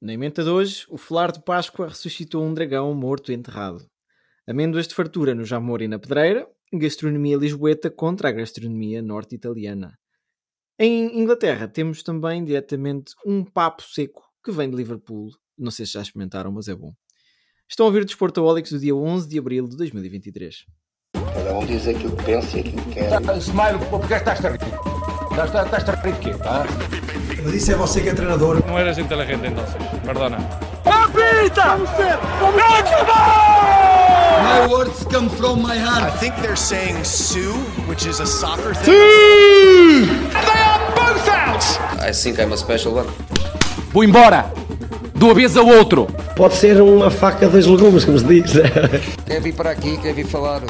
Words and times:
Na 0.00 0.12
emenda 0.12 0.44
de 0.44 0.48
hoje, 0.48 0.86
o 0.88 0.96
Flar 0.96 1.32
de 1.32 1.42
Páscoa 1.42 1.88
ressuscitou 1.88 2.44
um 2.44 2.54
dragão 2.54 2.94
morto 2.94 3.32
e 3.32 3.34
enterrado. 3.34 3.84
Amêndoas 4.46 4.86
de 4.86 4.94
fartura 4.94 5.34
no 5.34 5.44
Jamor 5.44 5.82
e 5.82 5.88
na 5.88 5.98
Pedreira, 5.98 6.46
gastronomia 6.72 7.36
lisboeta 7.36 7.90
contra 7.90 8.28
a 8.28 8.32
gastronomia 8.32 9.02
norte-italiana. 9.02 9.98
Em 10.78 11.20
Inglaterra 11.20 11.66
temos 11.66 12.04
também 12.04 12.44
diretamente 12.44 13.12
um 13.26 13.44
papo 13.44 13.82
seco 13.82 14.22
que 14.44 14.52
vem 14.52 14.70
de 14.70 14.76
Liverpool. 14.76 15.30
Não 15.58 15.72
sei 15.72 15.84
se 15.84 15.94
já 15.94 16.02
experimentaram, 16.02 16.52
mas 16.52 16.68
é 16.68 16.76
bom. 16.76 16.92
Estão 17.68 17.84
a 17.84 17.88
ouvir 17.88 18.04
Desportaólicos 18.04 18.70
do 18.70 18.78
dia 18.78 18.94
11 18.94 19.28
de 19.28 19.36
abril 19.36 19.66
de 19.66 19.76
2023. 19.76 20.64
Cada 21.12 21.58
um 21.58 21.66
diz 21.66 21.88
aquilo 21.88 22.16
que 22.16 22.24
pensa 22.24 22.56
e 22.56 22.60
aquilo 22.60 22.84
que 22.84 22.90
quer. 22.92 23.36
Smile, 23.38 23.84
porque 23.90 24.14
estás 24.14 24.44
a 24.44 24.50
rir? 24.50 24.60
Estás, 25.32 25.66
estás 25.66 25.88
a 25.88 25.94
rir 26.02 26.12
de 26.14 26.20
quê? 26.20 26.38
Tá? 26.38 27.07
Mas 27.44 27.54
isso 27.54 27.72
é 27.72 27.74
você 27.74 28.00
que 28.00 28.08
é 28.08 28.14
treinador. 28.14 28.62
No 28.66 28.78
eres 28.78 28.98
inteligente 28.98 29.46
entonces, 29.46 29.74
perdona. 30.04 30.38
My 34.42 34.66
words 34.68 35.04
come 35.04 35.28
from 35.28 35.62
my 35.62 35.74
I 35.74 35.78
heart. 35.78 36.18
think 36.18 36.34
they're 36.40 36.56
saying 36.56 37.04
Sue, 37.04 37.52
which 37.88 38.06
is 38.08 38.20
a 38.20 38.26
soccer 38.26 38.74
thing. 38.74 38.92
I 42.00 42.12
think 42.12 42.38
I'm 42.40 42.52
a 42.52 42.56
special 42.56 42.94
one. 42.94 43.08
Vou 43.92 44.04
embora! 44.04 44.50
De 45.14 45.24
uma 45.24 45.34
vez 45.34 45.56
ao 45.56 45.66
outro! 45.66 46.06
Pode 46.36 46.54
ser 46.54 46.80
uma 46.80 47.10
faca 47.10 47.48
dos 47.48 47.66
legumes, 47.66 48.04
como 48.04 48.18
se 48.18 48.24
diz. 48.26 48.52
Quer 49.26 49.40
vir 49.40 49.54
para 49.54 49.70
aqui, 49.70 49.96
quer 49.98 50.14
vir 50.14 50.26
falar. 50.26 50.62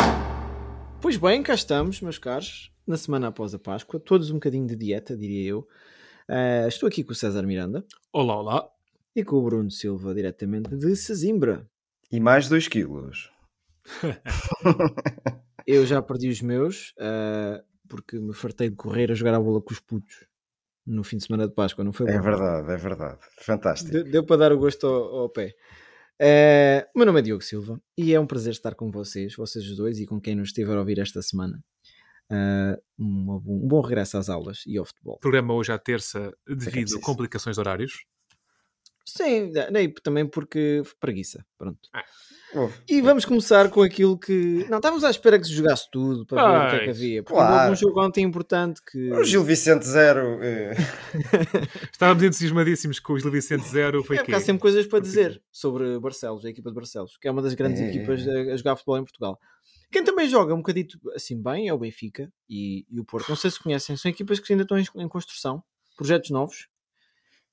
Pois 1.01 1.17
bem, 1.17 1.43
cá 1.43 1.55
estamos, 1.55 2.01
meus 2.01 2.19
caros, 2.19 2.71
na 2.87 2.97
semana 2.97 3.29
após 3.29 3.55
a 3.55 3.59
Páscoa, 3.59 4.01
todos 4.01 4.31
um 4.31 4.35
bocadinho 4.35 4.67
de 4.67 4.75
dieta, 4.75 5.17
diria 5.17 5.51
eu. 5.51 5.67
Ah, 6.29 6.67
estou 6.69 6.87
aqui 6.87 7.03
com 7.03 7.13
o 7.13 7.15
César 7.15 7.43
Miranda 7.43 7.85
Olá, 8.13 8.37
olá. 8.37 8.69
e 9.17 9.25
com 9.25 9.37
o 9.37 9.43
Bruno 9.43 9.71
Silva, 9.71 10.15
diretamente 10.15 10.75
de 10.77 10.95
Sesimbra. 10.97 11.67
E 12.11 12.21
mais 12.21 12.49
2 12.49 12.69
quilos. 12.69 13.31
Eu 15.67 15.85
já 15.85 16.01
perdi 16.01 16.29
os 16.29 16.41
meus, 16.41 16.95
ah, 16.99 17.63
porque 17.89 18.19
me 18.19 18.33
fartei 18.35 18.71
de 18.71 18.77
correr 18.77 19.11
a 19.11 19.15
jogar 19.15 19.35
a 19.35 19.41
bola 19.41 19.61
com 19.61 19.73
os 19.73 19.81
putos 19.81 20.27
no 20.87 21.05
fim 21.05 21.19
de 21.19 21.25
semana 21.25 21.47
de 21.47 21.55
Páscoa, 21.55 21.85
não 21.85 21.93
foi 21.93 22.09
É 22.09 22.17
bom? 22.17 22.23
verdade, 22.23 22.73
é 22.73 22.77
verdade. 22.77 23.19
Fantástico. 23.43 23.91
Deu, 23.93 24.05
deu 24.05 24.25
para 24.25 24.37
dar 24.39 24.53
o 24.53 24.59
gosto 24.59 24.87
ao, 24.87 25.17
ao 25.21 25.29
pé. 25.29 25.55
O 26.95 26.99
meu 26.99 27.05
nome 27.07 27.21
é 27.21 27.23
Diogo 27.23 27.43
Silva 27.45 27.79
e 27.97 28.15
é 28.15 28.19
um 28.21 28.27
prazer 28.27 28.53
estar 28.53 28.75
com 28.75 28.91
vocês, 28.91 29.35
vocês 29.37 29.65
os 29.67 29.77
dois, 29.77 29.99
e 30.01 30.07
com 30.07 30.19
quem 30.19 30.35
nos 30.35 30.49
estiver 30.49 30.75
a 30.77 30.81
ouvir 30.81 30.99
esta 30.99 31.21
semana. 31.21 31.63
Uma 32.31 33.39
bo- 33.41 33.65
um 33.65 33.69
bom 33.69 33.81
regresso 33.81 34.19
às 34.19 34.29
aulas 34.29 34.63
e 34.67 34.77
ao 34.77 34.85
futebol. 34.85 35.19
Programa 35.19 35.55
hoje 35.55 35.73
à 35.73 35.79
terça 35.79 36.33
devido 36.47 36.97
a 36.97 37.01
complicações 37.01 37.57
de 37.57 37.61
horários. 37.61 38.05
Sim, 39.07 39.51
nem- 39.73 39.91
também 40.03 40.27
porque 40.27 40.83
preguiça. 41.01 41.43
Pronto. 41.57 41.79
Houve. 42.55 42.75
E 42.87 43.01
vamos 43.01 43.25
começar 43.25 43.71
com 43.71 43.83
aquilo 43.83 44.19
que. 44.19 44.67
Não, 44.69 44.77
estávamos 44.79 45.03
à 45.03 45.09
espera 45.11 45.39
que 45.39 45.47
se 45.47 45.53
jogasse 45.55 45.89
tudo 45.91 46.27
para 46.27 46.43
ver 46.61 46.67
o 46.67 46.71
que 46.71 46.77
é 46.77 46.85
que 46.85 46.91
havia. 46.91 47.23
Porque 47.23 47.35
claro. 47.39 47.55
houve 47.55 47.73
um 47.73 47.77
jogo 47.77 48.05
ontem 48.05 48.23
importante 48.25 48.83
que. 48.85 49.11
O 49.13 49.25
Gil 49.25 49.43
Vicente 49.45 49.87
Zero. 49.87 50.39
eh, 50.43 50.75
Estávamos 51.93 52.23
entusiasmadíssimos 52.23 53.01
com 53.01 53.15
o 53.15 53.19
Gil 53.19 53.31
Vicente 53.31 53.67
Zero. 53.69 54.05
Foi 54.05 54.17
É 54.17 54.19
porque 54.21 54.35
há 54.35 54.41
sempre 54.41 54.61
coisas 54.61 54.87
para 54.87 55.01
dizer 55.01 55.43
sobre 55.51 55.99
Barcelos, 55.99 56.45
a 56.45 56.51
equipa 56.51 56.69
de 56.71 56.75
Barcelos, 56.75 57.17
que 57.19 57.29
é 57.29 57.31
uma 57.31 57.41
das 57.43 57.55
grandes 57.55 57.81
É. 57.81 57.89
equipas 57.89 58.27
a, 58.29 58.33
a 58.53 58.57
jogar 58.57 58.77
futebol 58.77 58.99
em 58.99 59.05
Portugal. 59.05 59.39
Quem 59.91 60.05
também 60.05 60.29
joga 60.29 60.55
um 60.55 60.59
bocadito 60.59 60.99
assim 61.15 61.41
bem 61.41 61.69
é 61.69 61.73
o 61.73 61.79
Benfica 61.79 62.33
e, 62.49 62.87
e 62.91 63.01
o 63.01 63.05
Porto. 63.05 63.29
Não 63.29 63.37
sei 63.37 63.51
se 63.51 63.63
conhecem, 63.63 63.97
são 63.97 64.11
equipas 64.11 64.39
que 64.39 64.53
ainda 64.53 64.63
estão 64.63 64.79
em, 64.79 64.85
em 64.97 65.09
construção, 65.09 65.63
projetos 65.97 66.31
novos. 66.31 66.69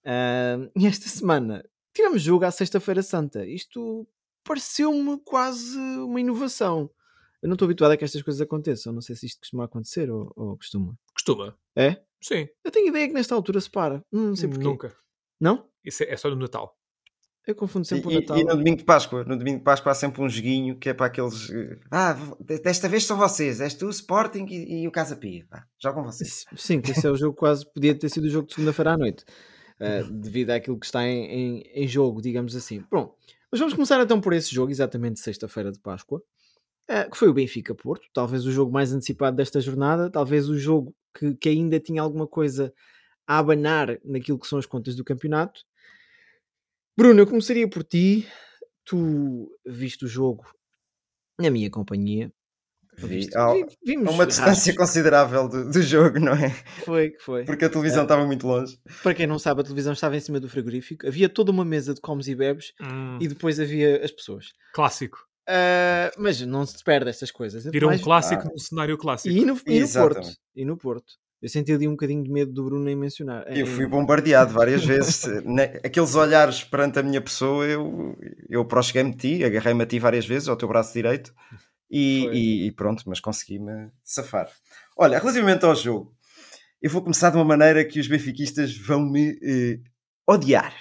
Ah, 0.03 0.57
e 0.75 0.85
esta 0.85 1.07
semana 1.07 1.63
tivemos 1.93 2.21
jogo 2.21 2.45
à 2.45 2.51
Sexta-feira 2.51 3.01
Santa. 3.01 3.45
Isto 3.45 4.07
pareceu-me 4.43 5.19
quase 5.19 5.77
uma 5.77 6.19
inovação. 6.19 6.89
Eu 7.41 7.47
não 7.47 7.53
estou 7.53 7.65
habituado 7.65 7.91
a 7.91 7.97
que 7.97 8.03
estas 8.03 8.21
coisas 8.21 8.41
aconteçam. 8.41 8.91
Não 8.91 9.01
sei 9.01 9.15
se 9.15 9.25
isto 9.25 9.39
costuma 9.39 9.65
acontecer 9.65 10.11
ou, 10.11 10.31
ou 10.35 10.57
costuma. 10.57 10.97
Costuma. 11.13 11.57
É? 11.75 12.01
Sim. 12.21 12.47
Eu 12.63 12.71
tenho 12.71 12.87
ideia 12.87 13.07
que 13.07 13.13
nesta 13.13 13.35
altura 13.35 13.61
se 13.61 13.69
para. 13.69 14.03
Não 14.11 14.35
sei 14.35 14.49
porquê. 14.49 14.63
Nunca. 14.63 14.95
Não? 15.39 15.69
Isso 15.83 16.03
é, 16.03 16.11
é 16.11 16.17
só 16.17 16.29
no 16.29 16.35
Natal. 16.35 16.77
Eu 17.47 17.53
confundo 17.55 17.85
E, 17.85 17.87
sempre 17.89 18.07
o 18.07 18.11
e- 18.11 18.15
Natal. 18.15 18.37
e 18.39 18.43
no 18.43 18.55
domingo 18.55 18.77
de 18.77 18.83
Páscoa, 18.85 19.23
no 19.23 19.37
domingo 19.37 19.59
de 19.59 19.63
Páscoa 19.63 19.91
há 19.91 19.95
sempre 19.95 20.21
um 20.21 20.27
joguinho 20.29 20.75
que 20.77 20.89
é 20.89 20.93
para 20.93 21.05
aqueles. 21.05 21.49
Ah, 21.91 22.17
desta 22.39 22.89
vez 22.89 23.03
são 23.03 23.17
vocês, 23.17 23.61
és 23.61 23.73
tu, 23.75 23.85
o 23.85 23.89
Sporting 23.89 24.45
e, 24.49 24.81
e 24.83 24.87
o 24.87 24.91
Casa 24.91 25.15
Pia. 25.15 25.45
Vá, 25.49 25.63
jogam 25.81 26.03
vocês. 26.03 26.45
Sim, 26.57 26.81
que 26.81 26.91
esse 26.91 27.05
é 27.05 27.09
o 27.11 27.15
jogo 27.15 27.35
quase 27.37 27.65
podia 27.71 27.93
ter 27.93 28.09
sido 28.09 28.23
o 28.25 28.29
jogo 28.29 28.47
de 28.47 28.53
segunda-feira 28.55 28.93
à 28.93 28.97
noite, 28.97 29.23
eh, 29.79 30.03
devido 30.09 30.49
àquilo 30.51 30.79
que 30.79 30.85
está 30.87 31.05
em, 31.05 31.25
em, 31.25 31.61
em 31.83 31.87
jogo, 31.87 32.19
digamos 32.21 32.55
assim. 32.55 32.83
Bom, 32.91 33.15
mas 33.51 33.59
vamos 33.59 33.75
começar 33.75 34.01
então 34.01 34.19
por 34.19 34.33
esse 34.33 34.53
jogo, 34.53 34.71
exatamente 34.71 35.19
sexta-feira 35.19 35.71
de 35.71 35.79
Páscoa, 35.79 36.23
eh, 36.87 37.03
que 37.07 37.15
foi 37.15 37.29
o 37.29 37.33
Benfica 37.33 37.75
Porto, 37.75 38.07
talvez 38.11 38.43
o 38.47 38.51
jogo 38.51 38.71
mais 38.71 38.91
antecipado 38.91 39.37
desta 39.37 39.61
jornada, 39.61 40.09
talvez 40.09 40.49
o 40.49 40.57
jogo 40.57 40.95
que, 41.15 41.35
que 41.35 41.49
ainda 41.49 41.79
tinha 41.79 42.01
alguma 42.01 42.25
coisa 42.25 42.73
a 43.27 43.37
abanar 43.37 43.99
naquilo 44.03 44.39
que 44.39 44.47
são 44.47 44.57
as 44.57 44.65
contas 44.65 44.95
do 44.95 45.03
campeonato. 45.03 45.61
Bruno, 46.97 47.19
eu 47.21 47.27
começaria 47.27 47.69
por 47.69 47.83
ti. 47.83 48.27
Tu 48.85 49.49
viste 49.65 50.05
o 50.05 50.07
jogo 50.07 50.45
na 51.39 51.49
minha 51.49 51.69
companhia. 51.69 52.31
Vi, 52.97 53.27
vi- 53.27 53.65
vimos 53.85 54.13
uma 54.13 54.25
distância 54.25 54.51
rastros. 54.71 54.77
considerável 54.77 55.49
do, 55.49 55.69
do 55.69 55.81
jogo, 55.81 56.17
não 56.17 56.31
é? 56.31 56.49
Foi, 56.85 57.09
que 57.09 57.19
foi. 57.19 57.43
Porque 57.43 57.65
a 57.65 57.69
televisão 57.69 58.03
estava 58.03 58.25
muito 58.25 58.47
longe. 58.47 58.79
Para 59.03 59.13
quem 59.13 59.27
não 59.27 59.37
sabe, 59.37 59.59
a 59.59 59.63
televisão 59.65 59.91
estava 59.91 60.15
em 60.15 60.19
cima 60.21 60.39
do 60.39 60.47
frigorífico. 60.47 61.05
Havia 61.05 61.27
toda 61.27 61.51
uma 61.51 61.65
mesa 61.65 61.93
de 61.93 61.99
comes 61.99 62.27
e 62.29 62.35
bebes 62.35 62.71
Hum, 62.81 63.17
e 63.19 63.27
depois 63.27 63.59
havia 63.59 64.01
as 64.01 64.11
pessoas. 64.11 64.53
Clássico. 64.73 65.17
Ah, 65.49 66.09
mas 66.17 66.39
não 66.41 66.65
se 66.65 66.81
perde 66.83 67.09
estas 67.09 67.31
coisas. 67.31 67.65
Virou 67.65 67.89
Mais- 67.89 67.99
um 67.99 68.03
clássico 68.03 68.43
Ah. 68.45 68.49
num 68.49 68.57
cenário 68.57 68.97
clássico. 68.97 69.35
E 69.35 69.43
no, 69.43 69.59
e 69.67 69.79
no. 69.81 69.89
Porto. 69.91 70.31
E 70.55 70.63
no 70.65 70.77
Porto. 70.77 71.13
Eu 71.41 71.49
senti 71.49 71.71
ali 71.71 71.87
um 71.87 71.91
bocadinho 71.91 72.23
de 72.23 72.29
medo 72.31 72.51
do 72.51 72.63
Bruno 72.63 72.89
em 72.89 72.95
mencionar. 72.95 73.45
Eu 73.55 73.67
fui 73.67 73.85
bombardeado 73.87 74.51
várias 74.53 74.83
vezes. 74.85 75.25
Ne- 75.43 75.79
Aqueles 75.83 76.15
olhares 76.15 76.63
perante 76.63 76.97
a 76.99 77.03
minha 77.03 77.21
pessoa, 77.21 77.65
eu, 77.65 78.17
eu 78.49 78.65
prosseguei-me 78.65 79.11
de 79.11 79.17
ti, 79.37 79.43
agarrei-me 79.43 79.83
a 79.83 79.85
ti 79.85 79.99
várias 79.99 80.25
vezes, 80.25 80.47
ao 80.47 80.57
teu 80.57 80.67
braço 80.67 80.93
direito, 80.93 81.33
e, 81.91 82.25
e- 82.33 82.67
e 82.67 82.71
pronto, 82.71 83.03
mas 83.05 83.19
consegui-me 83.19 83.91
safar. 84.03 84.49
Olha, 84.97 85.19
relativamente 85.19 85.65
ao 85.65 85.75
jogo, 85.75 86.15
eu 86.81 86.89
vou 86.89 87.01
começar 87.03 87.29
de 87.29 87.35
uma 87.37 87.45
maneira 87.45 87.83
que 87.85 87.99
os 87.99 88.07
benfiquistas 88.07 88.75
vão 88.77 89.01
me 89.01 89.37
eh, 89.43 89.79
odiar. 90.27 90.73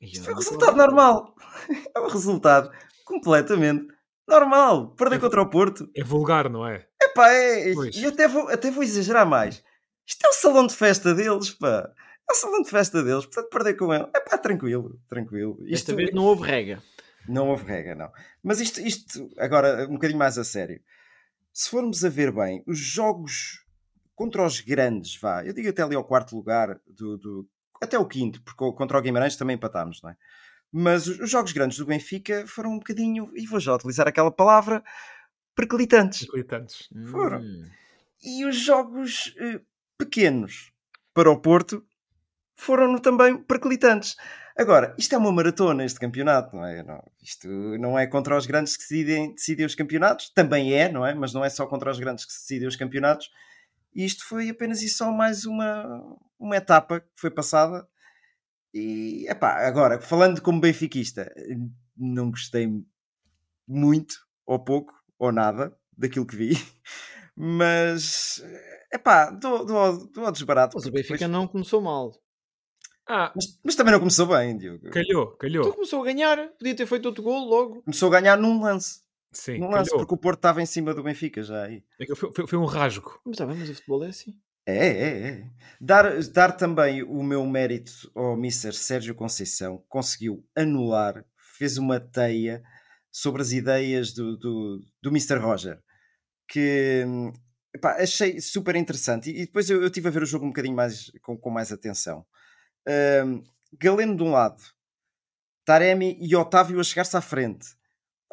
Isto 0.00 0.24
foi 0.24 0.34
um 0.34 0.36
resultado 0.38 0.76
normal. 0.76 1.34
É 1.96 2.00
um 2.00 2.08
resultado 2.08 2.70
completamente 3.04 3.86
normal. 4.26 4.88
Perder 4.94 5.20
contra 5.20 5.42
o 5.42 5.48
Porto. 5.50 5.88
É 5.94 6.02
vulgar, 6.02 6.48
não 6.48 6.66
é? 6.66 6.86
Epá, 7.02 7.28
é, 7.30 7.72
Pois. 7.74 7.96
e 7.96 8.06
até 8.06 8.26
vou, 8.28 8.48
até 8.48 8.70
vou 8.70 8.82
exagerar 8.82 9.26
mais. 9.26 9.62
Isto 10.06 10.26
é 10.26 10.28
o 10.28 10.32
salão 10.32 10.66
de 10.66 10.74
festa 10.74 11.14
deles, 11.14 11.50
pá. 11.50 11.90
É 12.28 12.32
o 12.32 12.36
salão 12.36 12.62
de 12.62 12.70
festa 12.70 13.02
deles, 13.02 13.26
portanto 13.26 13.50
perder 13.50 13.74
com 13.74 13.92
ele. 13.92 14.06
É 14.14 14.20
pá, 14.20 14.38
tranquilo, 14.38 14.98
tranquilo. 15.08 15.56
Desta 15.60 15.74
Isto 15.74 15.96
vez 15.96 16.10
não 16.12 16.24
houve 16.24 16.42
regra. 16.48 16.82
não 17.28 17.48
houve 17.48 17.64
regra, 17.64 17.94
não. 17.94 18.10
Mas 18.42 18.60
isto, 18.60 18.80
isto, 18.80 19.30
agora, 19.38 19.86
um 19.88 19.94
bocadinho 19.94 20.18
mais 20.18 20.36
a 20.38 20.44
sério. 20.44 20.80
Se 21.52 21.70
formos 21.70 22.04
a 22.04 22.08
ver 22.08 22.32
bem, 22.32 22.62
os 22.66 22.78
jogos 22.78 23.64
contra 24.14 24.44
os 24.44 24.60
grandes, 24.60 25.16
vá, 25.20 25.44
eu 25.44 25.52
digo 25.52 25.68
até 25.68 25.82
ali 25.82 25.94
ao 25.94 26.04
quarto 26.04 26.34
lugar, 26.36 26.80
do, 26.86 27.16
do- 27.18 27.48
até 27.80 27.98
o 27.98 28.06
quinto, 28.06 28.42
porque 28.42 28.62
o- 28.64 28.72
contra 28.72 28.96
o 28.98 29.00
Guimarães 29.02 29.36
também 29.36 29.54
empatámos, 29.56 30.00
não 30.02 30.10
é? 30.10 30.16
Mas 30.76 31.06
os, 31.06 31.20
os 31.20 31.30
jogos 31.30 31.52
grandes 31.52 31.78
do 31.78 31.86
Benfica 31.86 32.44
foram 32.48 32.72
um 32.72 32.78
bocadinho, 32.78 33.30
e 33.36 33.46
vou 33.46 33.60
já 33.60 33.72
utilizar 33.72 34.08
aquela 34.08 34.32
palavra, 34.32 34.82
perclitantes. 35.54 36.26
Militantes. 36.32 36.88
Foram. 37.12 37.38
Hum. 37.38 37.70
E 38.20 38.44
os 38.44 38.56
jogos 38.56 39.32
eh, 39.38 39.60
pequenos 39.96 40.72
para 41.14 41.30
o 41.30 41.40
Porto 41.40 41.86
foram 42.56 42.98
também 42.98 43.36
perclitantes. 43.36 44.16
Agora, 44.58 44.96
isto 44.98 45.14
é 45.14 45.18
uma 45.18 45.30
maratona, 45.30 45.84
este 45.84 46.00
campeonato, 46.00 46.56
não 46.56 46.66
é? 46.66 46.82
Não, 46.82 47.00
isto 47.22 47.48
não 47.78 47.96
é 47.96 48.08
contra 48.08 48.36
os 48.36 48.44
grandes 48.44 48.76
que 48.76 48.82
decidem, 48.82 49.32
decidem 49.32 49.66
os 49.66 49.76
campeonatos, 49.76 50.30
também 50.30 50.72
é, 50.72 50.90
não 50.90 51.06
é? 51.06 51.14
Mas 51.14 51.32
não 51.32 51.44
é 51.44 51.50
só 51.50 51.66
contra 51.66 51.88
os 51.88 52.00
grandes 52.00 52.24
que 52.24 52.32
se 52.32 52.40
decidem 52.40 52.66
os 52.66 52.74
campeonatos. 52.74 53.30
E 53.94 54.04
isto 54.04 54.26
foi 54.26 54.50
apenas 54.50 54.82
e 54.82 54.88
só 54.88 55.12
mais 55.12 55.44
uma, 55.44 56.18
uma 56.36 56.56
etapa 56.56 56.98
que 56.98 57.06
foi 57.14 57.30
passada. 57.30 57.86
E, 58.74 59.24
epá, 59.28 59.66
agora, 59.66 60.00
falando 60.00 60.42
como 60.42 60.60
benfiquista, 60.60 61.32
não 61.96 62.30
gostei 62.30 62.68
muito, 63.68 64.16
ou 64.44 64.58
pouco, 64.58 64.92
ou 65.18 65.30
nada, 65.30 65.74
daquilo 65.96 66.26
que 66.26 66.34
vi. 66.36 66.50
Mas, 67.36 68.42
epá, 68.92 69.30
dou, 69.30 69.64
dou, 69.64 70.06
dou 70.10 70.26
ao 70.26 70.32
desbarato. 70.32 70.76
Mas 70.76 70.86
o 70.86 70.90
Benfica 70.92 71.14
depois- 71.18 71.30
não 71.30 71.46
começou 71.48 71.80
mal. 71.80 72.12
Ah, 73.08 73.32
Mas, 73.34 73.58
mas 73.62 73.74
também 73.74 73.92
não 73.92 73.98
começou 73.98 74.26
bem, 74.26 74.56
Diogo. 74.56 74.88
calhou, 74.90 75.24
Então 75.24 75.36
calhou. 75.36 75.72
começou 75.74 76.00
a 76.00 76.04
ganhar. 76.04 76.48
Podia 76.58 76.74
ter 76.74 76.86
feito 76.86 77.04
outro 77.06 77.22
gol 77.22 77.44
logo. 77.46 77.82
Começou 77.82 78.08
a 78.08 78.18
ganhar 78.20 78.36
num 78.38 78.62
lance. 78.62 79.02
Sim, 79.30 79.58
num 79.58 79.68
lance, 79.68 79.90
calhou. 79.90 79.98
porque 80.06 80.14
o 80.14 80.18
Porto 80.18 80.38
estava 80.38 80.62
em 80.62 80.66
cima 80.66 80.94
do 80.94 81.02
Benfica 81.02 81.42
já 81.42 81.64
aí. 81.64 81.84
Aquilo 82.00 82.16
Foi, 82.16 82.32
foi- 82.32 82.46
foi 82.46 82.58
um 82.58 82.64
rasgo. 82.64 83.20
Mas 83.24 83.34
está 83.34 83.44
bem, 83.46 83.56
mas 83.58 83.68
o 83.68 83.74
futebol 83.74 84.04
é 84.04 84.08
assim. 84.08 84.34
É, 84.66 84.86
é, 84.86 85.28
é. 85.28 85.50
Dar, 85.80 86.18
dar 86.32 86.52
também 86.52 87.02
o 87.02 87.22
meu 87.22 87.44
mérito 87.46 88.10
ao 88.14 88.34
Mr. 88.34 88.72
Sérgio 88.72 89.14
Conceição, 89.14 89.84
conseguiu 89.88 90.42
anular, 90.56 91.24
fez 91.58 91.76
uma 91.76 92.00
teia 92.00 92.62
sobre 93.12 93.42
as 93.42 93.52
ideias 93.52 94.12
do, 94.12 94.36
do, 94.36 94.80
do 95.02 95.10
Mr. 95.10 95.36
Roger, 95.38 95.78
que 96.48 97.04
epá, 97.74 97.96
achei 97.96 98.40
super 98.40 98.74
interessante. 98.76 99.30
E, 99.30 99.42
e 99.42 99.46
depois 99.46 99.68
eu, 99.68 99.82
eu 99.82 99.90
tive 99.90 100.08
a 100.08 100.10
ver 100.10 100.22
o 100.22 100.26
jogo 100.26 100.46
um 100.46 100.48
bocadinho 100.48 100.74
mais, 100.74 101.10
com, 101.22 101.36
com 101.36 101.50
mais 101.50 101.70
atenção. 101.70 102.24
Um, 103.24 103.42
Galeno 103.78 104.16
de 104.16 104.22
um 104.22 104.30
lado, 104.30 104.62
Taremi 105.64 106.16
e 106.20 106.36
Otávio 106.36 106.80
a 106.80 106.84
chegar-se 106.84 107.16
à 107.16 107.20
frente 107.20 107.66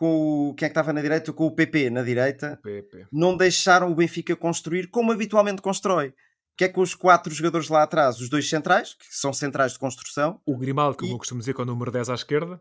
com 0.01 0.49
o, 0.49 0.53
quem 0.55 0.65
é 0.65 0.69
que 0.69 0.71
estava 0.71 0.91
na 0.91 0.99
direita? 1.01 1.31
Com 1.31 1.45
o 1.45 1.51
PP 1.55 1.91
na 1.91 2.01
direita, 2.01 2.59
PP. 2.63 3.05
não 3.11 3.37
deixaram 3.37 3.91
o 3.91 3.95
Benfica 3.95 4.35
construir 4.35 4.87
como 4.87 5.11
habitualmente 5.11 5.61
constrói. 5.61 6.13
Que 6.57 6.65
é 6.65 6.69
com 6.69 6.81
os 6.81 6.95
quatro 6.95 7.31
jogadores 7.33 7.69
lá 7.69 7.83
atrás, 7.83 8.19
os 8.19 8.27
dois 8.29 8.49
centrais, 8.49 8.93
que 8.95 9.05
são 9.09 9.31
centrais 9.31 9.73
de 9.73 9.79
construção, 9.79 10.41
O 10.45 10.57
Grimaldo, 10.57 10.97
como 10.97 11.09
E- 11.11 11.13
eu 11.13 11.17
costumo 11.19 11.39
dizer, 11.39 11.53
com 11.53 11.61
o 11.61 11.65
número 11.65 11.91
10 11.91 12.09
à 12.09 12.13
esquerda. 12.15 12.59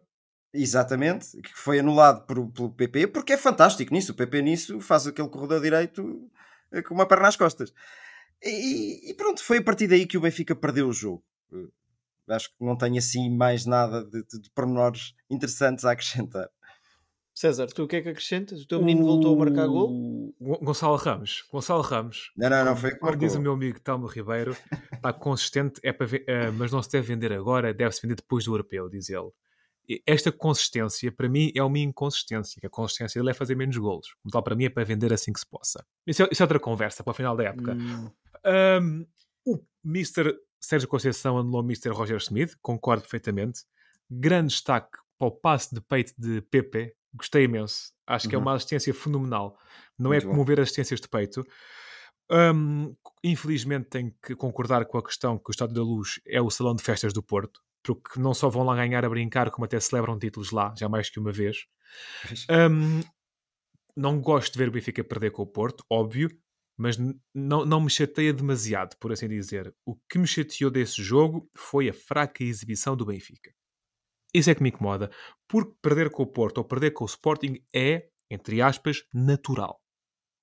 exatamente, 0.52 1.40
que 1.40 1.50
foi 1.54 1.78
anulado 1.80 2.26
por- 2.26 2.46
pelo 2.52 2.70
PP, 2.70 3.06
porque 3.08 3.32
é 3.32 3.36
fantástico 3.36 3.92
nisso. 3.94 4.12
O 4.12 4.14
PP 4.14 4.42
nisso 4.42 4.80
faz 4.80 5.06
aquele 5.06 5.28
corredor 5.28 5.60
direito 5.62 6.30
eh, 6.72 6.82
com 6.82 6.94
uma 6.94 7.06
perna 7.06 7.24
nas 7.24 7.36
costas. 7.36 7.72
E, 8.42 9.10
e 9.10 9.14
pronto, 9.14 9.42
foi 9.42 9.58
a 9.58 9.62
partir 9.62 9.86
daí 9.86 10.06
que 10.06 10.16
o 10.18 10.20
Benfica 10.20 10.54
perdeu 10.54 10.88
o 10.88 10.92
jogo. 10.92 11.22
Eh, 11.52 12.34
Acho 12.34 12.48
que 12.50 12.64
não 12.64 12.76
tenho 12.76 12.96
assim 12.98 13.28
mais 13.34 13.66
nada 13.66 14.04
de, 14.04 14.22
de, 14.24 14.40
de 14.42 14.50
pormenores 14.54 15.14
interessantes 15.28 15.84
a 15.84 15.90
acrescentar. 15.92 16.48
César, 17.40 17.66
tu 17.68 17.84
o 17.84 17.88
que 17.88 17.96
é 17.96 18.02
que 18.02 18.08
acrescentas? 18.10 18.60
O 18.62 18.66
teu 18.66 18.82
menino 18.82 19.06
voltou 19.06 19.34
a 19.34 19.38
marcar 19.44 19.66
gol? 19.66 20.34
Gonçalo 20.60 20.96
Ramos. 20.96 21.42
Gonçalo 21.50 21.80
Ramos. 21.82 22.30
Não, 22.36 22.50
não, 22.50 22.64
não, 22.66 22.76
foi 22.76 22.90
que 22.90 22.98
Como 22.98 23.16
diz 23.16 23.32
o 23.32 23.36
marcou. 23.36 23.42
meu 23.42 23.52
amigo 23.52 23.80
Telmo 23.80 24.06
Ribeiro, 24.06 24.54
está 24.92 25.12
consistente, 25.12 25.80
é 25.82 25.92
para 25.92 26.06
ver- 26.06 26.24
eh, 26.26 26.50
mas 26.50 26.70
não 26.70 26.82
se 26.82 26.90
deve 26.90 27.06
vender 27.14 27.32
agora, 27.32 27.72
deve-se 27.72 28.02
vender 28.02 28.16
depois 28.16 28.44
do 28.44 28.52
europeu, 28.52 28.88
diz 28.90 29.08
ele. 29.08 29.30
E 29.88 30.02
Esta 30.06 30.30
consistência, 30.30 31.10
para 31.10 31.28
mim, 31.28 31.50
é 31.54 31.62
uma 31.62 31.78
inconsistência. 31.78 32.60
que 32.60 32.66
A 32.66 32.70
consistência 32.70 33.18
dele 33.20 33.30
é 33.30 33.34
fazer 33.34 33.54
menos 33.56 33.76
golos. 33.78 34.14
Como 34.22 34.30
tal, 34.30 34.42
para 34.42 34.54
mim, 34.54 34.64
é 34.66 34.68
para 34.70 34.84
vender 34.84 35.10
assim 35.12 35.32
que 35.32 35.40
se 35.40 35.46
possa. 35.46 35.84
Isso 36.06 36.22
é, 36.22 36.28
isso 36.30 36.42
é 36.42 36.44
outra 36.44 36.60
conversa 36.60 37.02
para 37.02 37.10
o 37.10 37.14
final 37.14 37.34
da 37.36 37.44
época. 37.44 37.72
Hum, 37.72 38.10
Um, 38.44 39.06
o 39.46 39.58
Mr. 39.84 40.34
Sérgio 40.60 40.86
Conceição 40.88 41.38
anulou 41.38 41.62
o 41.62 41.64
Mr. 41.64 41.88
Roger 41.90 42.18
Smith, 42.18 42.54
concordo 42.62 43.02
perfeitamente. 43.02 43.62
Grande 44.10 44.48
destaque 44.48 44.98
para 45.18 45.28
o 45.28 45.30
passe 45.30 45.74
de 45.74 45.80
peito 45.80 46.12
de 46.18 46.40
Pepe, 46.42 46.94
gostei 47.14 47.44
imenso. 47.44 47.92
Acho 48.06 48.28
que 48.28 48.34
é 48.34 48.38
Uhum. 48.38 48.44
uma 48.44 48.54
assistência 48.54 48.92
fenomenal. 48.94 49.58
Não 49.98 50.10
Muito 50.10 50.22
é 50.24 50.26
bom. 50.26 50.30
como 50.30 50.44
ver 50.44 50.60
assistências 50.60 51.00
de 51.00 51.08
peito. 51.08 51.44
Um, 52.32 52.94
infelizmente 53.24 53.88
tenho 53.88 54.14
que 54.22 54.36
concordar 54.36 54.84
com 54.86 54.96
a 54.98 55.02
questão 55.02 55.36
que 55.38 55.50
o 55.50 55.52
Estádio 55.52 55.74
da 55.74 55.82
Luz 55.82 56.20
é 56.26 56.40
o 56.40 56.48
salão 56.50 56.74
de 56.76 56.82
festas 56.82 57.12
do 57.12 57.22
Porto, 57.22 57.60
porque 57.82 58.20
não 58.20 58.32
só 58.32 58.48
vão 58.48 58.62
lá 58.62 58.76
ganhar 58.76 59.04
a 59.04 59.08
brincar, 59.08 59.50
como 59.50 59.64
até 59.64 59.80
celebram 59.80 60.18
títulos 60.18 60.52
lá, 60.52 60.72
já 60.78 60.88
mais 60.88 61.10
que 61.10 61.18
uma 61.18 61.32
vez. 61.32 61.66
Um, 62.48 63.00
não 63.96 64.20
gosto 64.20 64.52
de 64.52 64.58
ver 64.58 64.68
o 64.68 64.72
Benfica 64.72 65.02
perder 65.04 65.32
com 65.32 65.42
o 65.42 65.46
Porto, 65.46 65.84
óbvio, 65.90 66.30
mas 66.78 66.96
não 67.34 67.80
me 67.80 67.90
chateia 67.90 68.32
demasiado, 68.32 68.96
por 68.98 69.12
assim 69.12 69.28
dizer. 69.28 69.74
O 69.84 69.96
que 70.08 70.18
me 70.18 70.26
chateou 70.26 70.70
desse 70.70 71.02
jogo 71.02 71.50
foi 71.56 71.88
a 71.90 71.92
fraca 71.92 72.42
exibição 72.44 72.96
do 72.96 73.04
Benfica. 73.04 73.52
Isso 74.32 74.50
é 74.50 74.54
que 74.54 74.62
me 74.62 74.68
incomoda, 74.68 75.10
porque 75.48 75.74
perder 75.82 76.10
com 76.10 76.22
o 76.22 76.26
Porto 76.26 76.58
ou 76.58 76.64
perder 76.64 76.92
com 76.92 77.04
o 77.04 77.06
Sporting 77.06 77.62
é, 77.74 78.08
entre 78.30 78.62
aspas, 78.62 79.04
natural. 79.12 79.80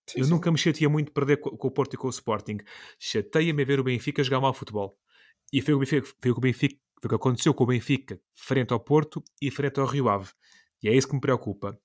Sim, 0.09 0.19
Eu 0.19 0.25
sim. 0.25 0.31
nunca 0.31 0.51
me 0.51 0.57
chateia 0.57 0.89
muito 0.89 1.11
perder 1.11 1.37
co- 1.37 1.57
com 1.57 1.67
o 1.67 1.71
Porto 1.71 1.93
e 1.93 1.97
com 1.97 2.07
o 2.07 2.11
Sporting. 2.11 2.57
Chateia-me 2.99 3.65
ver 3.65 3.79
o 3.79 3.83
Benfica 3.83 4.23
jogar 4.23 4.41
mal 4.41 4.53
futebol. 4.53 4.97
E 5.51 5.61
foi 5.61 5.73
o, 5.73 5.79
Benfica, 5.79 6.07
foi 6.21 6.31
o 6.31 6.39
Benfica, 6.39 6.75
foi 7.01 7.07
o 7.07 7.09
que 7.09 7.15
aconteceu 7.15 7.53
com 7.53 7.63
o 7.63 7.67
Benfica 7.67 8.19
frente 8.35 8.73
ao 8.73 8.79
Porto 8.79 9.23
e 9.41 9.49
frente 9.51 9.79
ao 9.79 9.85
Rio 9.85 10.09
Ave. 10.09 10.31
E 10.83 10.89
é 10.89 10.95
isso 10.95 11.07
que 11.07 11.15
me 11.15 11.21
preocupa. 11.21 11.77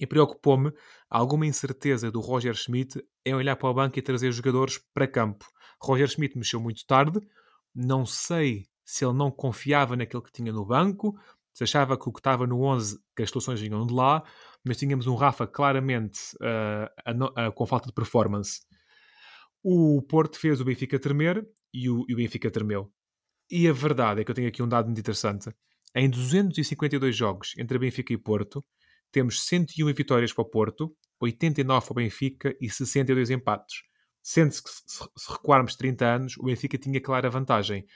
E 0.00 0.06
preocupou-me 0.06 0.72
alguma 1.08 1.46
incerteza 1.46 2.10
do 2.10 2.20
Roger 2.20 2.54
Schmidt 2.54 3.02
em 3.24 3.34
olhar 3.34 3.56
para 3.56 3.68
o 3.70 3.74
banco 3.74 3.98
e 3.98 4.02
trazer 4.02 4.32
jogadores 4.32 4.78
para 4.92 5.06
campo. 5.06 5.46
Roger 5.80 6.08
Schmidt 6.08 6.36
mexeu 6.36 6.60
muito 6.60 6.84
tarde. 6.86 7.20
Não 7.74 8.04
sei 8.04 8.66
se 8.84 9.04
ele 9.04 9.14
não 9.14 9.30
confiava 9.30 9.96
naquilo 9.96 10.22
que 10.22 10.32
tinha 10.32 10.52
no 10.52 10.64
banco, 10.66 11.18
se 11.54 11.62
achava 11.62 11.96
que 11.96 12.08
o 12.08 12.12
que 12.12 12.18
estava 12.18 12.46
no 12.46 12.60
11, 12.62 12.98
que 13.16 13.22
as 13.22 13.30
soluções 13.30 13.60
vinham 13.60 13.86
de 13.86 13.94
lá, 13.94 14.24
mas 14.64 14.76
tínhamos 14.76 15.06
um 15.06 15.14
Rafa 15.14 15.46
claramente 15.46 16.18
ah, 16.42 17.52
com 17.52 17.64
falta 17.64 17.86
de 17.86 17.94
performance. 17.94 18.60
O 19.62 20.02
Porto 20.02 20.38
fez 20.38 20.60
o 20.60 20.64
Benfica 20.64 20.98
tremer 20.98 21.46
e 21.72 21.88
o, 21.88 22.04
e 22.08 22.12
o 22.12 22.16
Benfica 22.16 22.50
tremeu. 22.50 22.92
E 23.50 23.68
a 23.68 23.72
verdade 23.72 24.20
é 24.20 24.24
que 24.24 24.30
eu 24.30 24.34
tenho 24.34 24.48
aqui 24.48 24.62
um 24.62 24.68
dado 24.68 24.86
muito 24.86 24.98
interessante. 24.98 25.48
Em 25.94 26.10
252 26.10 27.14
jogos 27.14 27.54
entre 27.56 27.78
Benfica 27.78 28.12
e 28.12 28.18
Porto, 28.18 28.64
temos 29.12 29.42
101 29.46 29.94
vitórias 29.94 30.32
para 30.32 30.42
o 30.42 30.50
Porto, 30.50 30.94
89 31.20 31.86
para 31.86 31.92
o 31.92 31.94
Benfica 31.94 32.56
e 32.60 32.68
62 32.68 33.30
empates. 33.30 33.82
Sendo-se 34.20 34.62
que, 34.62 34.70
se 34.70 35.32
recuarmos 35.32 35.76
30 35.76 36.04
anos, 36.04 36.36
o 36.36 36.44
Benfica 36.44 36.76
tinha 36.76 37.00
clara 37.00 37.30
vantagem. 37.30 37.86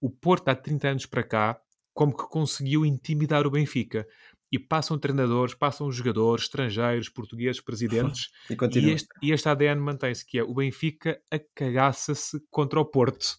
O 0.00 0.08
Porto, 0.08 0.48
há 0.48 0.54
30 0.54 0.88
anos 0.88 1.06
para 1.06 1.24
cá, 1.24 1.60
como 1.98 2.16
que 2.16 2.28
conseguiu 2.28 2.86
intimidar 2.86 3.44
o 3.44 3.50
Benfica. 3.50 4.06
E 4.52 4.58
passam 4.58 4.96
treinadores, 4.96 5.52
passam 5.52 5.90
jogadores, 5.90 6.44
estrangeiros, 6.44 7.08
portugueses, 7.08 7.60
presidentes, 7.60 8.30
E 8.48 8.52
e 8.54 8.56
continua. 8.56 8.92
este, 8.92 9.08
e 9.20 9.32
este 9.32 9.48
ADN 9.48 9.80
mantém-se, 9.80 10.24
que 10.24 10.38
é 10.38 10.44
o 10.44 10.54
Benfica 10.54 11.20
a 11.28 11.40
cagaça-se 11.56 12.38
contra 12.50 12.78
o 12.80 12.84
Porto. 12.84 13.36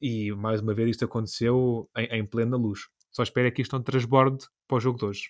E 0.00 0.32
mais 0.32 0.62
uma 0.62 0.72
vez 0.72 0.88
isto 0.88 1.04
aconteceu 1.04 1.88
em, 1.94 2.06
em 2.20 2.24
plena 2.26 2.56
luz. 2.56 2.80
Só 3.12 3.22
espero 3.22 3.46
é 3.46 3.50
que 3.50 3.60
isto 3.60 3.76
não 3.76 3.82
transborde 3.82 4.46
para 4.66 4.78
o 4.78 4.80
jogo 4.80 4.98
de 4.98 5.04
hoje. 5.04 5.28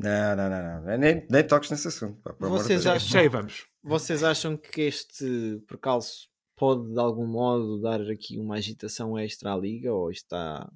Não, 0.00 0.34
não, 0.36 0.50
não, 0.50 0.80
não. 0.84 0.98
Nem, 0.98 1.24
nem 1.30 1.46
toques 1.46 1.70
nesse 1.70 1.86
assunto. 1.88 2.20
pá, 2.20 2.32
de 2.32 2.38
Vocês 2.48 2.84
acham- 2.84 3.20
aí 3.20 3.28
vamos. 3.28 3.66
Vocês 3.82 4.24
acham 4.24 4.56
que 4.56 4.80
este 4.82 5.62
percalço 5.68 6.28
pode 6.56 6.92
de 6.92 6.98
algum 6.98 7.26
modo 7.28 7.80
dar 7.80 8.00
aqui 8.10 8.38
uma 8.38 8.56
agitação 8.56 9.16
extra 9.18 9.54
à 9.54 9.56
liga 9.56 9.92
ou 9.94 10.10
está 10.10 10.68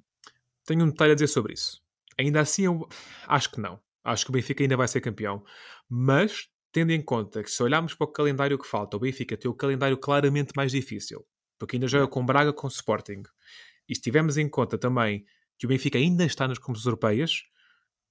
Tenho 0.65 0.83
um 0.83 0.89
detalhe 0.89 1.11
a 1.11 1.15
dizer 1.15 1.27
sobre 1.27 1.53
isso. 1.53 1.81
Ainda 2.17 2.41
assim, 2.41 2.65
eu 2.65 2.87
acho 3.27 3.51
que 3.51 3.59
não. 3.59 3.79
Acho 4.03 4.25
que 4.25 4.31
o 4.31 4.33
Benfica 4.33 4.63
ainda 4.63 4.77
vai 4.77 4.87
ser 4.87 5.01
campeão. 5.01 5.43
Mas, 5.89 6.49
tendo 6.71 6.91
em 6.91 7.01
conta 7.01 7.43
que 7.43 7.49
se 7.49 7.61
olharmos 7.63 7.93
para 7.93 8.05
o 8.05 8.11
calendário 8.11 8.57
que 8.57 8.67
falta, 8.67 8.97
o 8.97 8.99
Benfica 8.99 9.37
tem 9.37 9.49
o 9.49 9.53
calendário 9.53 9.97
claramente 9.97 10.53
mais 10.55 10.71
difícil. 10.71 11.25
Porque 11.57 11.75
ainda 11.75 11.87
joga 11.87 12.07
com 12.07 12.25
Braga 12.25 12.53
com 12.53 12.67
Sporting. 12.67 13.23
E 13.87 13.95
se 13.95 14.01
tivermos 14.01 14.37
em 14.37 14.47
conta 14.49 14.77
também 14.77 15.25
que 15.57 15.65
o 15.65 15.69
Benfica 15.69 15.97
ainda 15.97 16.25
está 16.25 16.47
nas 16.47 16.57
competições 16.57 16.87
europeias, 16.87 17.43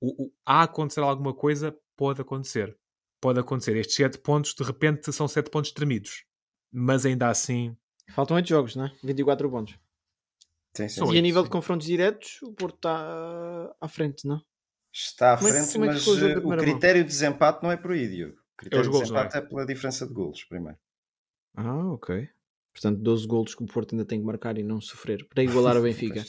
o, 0.01 0.25
o, 0.25 0.33
há 0.45 0.63
acontecer 0.63 1.01
alguma 1.01 1.35
coisa, 1.35 1.77
pode 1.97 2.21
acontecer. 2.21 2.77
Pode 3.21 3.39
acontecer. 3.39 3.77
Estes 3.77 3.97
7 3.97 4.19
pontos, 4.19 4.55
de 4.55 4.65
repente, 4.65 5.13
são 5.13 5.29
7 5.29 5.51
pontos 5.51 5.73
tremidos. 5.73 6.25
Mas 6.73 7.05
ainda 7.05 7.29
assim, 7.29 7.77
Faltam 8.11 8.37
8 8.37 8.49
jogos, 8.49 8.77
não 8.77 8.87
é? 8.87 8.93
24 9.03 9.51
pontos. 9.51 9.79
Sim, 10.77 10.89
sim, 10.89 11.09
e 11.11 11.13
sim. 11.13 11.19
a 11.19 11.21
nível 11.23 11.43
sim. 11.43 11.45
de 11.45 11.51
confrontos 11.51 11.87
diretos, 11.87 12.41
o 12.43 12.53
Porto 12.53 12.77
está 12.77 12.91
ah, 12.99 13.77
à 13.81 13.89
frente, 13.89 14.27
não? 14.27 14.41
Está 14.93 15.35
à 15.35 15.39
Como 15.39 15.49
é 15.49 15.53
frente, 15.53 15.77
é 15.77 15.81
mas 15.81 15.99
ficou 15.99 16.15
o 16.15 16.19
eh, 16.19 16.39
o 16.39 16.41
primeira 16.41 16.63
mão? 16.65 16.79
critério 16.79 17.03
de 17.03 17.09
desempate 17.09 17.63
não 17.63 17.71
é 17.71 17.77
por 17.77 17.93
aí, 17.93 18.09
Diogo. 18.09 18.37
O 18.55 18.57
critério 18.57 18.91
golos, 18.91 19.09
de 19.09 19.13
não 19.13 19.21
é? 19.21 19.25
desempate 19.25 19.37
é? 19.37 19.41
pela 19.49 19.67
diferença 19.67 20.07
de 20.07 20.13
golos, 20.15 20.45
primeiro. 20.45 20.79
Ah, 21.57 21.93
ok. 21.93 22.29
Portanto, 22.73 23.01
12 23.03 23.27
golos 23.27 23.55
que 23.55 23.63
o 23.63 23.67
Porto 23.67 23.95
ainda 23.95 24.05
tem 24.07 24.21
que 24.21 24.27
marcar 24.27 24.57
e 24.59 24.63
não 24.63 24.81
sofrer 24.81 25.27
para 25.29 25.43
igualar 25.43 25.77
o 25.77 25.83
Benfica. 25.83 26.25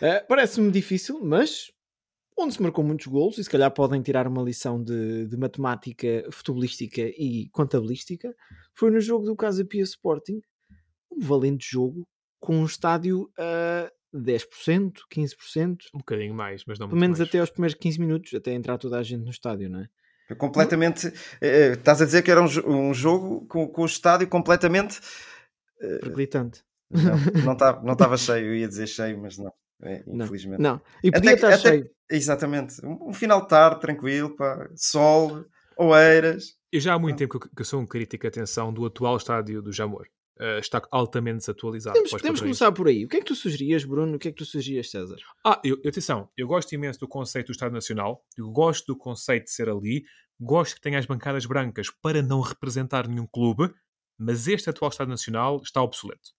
Eh, 0.00 0.20
Parece-me 0.28 0.70
difícil, 0.70 1.20
mas 1.22 1.70
onde 2.38 2.54
se 2.54 2.62
marcou 2.62 2.84
muitos 2.84 3.06
golos 3.06 3.38
e 3.38 3.44
se 3.44 3.50
calhar 3.50 3.70
podem 3.72 4.02
tirar 4.02 4.26
uma 4.26 4.42
lição 4.42 4.82
de, 4.82 5.26
de 5.26 5.36
matemática 5.36 6.26
futebolística 6.30 7.02
e 7.02 7.48
contabilística 7.50 8.34
foi 8.74 8.90
no 8.90 9.00
jogo 9.00 9.26
do 9.26 9.36
Casa 9.36 9.64
Pia 9.64 9.82
Sporting 9.82 10.40
um 11.10 11.20
valente 11.20 11.66
jogo 11.70 12.08
com 12.42 12.56
um 12.56 12.64
estádio 12.66 13.30
a 13.38 13.88
10%, 14.14 14.92
15%, 15.14 15.76
um 15.94 15.98
bocadinho 15.98 16.34
mais, 16.34 16.64
mas 16.66 16.76
não 16.78 16.88
pelo 16.88 16.98
muito 16.98 17.00
menos 17.00 17.18
mais. 17.20 17.28
até 17.28 17.38
aos 17.38 17.50
primeiros 17.50 17.78
15 17.78 18.00
minutos, 18.00 18.34
até 18.34 18.52
entrar 18.52 18.76
toda 18.78 18.98
a 18.98 19.02
gente 19.02 19.22
no 19.24 19.30
estádio, 19.30 19.70
não 19.70 19.78
é? 19.80 19.88
Foi 20.26 20.36
completamente. 20.36 21.06
eh, 21.40 21.70
eh, 21.70 21.72
estás 21.74 22.02
a 22.02 22.04
dizer 22.04 22.22
que 22.22 22.30
era 22.30 22.42
um, 22.42 22.48
um 22.66 22.92
jogo 22.92 23.46
com, 23.46 23.68
com 23.68 23.82
o 23.82 23.86
estádio 23.86 24.26
completamente. 24.28 25.00
Perclitante. 26.00 26.62
Não, 26.90 27.42
não 27.44 27.52
estava 27.54 27.82
não 27.82 27.92
estava 27.94 28.16
cheio, 28.18 28.46
eu 28.46 28.54
ia 28.56 28.68
dizer 28.68 28.86
cheio, 28.86 29.18
mas 29.20 29.38
não. 29.38 29.52
é, 29.82 30.02
Não, 30.06 30.24
infelizmente. 30.26 30.60
não. 30.60 30.80
E 31.02 31.08
Até 31.08 31.18
podia 31.18 31.30
que- 31.30 31.34
estar 31.36 31.48
até- 31.48 31.58
cheio. 31.58 31.90
Exatamente. 32.10 32.84
Um, 32.84 33.08
um 33.08 33.12
final 33.14 33.40
de 33.42 33.48
tarde, 33.48 33.80
tranquilo, 33.80 34.36
pá, 34.36 34.68
sol, 34.76 35.44
oeiras. 35.78 36.56
Eu 36.70 36.80
já 36.80 36.94
há 36.94 36.98
muito 36.98 37.16
tempo 37.18 37.38
que, 37.40 37.48
que 37.54 37.64
sou 37.64 37.80
um 37.80 37.86
crítico, 37.86 38.26
atenção, 38.26 38.72
do 38.72 38.84
atual 38.84 39.16
estádio 39.16 39.62
do 39.62 39.72
Jamor. 39.72 40.06
Uh, 40.40 40.58
está 40.58 40.82
altamente 40.90 41.38
desatualizado. 41.38 41.92
Podemos, 41.92 42.10
para 42.10 42.16
os 42.16 42.22
podemos 42.22 42.40
começar 42.40 42.72
por 42.72 42.88
aí. 42.88 43.04
O 43.04 43.08
que 43.08 43.16
é 43.18 43.20
que 43.20 43.26
tu 43.26 43.34
sugerias, 43.34 43.84
Bruno? 43.84 44.16
O 44.16 44.18
que 44.18 44.28
é 44.28 44.30
que 44.30 44.38
tu 44.38 44.46
sugerias, 44.46 44.90
César? 44.90 45.18
Ah, 45.44 45.60
eu, 45.62 45.76
atenção, 45.86 46.28
eu 46.36 46.46
gosto 46.46 46.72
imenso 46.72 46.98
do 46.98 47.06
conceito 47.06 47.48
do 47.48 47.52
Estado 47.52 47.72
Nacional, 47.72 48.24
eu 48.36 48.50
gosto 48.50 48.86
do 48.86 48.96
conceito 48.96 49.44
de 49.44 49.50
ser 49.50 49.68
ali, 49.68 50.04
gosto 50.40 50.76
que 50.76 50.80
tenha 50.80 50.98
as 50.98 51.06
bancadas 51.06 51.44
brancas 51.44 51.90
para 51.90 52.22
não 52.22 52.40
representar 52.40 53.06
nenhum 53.06 53.26
clube, 53.26 53.72
mas 54.18 54.48
este 54.48 54.70
atual 54.70 54.90
Estado 54.90 55.08
Nacional 55.08 55.60
está 55.62 55.82
obsoleto. 55.82 56.30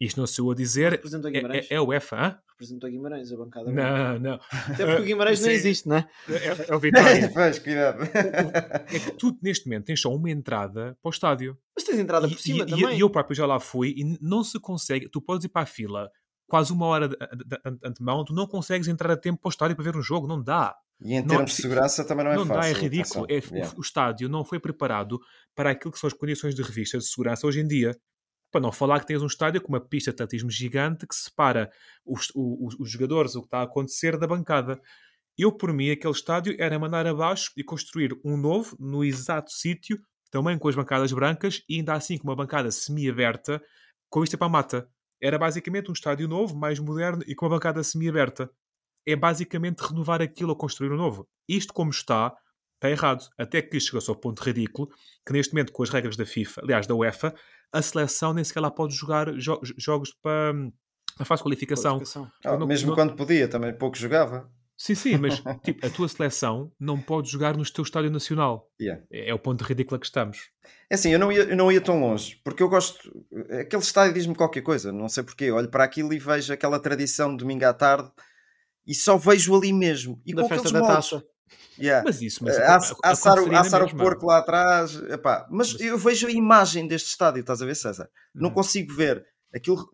Isto 0.00 0.18
não 0.18 0.26
sou 0.26 0.46
eu 0.46 0.52
a 0.52 0.54
dizer, 0.54 0.92
Representa 0.92 1.26
o 1.26 1.30
é, 1.30 1.32
Guimarães. 1.32 1.66
é, 1.70 1.74
é 1.74 1.80
o 1.80 1.92
EFA, 1.92 2.16
hã? 2.16 2.38
Representa 2.52 2.86
o 2.86 2.90
Guimarães, 2.90 3.30
a 3.32 3.36
bancada. 3.36 3.70
Não, 3.70 4.18
não. 4.18 4.40
Até 4.50 4.86
porque 4.86 5.02
o 5.02 5.04
Guimarães 5.04 5.40
não 5.40 5.48
Sim. 5.48 5.54
existe, 5.54 5.88
não 5.88 5.96
é? 5.96 6.08
É, 6.28 6.70
é 6.70 6.74
o 6.74 6.78
Vitória. 6.80 7.30
Pois, 7.34 7.58
cuidado. 7.58 8.02
é 8.04 8.98
que 8.98 9.10
tu, 9.12 9.36
neste 9.42 9.66
momento, 9.66 9.84
tens 9.86 10.00
só 10.00 10.14
uma 10.14 10.30
entrada 10.30 10.96
para 11.02 11.08
o 11.08 11.10
estádio. 11.10 11.58
Mas 11.76 11.84
tens 11.84 11.98
entrada 11.98 12.26
E- 12.26 12.30
por 12.30 12.40
cima 12.40 12.64
e, 12.64 12.66
também. 12.66 12.96
e 12.96 13.00
eu 13.00 13.10
próprio 13.10 13.34
já 13.36 13.44
lá 13.44 13.60
fui 13.60 13.94
e 13.96 14.18
não 14.22 14.42
se 14.42 14.58
consegue. 14.58 15.08
Tu 15.08 15.20
podes 15.20 15.44
ir 15.44 15.48
para 15.50 15.62
a 15.62 15.66
fila 15.66 16.10
quase 16.48 16.72
uma 16.72 16.86
hora 16.86 17.06
de, 17.08 17.16
de- 17.16 17.44
de- 17.44 17.78
de 17.78 17.86
antemão, 17.88 18.24
tu 18.24 18.32
não 18.34 18.46
consegues 18.46 18.88
entrar 18.88 19.12
a 19.12 19.16
tempo 19.16 19.40
para 19.40 19.48
o 19.48 19.50
estádio 19.50 19.76
para 19.76 19.84
ver 19.84 19.96
um 19.96 20.02
jogo, 20.02 20.26
não 20.26 20.42
dá. 20.42 20.74
E 21.00 21.14
em 21.14 21.20
Não, 21.20 21.28
termos 21.28 21.50
de 21.50 21.56
se- 21.56 21.62
segurança 21.62 22.04
também 22.04 22.24
não 22.24 22.32
é 22.32 22.36
não 22.36 22.44
fácil. 22.46 22.62
dá, 22.62 22.68
é 22.68 22.72
ridículo. 22.72 23.26
É- 23.28 23.38
o- 23.38 23.54
Yeah. 23.54 23.74
o, 23.76 23.80
estádio 23.80 24.28
não 24.28 24.44
foi 24.44 24.58
preparado 24.58 25.20
para 25.54 25.70
aquilo 25.70 25.92
que 25.92 25.98
são 25.98 26.08
as 26.08 26.12
condições 26.14 26.54
de 26.54 26.62
revista 26.62 26.98
de 26.98 27.04
segurança 27.04 27.46
hoje 27.46 27.60
em 27.60 27.66
dia. 27.68 27.92
Para 28.50 28.60
não 28.60 28.72
falar 28.72 29.00
que 29.00 29.06
tens 29.06 29.22
um 29.22 29.26
estádio 29.26 29.60
com 29.60 29.68
uma 29.68 29.80
pista 29.80 30.10
de 30.10 30.14
atletismo 30.16 30.50
gigante 30.50 31.06
que 31.06 31.14
separa 31.14 31.70
os, 32.04 32.28
os- 32.34 32.76
os 32.80 32.90
jogadores, 32.90 33.34
o 33.36 33.40
que 33.40 33.46
está 33.46 33.60
a 33.60 33.62
acontecer, 33.64 34.18
da 34.18 34.26
bancada. 34.26 34.80
Eu, 35.38 35.52
por 35.52 35.72
mim, 35.72 35.90
aquele 35.90 36.12
estádio 36.12 36.54
era 36.58 36.78
mandar 36.78 37.06
abaixo 37.06 37.52
e 37.56 37.64
construir 37.64 38.12
um 38.24 38.36
novo 38.36 38.76
no 38.78 39.04
exato 39.04 39.50
sítio, 39.52 40.00
também 40.30 40.58
com 40.58 40.68
as 40.68 40.74
bancadas 40.74 41.12
brancas 41.12 41.62
e 41.68 41.76
ainda 41.76 41.94
assim 41.94 42.18
com 42.18 42.24
uma 42.28 42.36
bancada 42.36 42.70
semi-aberta 42.70 43.62
com 44.08 44.20
vista 44.20 44.36
para 44.36 44.46
a 44.46 44.50
mata. 44.50 44.88
Era 45.22 45.38
basicamente 45.38 45.88
um 45.90 45.92
estádio 45.92 46.28
novo, 46.28 46.56
mais 46.56 46.78
moderno 46.78 47.22
e 47.26 47.34
com 47.34 47.46
uma 47.46 47.56
bancada 47.56 47.82
semi-aberta. 47.82 48.50
É 49.06 49.16
basicamente 49.16 49.80
renovar 49.80 50.20
aquilo 50.20 50.50
ou 50.50 50.56
construir 50.56 50.92
um 50.92 50.96
novo. 50.96 51.28
Isto, 51.48 51.72
como 51.72 51.90
está, 51.90 52.34
está 52.80 52.90
errado. 52.90 53.28
Até 53.38 53.60
que 53.60 53.78
chegou-se 53.78 54.08
ao 54.08 54.16
ponto 54.16 54.40
ridículo 54.42 54.88
que, 55.26 55.32
neste 55.32 55.52
momento, 55.52 55.72
com 55.72 55.82
as 55.82 55.90
regras 55.90 56.16
da 56.16 56.24
FIFA, 56.24 56.62
aliás, 56.64 56.86
da 56.86 56.94
UEFA, 56.94 57.34
a 57.72 57.82
seleção 57.82 58.32
nem 58.32 58.42
sequer 58.42 58.60
lá 58.60 58.70
pode 58.70 58.94
jogar 58.94 59.32
jo- 59.34 59.60
jogos 59.76 60.12
para 60.22 60.52
a 61.18 61.24
fase 61.24 61.40
de 61.40 61.44
qualificação. 61.44 61.98
Qualificação. 61.98 62.30
Ah, 62.44 62.56
não- 62.56 62.66
mesmo 62.66 62.88
não- 62.88 62.94
quando 62.94 63.14
podia, 63.14 63.46
também 63.46 63.72
pouco 63.76 63.96
jogava. 63.96 64.50
Sim, 64.76 64.94
sim, 64.94 65.18
mas 65.18 65.34
tipo, 65.62 65.86
a 65.86 65.90
tua 65.90 66.08
seleção 66.08 66.72
não 66.80 66.98
pode 66.98 67.30
jogar 67.30 67.54
no 67.54 67.70
teu 67.70 67.84
estádio 67.84 68.10
nacional. 68.10 68.66
Yeah. 68.80 69.04
É 69.12 69.28
é 69.28 69.34
o 69.34 69.38
ponto 69.38 69.62
ridículo 69.62 69.96
a 69.96 70.00
que 70.00 70.06
estamos. 70.06 70.48
É 70.88 70.94
assim, 70.94 71.10
eu 71.10 71.18
não, 71.18 71.30
ia, 71.30 71.42
eu 71.42 71.56
não 71.56 71.70
ia 71.70 71.82
tão 71.82 72.00
longe, 72.00 72.40
porque 72.42 72.62
eu 72.62 72.68
gosto. 72.70 72.98
Aquele 73.60 73.82
estádio 73.82 74.14
diz-me 74.14 74.34
qualquer 74.34 74.62
coisa, 74.62 74.90
não 74.90 75.06
sei 75.08 75.22
porquê. 75.22 75.50
Olho 75.52 75.68
para 75.68 75.84
aquilo 75.84 76.14
e 76.14 76.18
vejo 76.18 76.50
aquela 76.50 76.80
tradição 76.80 77.30
de 77.32 77.36
domingo 77.36 77.66
à 77.66 77.74
tarde 77.74 78.10
e 78.86 78.94
só 78.94 79.18
vejo 79.18 79.54
ali 79.54 79.70
mesmo. 79.70 80.18
E 80.24 80.34
Da 80.34 80.42
com 80.42 80.48
festa 80.48 80.72
da 80.72 80.78
moldes. 80.80 80.96
taça. 81.10 81.24
Yeah. 81.78 82.04
Mas 82.04 82.20
isso, 82.20 82.44
mas 82.44 82.56
Eh, 82.58 82.62
a- 82.62 82.74
a- 82.74 82.76
assar, 83.10 83.38
o, 83.38 83.54
assar 83.56 83.82
o 83.82 83.84
mesma. 83.86 83.98
porco 84.04 84.26
lá 84.26 84.38
atrás, 84.38 84.94
epá, 85.08 85.46
mas, 85.50 85.72
Mas- 85.72 85.80
eu 85.82 85.96
vejo 85.98 86.26
a 86.26 86.30
imagem 86.30 86.86
deste 86.86 87.08
estádio, 87.08 87.40
estás 87.40 87.62
a 87.62 87.66
ver, 87.66 87.74
César? 87.74 88.08
Não 88.34 88.48
Uhum. 88.48 88.54
consigo 88.54 88.92
ver 88.94 89.24
aquilo. 89.54 89.90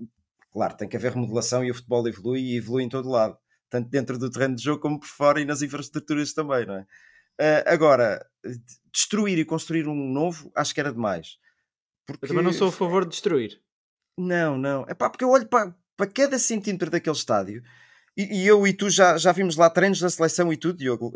Claro, 0.53 0.77
tem 0.77 0.89
que 0.89 0.97
haver 0.97 1.13
remodelação 1.13 1.65
e 1.65 1.71
o 1.71 1.75
futebol 1.75 2.07
evolui 2.09 2.41
e 2.41 2.57
evolui 2.57 2.83
em 2.83 2.89
todo 2.89 3.09
lado, 3.11 3.37
tanto 3.71 3.89
dentro 3.91 4.19
do 4.19 4.31
terreno 4.31 4.57
de 4.57 4.63
jogo 4.63 4.81
como 4.81 4.99
por 4.99 5.07
fora 5.09 5.41
e 5.41 5.45
nas 5.45 5.63
infraestruturas 5.63 6.33
também, 6.33 6.67
não 6.67 6.75
é? 6.77 6.87
Eh, 7.39 7.65
agora, 7.67 8.27
de- 8.45 8.59
destruir 8.93 9.39
e 9.39 9.45
construir 9.45 9.87
um 9.87 9.95
novo, 10.13 10.51
acho 10.57 10.73
que 10.75 10.81
era 10.81 10.93
demais. 10.93 11.37
Porque... 12.07 12.25
Eu 12.25 12.29
também 12.29 12.45
não 12.45 12.53
sou 12.53 12.69
a 12.69 12.73
favor 12.73 13.05
de 13.05 13.11
destruir. 13.11 13.61
Não, 14.19 14.57
não. 14.57 14.85
É 14.89 14.95
pá, 14.95 15.11
porque 15.11 15.25
eu 15.25 15.29
olho 15.31 15.47
para, 15.47 15.75
para 15.97 16.07
cada 16.11 16.39
centímetro 16.39 16.91
daquele 16.91 17.15
estádio 17.17 17.63
e, 18.17 18.43
e 18.43 18.47
eu 18.47 18.67
e 18.67 18.73
tu 18.73 18.89
já, 18.91 19.17
já 19.19 19.33
vimos 19.33 19.57
lá 19.57 19.69
treinos 19.71 20.01
da 20.01 20.09
seleção 20.11 20.53
e 20.53 20.57
tudo, 20.57 20.79
Diogo, 20.79 21.13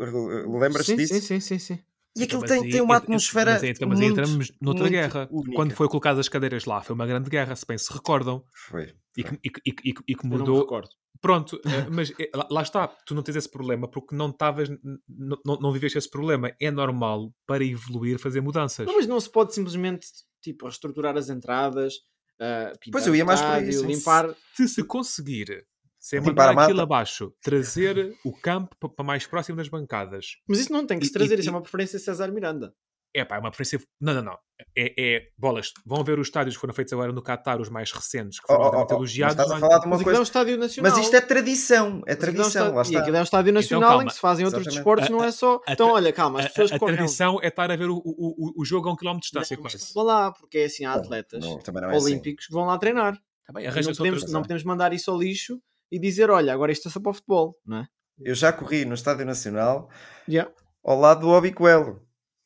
lembras-te 0.59 0.91
sim, 0.91 0.95
disso? 0.97 1.13
sim, 1.15 1.21
sim, 1.21 1.39
sim, 1.39 1.59
sim. 1.59 1.79
E 2.15 2.23
aquilo 2.23 2.41
Mas 2.41 2.49
tem, 2.51 2.63
aí- 2.63 2.69
tem 2.69 2.81
uma 2.81 2.97
atmosfera. 2.97 3.51
Mas, 3.53 3.63
aí- 3.63 3.73
mas 3.87 3.99
aí 4.01 4.05
muito, 4.07 4.19
entramos 4.19 4.51
noutra 4.59 4.81
muito 4.83 4.91
guerra. 4.91 5.27
única. 5.31 5.55
Quando 5.55 5.73
foi 5.73 5.87
colocadas 5.87 6.19
as 6.19 6.27
cadeiras 6.27 6.65
lá, 6.65 6.81
foi 6.81 6.93
uma 6.93 7.07
grande 7.07 7.29
guerra, 7.29 7.55
se 7.55 7.65
bem 7.65 7.77
se 7.77 7.91
recordam. 7.93 8.43
Foi. 8.53 8.93
E 9.17 9.23
que, 9.23 9.39
e 9.43 9.49
que- 9.49 9.61
e 9.65 9.71
que- 9.71 9.89
e 9.89 9.93
que- 9.93 10.03
que 10.03 10.11
Eu 10.13 10.17
não 10.23 10.31
me 10.31 10.37
mudou. 10.39 10.59
recordo. 10.59 10.89
Pronto, 11.21 11.61
mas 11.91 12.11
lá, 12.35 12.47
lá 12.51 12.61
está, 12.63 12.87
tu 13.05 13.15
não 13.15 13.23
tens 13.23 13.37
esse 13.37 13.49
problema 13.49 13.87
porque 13.87 14.13
não 14.15 14.29
estavas, 14.29 14.67
não, 15.07 15.37
não 15.61 15.71
viveste 15.71 15.97
esse 15.97 16.09
problema. 16.09 16.51
É 16.59 16.69
normal 16.69 17.33
para 17.47 17.63
evoluir 17.63 18.19
fazer 18.19 18.41
mudanças. 18.41 18.85
Não, 18.85 18.95
mas 18.95 19.07
não 19.07 19.19
se 19.19 19.29
pode 19.29 19.53
simplesmente 19.55 20.07
tipo, 20.41 20.65
reestruturar 20.65 21.15
as 21.15 21.29
entradas, 21.29 21.93
pintar 22.37 22.91
Pois, 22.91 23.07
eu 23.07 23.15
ia 23.15 23.23
mais 23.23 23.39
estádio, 23.39 23.71
sim. 23.79 23.85
limpar. 23.87 24.35
Se 24.55 24.67
se 24.67 24.83
conseguir, 24.83 25.63
sem 26.03 26.19
Limpar 26.19 26.47
mandar 26.49 26.63
aquilo 26.63 26.77
mata. 26.79 26.83
abaixo, 26.83 27.31
trazer 27.41 28.17
o 28.25 28.31
campo 28.33 28.75
pa- 28.79 28.89
para 28.89 29.05
mais 29.05 29.27
próximo 29.27 29.55
das 29.57 29.67
bancadas, 29.69 30.37
Mas 30.47 30.59
isso 30.59 30.73
não 30.73 30.85
tem 30.85 30.97
que 30.97 31.05
se 31.05 31.13
trazer, 31.13 31.37
e- 31.37 31.41
isso 31.41 31.49
é 31.49 31.51
uma 31.53 31.61
preferência 31.61 31.99
de 31.99 32.03
César 32.05 32.31
Miranda. 32.31 32.73
é 33.13 33.23
pá, 33.25 33.35
é 33.35 33.39
uma 33.39 33.51
preferência. 33.51 33.85
Não, 33.99 34.13
não, 34.13 34.21
não. 34.23 34.37
É, 34.75 34.93
é 34.97 35.27
bolas. 35.37 35.73
Vão 35.85 36.01
ver 36.03 36.17
os 36.17 36.27
estádios 36.27 36.55
que 36.55 36.61
foram 36.61 36.73
feitos 36.73 36.93
agora 36.93 37.11
no 37.11 37.21
Qatar, 37.21 37.59
os 37.59 37.67
mais 37.69 37.91
recentes, 37.91 38.39
que 38.39 38.45
Oh, 38.51 38.55
foram 38.55 38.65
oh, 38.79 38.81
oh, 38.81 38.83
mas 38.83 38.91
elogiados. 38.91 39.33
estás 39.33 39.51
a 39.51 39.53
Não- 39.55 39.59
falar 39.59 39.79
de 39.79 39.85
uma 39.85 39.89
Mas 39.91 39.99
aquilo 39.99 40.09
é 40.09 40.13
um 40.13 40.17
coisa. 40.17 40.29
estádio 40.29 40.57
nacional. 40.57 40.91
Mas 40.95 41.03
isto 41.03 41.15
é 41.17 41.21
tradição, 41.21 41.85
é 41.85 41.89
Mas 41.89 41.91
aquilo 41.91 42.09
é 42.09 42.13
um 42.13 42.17
tradição, 42.17 42.47
estádio- 42.47 42.75
lá 42.75 42.81
E 42.81 42.85
está. 42.85 42.99
aquilo 43.01 43.15
é 43.15 43.19
um 43.19 43.23
estádio 43.23 43.53
nacional 43.53 43.89
em 43.89 43.91
calma. 43.95 44.05
que 44.05 44.13
se 44.13 44.19
fazem 44.21 44.45
outros 44.45 44.61
Exatamente. 44.61 44.77
desportos, 44.77 45.07
A- 45.07 45.11
não 45.11 45.23
é 45.25 45.31
só. 45.31 45.61
a- 45.67 45.73
então, 45.73 45.89
a- 45.89 45.93
olha, 45.93 46.13
calma, 46.13 46.39
as 46.39 46.45
A, 46.45 46.49
pessoas 46.49 46.71
a 46.71 46.79
correm. 46.79 46.95
tradição 46.95 47.39
é 47.43 47.47
estar 47.49 47.69
a 47.69 47.75
ver 47.75 47.89
o, 47.89 47.97
o, 47.97 48.01
o, 48.05 48.61
o 48.61 48.65
jogo 48.65 48.87
a 48.87 48.93
um 48.93 48.95
quilómetro 48.95 49.21
de 49.23 49.31
distância, 49.31 49.55
Não, 49.57 49.61
quase. 49.63 49.93
Vão 49.93 50.03
lá, 50.05 50.31
porque 50.31 50.57
é 50.59 50.65
assim, 50.65 50.85
há 50.85 50.93
atletas 50.93 51.43
Não, 51.43 51.59
também 51.59 51.81
não 51.81 51.91
é 51.91 51.97
assim. 51.97 52.05
olímpicos 52.05 52.47
que 52.47 52.53
vão 52.53 52.65
lá 52.65 52.77
treinar. 52.77 53.15
Tá 53.45 53.51
bem, 53.53 53.65
E 53.65 53.67
não, 53.67 53.93
podemos, 53.93 54.31
não 54.31 54.41
podemos 54.41 54.63
mandar 54.63 54.93
isso 54.93 55.11
ao 55.11 55.19
lixo 55.19 55.59
e 55.91 55.99
dizer, 55.99 56.29
olha, 56.29 56.53
agora 56.53 56.71
isto 56.71 56.87
é 56.87 56.91
só 56.91 56.99
para 56.99 57.09
o 57.11 57.13
futebol, 57.13 57.55
não 57.65 57.77
é? 57.77 57.87
Eu 58.23 58.35
já 58.35 58.53
corri 58.53 58.85
no 58.85 58.93
Estádio 58.93 59.25
Nacional 59.25 59.89
Yeah. 60.29 60.51
ao 60.83 60.99
lado 60.99 61.21
do 61.21 61.29
Obi 61.29 61.51
Coelho. 61.51 62.01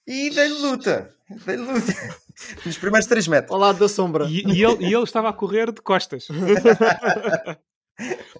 E 0.07 0.29
dei-lhe 0.29 0.53
luta. 0.61 1.09
Dei-lhe 1.45 1.61
luta. 1.63 1.91
Nos 2.65 2.77
primeiros 2.77 3.07
3 3.07 3.27
metros. 3.27 3.51
Ao 3.51 3.57
lado 3.57 3.79
da 3.79 3.89
sombra. 3.89 4.25
E, 4.25 4.41
e 4.45 4.63
ele, 4.63 4.85
e 4.85 4.93
ele 4.93 5.03
estava 5.03 5.29
a 5.29 5.33
correr 5.33 5.71
de 5.71 5.81
costas. 5.81 6.27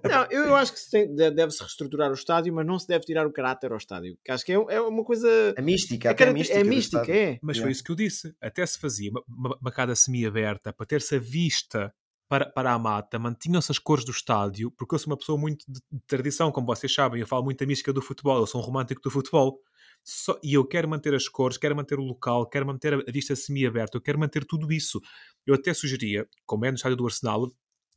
Não, 0.03 0.25
eu, 0.29 0.43
eu 0.43 0.55
acho 0.55 0.74
que 0.74 0.79
se 0.79 1.07
deve-se 1.07 1.62
reestruturar 1.62 2.12
o 2.12 2.13
estádio, 2.13 2.53
mas 2.53 2.65
não 2.65 2.77
se 2.77 2.88
deve 2.88 3.05
tirar 3.05 3.25
o 3.25 3.31
caráter 3.31 3.71
ao 3.71 3.77
estádio. 3.77 4.17
Que 4.24 4.31
acho 4.31 4.45
que 4.45 4.51
é, 4.51 4.55
é 4.55 4.81
uma 4.81 5.03
coisa. 5.03 5.27
A 5.57 5.62
mística, 5.62 6.09
É, 6.09 6.12
a 6.12 6.15
caracter- 6.15 6.33
mística. 6.38 6.59
é 6.59 6.63
do 6.63 6.69
mística, 6.69 7.01
estádio. 7.01 7.15
é. 7.21 7.39
Mas 7.41 7.55
foi 7.57 7.62
Yeah. 7.63 7.71
isso 7.71 7.83
que 7.83 7.91
eu 7.91 7.95
disse. 7.95 8.35
Até 8.41 8.65
se 8.65 8.77
fazia 8.77 9.09
uma, 9.27 9.57
uma 9.62 9.95
semi-aberta 9.95 10.74
para 10.74 10.85
ter-se 10.85 11.15
a 11.15 11.19
vista 11.19 11.93
para, 12.27 12.46
para 12.50 12.74
a 12.74 12.79
mata, 12.79 13.20
mantinham-se 13.20 13.72
as 13.72 13.79
cores 13.79 14.03
do 14.05 14.12
estádio, 14.12 14.72
porque 14.72 14.96
eu 14.96 15.00
sou 15.00 15.12
uma 15.12 15.17
pessoa 15.17 15.38
muito 15.38 15.63
de, 15.67 15.79
de 15.91 16.00
tradição, 16.08 16.51
como 16.51 16.65
vocês 16.67 16.94
sabem, 16.94 17.22
eu 17.22 17.27
falo 17.27 17.44
muito 17.44 17.60
da 17.60 17.65
mística 17.65 17.94
do 17.94 18.01
futebol, 18.01 18.39
eu 18.39 18.48
sou 18.48 18.62
um 18.62 18.63
romântico 18.63 19.01
do 19.01 19.12
futebol. 19.12 19.60
Só- 20.03 20.39
e 20.44 20.53
eu 20.53 20.65
quero 20.65 20.88
manter 20.88 21.13
as 21.15 21.27
cores, 21.27 21.58
quero 21.58 21.75
manter 21.75 22.00
o 22.00 22.03
local, 22.03 22.48
quero 22.48 22.65
manter 22.65 22.94
a, 22.94 22.98
a 22.98 23.12
vista 23.12 23.36
semi-aberta, 23.36 23.98
eu 23.98 24.01
quero 24.01 24.20
manter 24.20 24.46
tudo 24.46 24.72
isso. 24.72 25.00
Eu 25.46 25.55
até 25.55 25.74
sugeria, 25.74 26.27
como 26.46 26.65
é 26.65 26.72
no 26.72 26.75
estádio 26.75 26.98
do 26.98 27.05
Arsenal, 27.05 27.48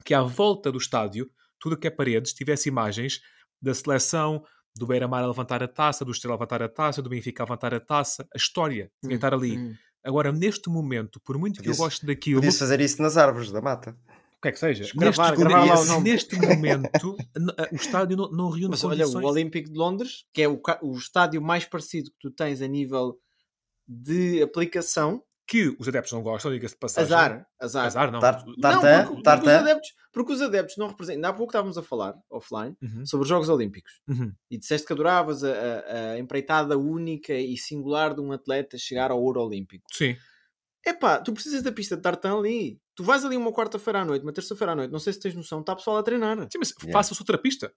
que 0.05 0.15
à 0.15 0.23
volta 0.23 0.71
do 0.73 0.79
estádio, 0.79 1.31
tudo 1.59 1.77
que 1.77 1.87
é 1.87 1.91
paredes, 1.91 2.33
tivesse 2.33 2.69
imagens 2.69 3.21
da 3.61 3.75
seleção, 3.75 4.43
do 4.77 4.87
Beira-Mar 4.87 5.25
a 5.25 5.27
levantar 5.27 5.63
a 5.63 5.69
taça, 5.69 6.05
do 6.05 6.13
Estrela 6.13 6.35
a 6.35 6.37
levantar 6.37 6.63
a 6.63 6.69
taça, 6.69 7.03
do 7.03 7.09
Benfica 7.11 7.43
a 7.43 7.47
levantar 7.47 7.75
a 7.75 7.81
taça, 7.81 8.27
a 8.33 8.37
história 8.37 8.91
que 9.09 9.15
estar 9.15 9.35
ali. 9.35 9.59
Hum. 9.59 9.75
Agora, 10.05 10.33
neste 10.33 10.69
momento, 10.71 11.21
por 11.21 11.37
muito 11.39 11.63
que 11.63 11.69
eu 11.69 11.77
goste 11.77 12.07
daquilo, 12.07 12.41
Podias 12.41 12.59
fazer 12.59 12.81
isso 12.81 13.03
nas 13.03 13.17
árvores 13.17 13.51
da 13.51 13.61
mata. 13.61 13.97
o 14.39 14.41
que 14.41 14.49
é 14.49 14.53
que 14.53 14.59
seja, 14.59 14.83
neste, 14.95 14.97
gravar 15.37 15.65
lá 15.65 16.01
neste- 16.01 16.37
momento, 16.37 17.17
o 17.73 17.75
estádio 17.77 18.17
não, 18.17 18.31
não 18.31 18.49
reúne 18.51 18.69
Mas 18.71 18.85
olha, 18.85 19.01
condições. 19.05 19.25
o 19.25 19.29
Olímpico 19.29 19.69
de 19.71 19.77
Londres, 19.77 20.25
que 20.33 20.43
é 20.43 20.49
o, 20.49 20.61
o 20.83 20.97
estádio 20.97 21.43
mais 21.43 21.65
parecido 21.65 22.11
que 22.13 22.17
tu 22.21 22.31
tens 22.31 22.63
a 22.63 22.67
nível 22.69 23.19
de 23.87 24.41
aplicação, 24.43 25.23
que 25.49 25.75
os 25.79 25.89
adeptos 25.89 26.13
não 26.13 26.23
gostam, 26.23 26.53
diga-se 26.53 26.75
de 26.75 26.79
passagem. 26.81 27.07
azar, 27.17 27.47
azar. 27.59 27.87
Azar, 27.87 28.13
não. 28.13 28.21
Tar- 28.21 28.45
Não, 28.47 28.55
Tartan, 28.61 28.81
porque, 28.99 29.09
porque 29.09 29.23
tartan. 29.23 29.47
os 29.51 29.57
adeptos, 29.63 29.91
porque 30.13 30.33
os 30.35 30.43
adeptos 30.43 30.77
não 30.77 30.89
representam. 30.89 31.17
Ainda 31.17 31.29
há 31.29 31.33
pouco 31.33 31.51
estávamos 31.51 31.79
a 31.79 31.83
falar, 31.83 32.15
offline, 32.31 32.77
Uhum, 32.83 33.07
sobre 33.07 33.23
os 33.23 33.29
Jogos 33.29 33.49
Olímpicos. 33.49 33.91
uhum. 34.07 34.31
E 34.51 34.59
disseste 34.59 34.87
que 34.87 34.93
adoravas 34.93 35.43
a, 35.43 35.49
a- 35.51 36.11
a 36.13 36.19
empreitada 36.19 36.77
única 36.77 37.33
e 37.33 37.57
singular 37.57 38.15
de 38.15 38.21
um 38.21 38.31
atleta 38.31 38.77
chegar 38.77 39.11
ao 39.11 39.23
ouro 39.23 39.41
olímpico. 39.43 39.85
Sim. 39.91 40.17
Epá, 40.87 41.19
tu 41.19 41.33
precisas 41.33 41.63
da 41.63 41.73
pista 41.73 41.97
de 41.97 42.03
tartan 42.03 42.39
ali. 42.39 42.79
Tu 42.95 43.03
vais 43.03 43.25
ali 43.25 43.37
uma 43.37 43.53
quarta-feira 43.53 44.01
à 44.01 44.05
noite, 44.05 44.23
uma 44.25 44.33
terça-feira 44.33 44.73
à 44.73 44.77
noite, 44.77 44.91
não 44.91 44.99
sei 44.99 45.13
se 45.15 45.21
tens 45.21 45.35
noção, 45.35 45.61
está 45.61 45.75
pessoal 45.75 45.97
a 45.97 46.03
treinar. 46.03 46.37
Sim, 46.53 46.59
mas 46.59 46.71
Yeah. 46.79 46.93
faça-se 46.93 47.21
outra 47.23 47.39
pista. 47.39 47.73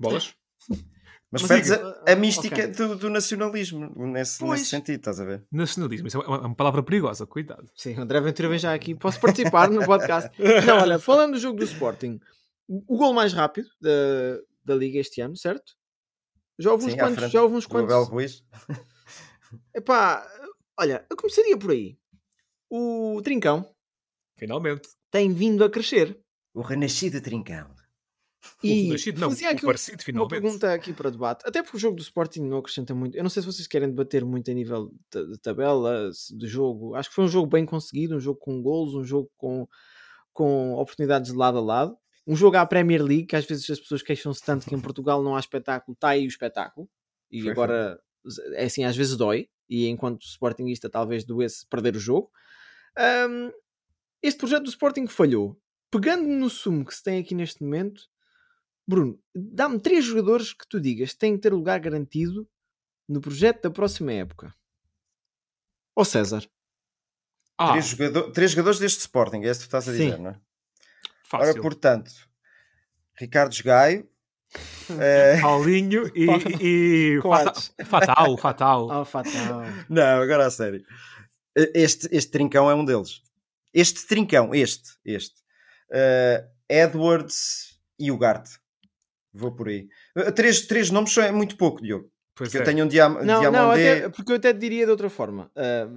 Bolas? 0.00 0.34
Mas, 1.30 1.42
Mas 1.42 1.48
perdes 1.48 1.70
diga- 1.72 2.02
a, 2.06 2.12
a 2.12 2.16
mística 2.16 2.54
ok. 2.54 2.66
do, 2.68 2.96
do 2.96 3.10
nacionalismo 3.10 3.90
nesse, 4.06 4.38
Pois. 4.38 4.60
nesse 4.60 4.70
sentido, 4.70 4.98
estás 4.98 5.18
a 5.20 5.24
ver? 5.24 5.44
Nacionalismo. 5.50 6.06
Isso 6.06 6.22
é 6.22 6.26
uma, 6.26 6.40
uma 6.46 6.54
palavra 6.54 6.82
perigosa, 6.82 7.26
cuidado. 7.26 7.68
Sim, 7.74 7.94
André 7.98 8.20
Ventura 8.20 8.48
vem 8.48 8.58
já 8.58 8.72
aqui. 8.72 8.94
Posso 8.94 9.20
participar 9.20 9.68
no 9.68 9.84
podcast? 9.84 10.30
Não, 10.66 10.78
olha, 10.78 10.98
falando 11.00 11.32
do 11.32 11.38
jogo 11.40 11.58
do 11.58 11.64
Sporting, 11.64 12.20
o 12.68 12.96
gol 12.96 13.12
mais 13.12 13.32
rápido 13.32 13.68
da, 13.80 13.90
da 14.64 14.74
Liga 14.76 15.00
este 15.00 15.20
ano, 15.20 15.36
certo? 15.36 15.72
Já 16.58 16.70
houve 16.72 16.86
uns 16.86 16.92
Sim, 16.92 16.98
quantos, 16.98 17.30
já 17.30 17.42
houve 17.42 17.56
uns 17.56 17.66
Abel 17.66 17.86
quantos. 17.86 18.08
Ruiz. 18.08 18.44
Epá, 19.74 20.26
olha, 20.78 21.04
eu 21.10 21.16
começaria 21.16 21.56
por 21.58 21.70
aí. 21.72 21.98
O 22.70 23.20
Trincão 23.22 23.68
Finalmente. 24.38 24.88
tem 25.10 25.32
vindo 25.32 25.64
a 25.64 25.70
crescer. 25.70 26.18
O 26.54 26.62
renascido 26.62 27.20
Trincão. 27.20 27.74
E 28.62 28.88
nascido, 28.88 29.20
não, 29.20 29.30
fazia 29.30 29.48
o 29.48 29.50
aqui 29.52 29.64
um- 29.64 29.66
parecido, 29.66 30.02
uma 30.12 30.28
pergunta 30.28 30.72
aqui 30.72 30.92
para 30.92 31.10
debate. 31.10 31.44
Até 31.46 31.62
porque 31.62 31.76
o 31.76 31.80
jogo 31.80 31.96
do 31.96 32.02
Sporting 32.02 32.42
não 32.42 32.58
acrescenta 32.58 32.94
muito. 32.94 33.16
Eu 33.16 33.22
não 33.22 33.30
sei 33.30 33.42
se 33.42 33.46
vocês 33.46 33.66
querem 33.66 33.88
debater 33.88 34.24
muito 34.24 34.50
a 34.50 34.54
nível 34.54 34.90
de, 35.12 35.38
tabela, 35.38 36.10
de 36.36 36.46
jogo. 36.46 36.94
Acho 36.94 37.08
que 37.08 37.14
foi 37.14 37.24
um 37.24 37.28
jogo 37.28 37.46
bem 37.46 37.64
conseguido, 37.66 38.16
um 38.16 38.20
jogo 38.20 38.38
com 38.38 38.60
golos, 38.62 38.94
um 38.94 39.04
jogo 39.04 39.30
com, 39.36 39.66
com 40.32 40.74
oportunidades 40.74 41.30
de 41.32 41.36
lado 41.36 41.58
a 41.58 41.60
lado. 41.60 41.96
Um 42.26 42.34
jogo 42.34 42.56
à 42.56 42.66
Premier 42.66 43.02
League, 43.02 43.26
que 43.26 43.36
às 43.36 43.44
vezes 43.46 43.70
as 43.70 43.78
pessoas 43.78 44.02
queixam-se 44.02 44.42
tanto 44.44 44.66
que 44.66 44.74
em 44.74 44.80
Portugal 44.80 45.22
não 45.22 45.36
há 45.36 45.40
espetáculo, 45.40 45.94
está 45.94 46.08
aí 46.08 46.24
o 46.24 46.28
espetáculo. 46.28 46.88
E 47.30 47.42
Foi, 47.42 47.50
agora, 47.52 48.00
é 48.54 48.64
assim, 48.64 48.82
às 48.84 48.96
vezes 48.96 49.16
dói. 49.16 49.48
E 49.68 49.86
enquanto 49.88 50.22
Sportingista 50.24 50.88
talvez 50.90 51.24
doesse 51.24 51.66
perder 51.68 51.94
o 51.94 52.00
jogo. 52.00 52.30
Ahm, 52.96 53.50
este 54.22 54.38
projeto 54.38 54.64
do 54.64 54.70
Sporting 54.70 55.06
falhou. 55.06 55.56
Pegando 55.90 56.26
no 56.28 56.50
sumo 56.50 56.84
que 56.84 56.94
se 56.94 57.02
tem 57.02 57.20
aqui 57.20 57.34
neste 57.34 57.62
momento, 57.62 58.02
Bruno, 58.86 59.18
dá-me 59.34 59.80
três 59.80 60.04
jogadores 60.04 60.52
que 60.52 60.66
tu 60.68 60.80
digas 60.80 61.12
que 61.12 61.18
têm 61.18 61.34
que 61.34 61.40
ter 61.42 61.52
lugar 61.52 61.78
garantido 61.80 62.48
no 63.08 63.20
projeto 63.20 63.62
da 63.62 63.70
próxima 63.70 64.12
época. 64.12 64.54
Ó 65.96 66.04
César. 66.04 66.48
Ah, 67.58 67.70
Três, 67.72 67.86
jogador- 67.88 68.30
três 68.32 68.50
jogadores 68.50 68.78
deste 68.78 69.00
Sporting, 69.00 69.38
é 69.42 69.50
isso 69.50 69.60
que 69.60 69.64
tu 69.66 69.68
estás 69.68 69.88
a 69.88 69.92
dizer, 69.92 70.16
Sim. 70.16 70.22
não 70.22 70.30
é? 70.30 70.40
fácil. 71.24 71.52
Ora, 71.54 71.62
portanto, 71.62 72.10
Ricardo 73.18 73.56
Gaio, 73.64 74.08
eh, 75.00 75.40
Paulinho 75.40 76.06
e, 76.14 76.26
e, 76.62 77.16
e 77.18 77.22
fata- 77.22 77.60
fatal, 77.86 78.36
fatal. 78.36 78.88
Oh, 79.00 79.04
fatal. 79.04 79.62
Não, 79.88 80.22
agora 80.22 80.46
a 80.46 80.50
sério. 80.50 80.84
Este, 81.74 82.08
este 82.14 82.30
trincão 82.30 82.70
é 82.70 82.74
um 82.74 82.84
deles. 82.84 83.22
Este 83.72 84.06
trincão, 84.06 84.54
este, 84.54 84.90
este. 85.04 85.34
Eh, 85.90 86.46
Edwards 86.68 87.80
e 87.98 88.10
Ugarte. 88.12 88.58
Vou 89.36 89.52
por 89.52 89.68
aí. 89.68 89.86
Eh, 90.16 90.30
Três, 90.32 90.62
três 90.66 90.90
nomes 90.90 91.16
é 91.18 91.30
muito 91.32 91.56
pouco, 91.56 91.82
Diogo. 91.82 92.10
Pois 92.34 92.50
Porque 92.50 92.58
é. 92.58 92.60
eu 92.60 92.64
tenho 92.64 92.84
um 92.84 92.88
Diam 92.88 93.22
Não, 93.24 93.50
não, 93.50 93.70
até, 93.70 94.08
porque 94.10 94.32
eu 94.32 94.36
até 94.36 94.52
te 94.52 94.58
diria 94.60 94.84
de 94.84 94.90
outra 94.90 95.08
forma. 95.08 95.50
Ah, 95.56 95.88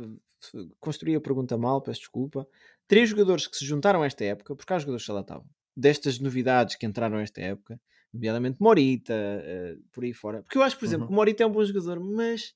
construí 0.79 1.15
a 1.15 1.22
pergunta 1.22 1.58
mal, 1.58 1.81
peço 1.81 2.00
desculpa. 2.01 2.48
Três 2.88 3.10
jogadores 3.10 3.46
que 3.48 3.58
se 3.58 3.65
juntaram 3.65 4.01
a 4.01 4.05
esta 4.08 4.24
época, 4.24 4.55
porque 4.55 4.72
há 4.74 4.79
jogadores 4.79 5.03
que 5.03 5.08
já 5.08 5.13
lá 5.13 5.22
estavam, 5.22 5.46
destas 5.75 6.19
novidades 6.19 6.75
que 6.75 6.86
entraram 6.86 7.19
esta 7.19 7.41
época, 7.41 7.79
nomeadamente 8.13 8.58
Morita, 8.60 9.13
ah, 9.13 9.77
por 9.91 10.03
aí 10.03 10.13
fora. 10.13 10.41
Porque 10.43 10.58
eu 10.58 10.63
acho, 10.63 10.77
por 10.79 10.86
exemplo, 10.86 11.03
Uhum. 11.03 11.10
que 11.10 11.15
Morita 11.15 11.43
é 11.43 11.46
um 11.46 11.51
bom 11.51 11.63
jogador, 11.63 12.00
mas 12.00 12.53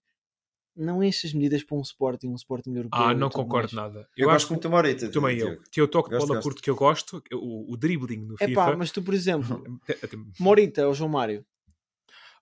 não 0.75 1.03
enche 1.03 1.27
as 1.27 1.33
medidas 1.33 1.63
para 1.63 1.77
um 1.77 1.81
Sporting, 1.81 2.27
um 2.29 2.35
Sporting 2.35 2.73
europeu. 2.75 2.99
Ah, 2.99 3.13
não 3.13 3.29
concordo 3.29 3.75
mais. 3.75 3.93
nada. 3.93 4.07
Eu, 4.17 4.27
gosto 4.29 4.49
muito 4.49 4.63
do 4.63 4.69
Morita. 4.71 5.09
Também 5.09 5.37
eu. 5.37 5.47
Diogo. 5.47 5.63
Tem 5.71 5.83
o 5.83 5.87
toque 5.87 6.09
de 6.09 6.15
bola 6.17 6.27
gosto. 6.35 6.43
curto 6.43 6.61
que 6.61 6.69
eu 6.69 6.75
gosto, 6.75 7.23
o, 7.33 7.73
o 7.73 7.77
dribbling 7.77 8.25
no 8.25 8.35
É 8.39 8.47
FIFA. 8.47 8.65
pá, 8.65 8.75
mas 8.75 8.91
tu, 8.91 9.01
por 9.03 9.13
exemplo, 9.13 9.63
Morita 10.39 10.87
ou 10.87 10.93
João 10.93 11.09
Mário, 11.09 11.45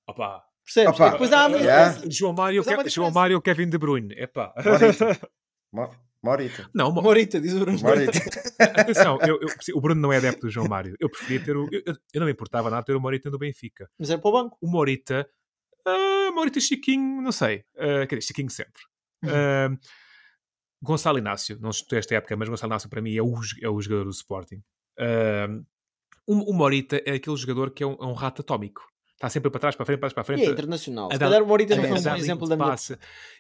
Opá. 0.08 0.44
percebes? 0.64 0.94
Opa, 0.94 1.08
E 1.08 1.12
depois 1.12 1.32
há 1.34 1.48
uma 1.48 1.58
yeah. 1.58 2.02
João 2.10 2.34
Mário, 2.34 2.64
Ke- 2.64 2.90
João. 2.90 3.12
Mário 3.12 3.42
Kevin 3.42 3.70
De 3.70 3.78
Bruyne. 3.78 4.14
Epá. 4.18 4.54
Morita. 4.66 5.20
Mo- 5.72 5.96
Morita. 6.24 6.70
Não, 6.74 6.92
Mo- 6.92 7.02
Morita, 7.02 7.42
diz 7.42 7.54
o 7.54 7.60
Bruno. 7.60 7.80
Morita. 7.80 8.12
atenção, 8.80 9.18
eu, 9.22 9.40
eu- 9.42 9.50
o 9.76 9.82
Bruno 9.82 10.00
não 10.00 10.14
é 10.14 10.18
adepto 10.18 10.42
do 10.48 10.50
João 10.52 10.68
Mário. 10.68 10.96
Eu 11.00 11.10
preferia 11.10 11.44
ter 11.44 11.58
o. 11.58 11.68
Eu, 11.72 11.82
eu- 11.86 11.96
eu 12.14 12.20
não 12.20 12.26
me 12.28 12.32
importava 12.34 12.70
nada 12.70 12.84
ter 12.86 12.96
o 12.96 13.02
Morita 13.02 13.30
no 13.30 13.38
Benfica. 13.40 13.90
Mas 13.98 14.10
é 14.10 14.18
para 14.18 14.30
o 14.30 14.32
banco. 14.32 14.58
O 14.62 14.68
Morita. 14.70 15.28
Ah, 15.86 16.32
Morita 16.34 16.60
Chiquinho, 16.60 17.22
não 17.22 17.32
sei. 17.32 17.64
Ah, 17.78 18.06
quer 18.08 18.18
dizer, 18.18 18.28
Chiquinho 18.28 18.50
sempre. 18.50 18.82
Ah, 19.26 19.70
Gonçalo 20.84 21.20
Inácio, 21.20 21.58
não 21.62 21.70
estou 21.70 21.98
esta 21.98 22.16
época, 22.16 22.36
mas 22.36 22.50
Gonçalo 22.50 22.72
Inácio 22.72 22.90
para 22.90 23.02
mim 23.02 23.16
é 23.16 23.22
o, 23.22 23.34
é 23.62 23.70
o 23.70 23.82
jogador 23.82 24.06
do 24.06 24.10
Sporting. 24.12 24.62
Ah, 25.00 25.48
o, 26.28 26.52
o 26.52 26.54
Morita 26.54 27.02
é 27.06 27.14
aquele 27.14 27.36
jogador 27.36 27.72
que 27.72 27.84
é 27.84 27.88
um, 27.88 27.94
é 27.94 28.06
um 28.06 28.14
rato 28.14 28.42
atómico. 28.42 28.82
Está 29.14 29.30
sempre 29.30 29.52
para 29.52 29.60
trás, 29.60 29.76
para 29.76 29.86
frente, 29.86 30.00
para 30.00 30.10
trás, 30.10 30.14
para 30.14 30.24
frente. 30.24 30.44
E 30.44 30.48
é 30.48 30.52
internacional. 30.52 31.10
a 31.10 31.14
Se 31.14 31.20
dar- 31.20 31.28
calhar 31.28 31.44
o 31.44 31.48
Morita 31.48 31.76
não 31.76 31.84
a 31.84 31.88
um 31.88 32.02
bom 32.02 32.16
exemplo 32.16 32.50
de 32.50 32.56
da 32.56 32.66
minha. 32.66 32.76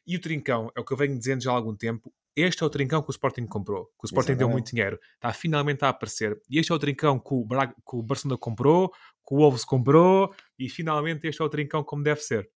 E 0.06 0.16
o 0.16 0.22
Trincão, 0.22 0.72
é 0.76 0.80
o 0.80 0.86
que 0.86 0.94
eu 0.94 0.98
venho 0.98 1.18
dizendo 1.18 1.42
já 1.42 1.52
há 1.52 1.56
algum 1.56 1.76
tempo. 1.76 2.14
Este 2.36 2.62
é 2.62 2.66
o 2.66 2.70
Trincão 2.70 3.02
que 3.02 3.10
o 3.10 3.12
Sporting 3.12 3.48
comprou. 3.48 3.86
Que 4.00 4.06
o 4.06 4.06
Sporting 4.06 4.28
deu 4.34 4.48
Exatamente. 4.48 4.54
muito 4.54 4.70
dinheiro. 4.70 5.00
Está 5.16 5.34
finalmente 5.34 5.84
a 5.84 5.90
aparecer. 5.90 6.40
E 6.50 6.60
este 6.60 6.72
é 6.72 6.76
o 6.76 6.80
Trincão 6.80 7.20
que 7.20 7.34
o, 7.34 7.44
Braga, 7.44 7.74
que 7.74 7.96
o 7.96 8.04
Barcelona 8.04 8.38
comprou, 8.38 8.94
que 9.28 9.34
o 9.34 9.38
Wolves 9.38 9.64
comprou. 9.64 10.34
E 10.58 10.70
finalmente 10.70 11.28
este 11.28 11.42
é 11.42 11.46
o 11.46 11.50
Trincão 11.50 11.84
como 11.84 12.04
deve 12.04 12.22
ser. 12.22 12.50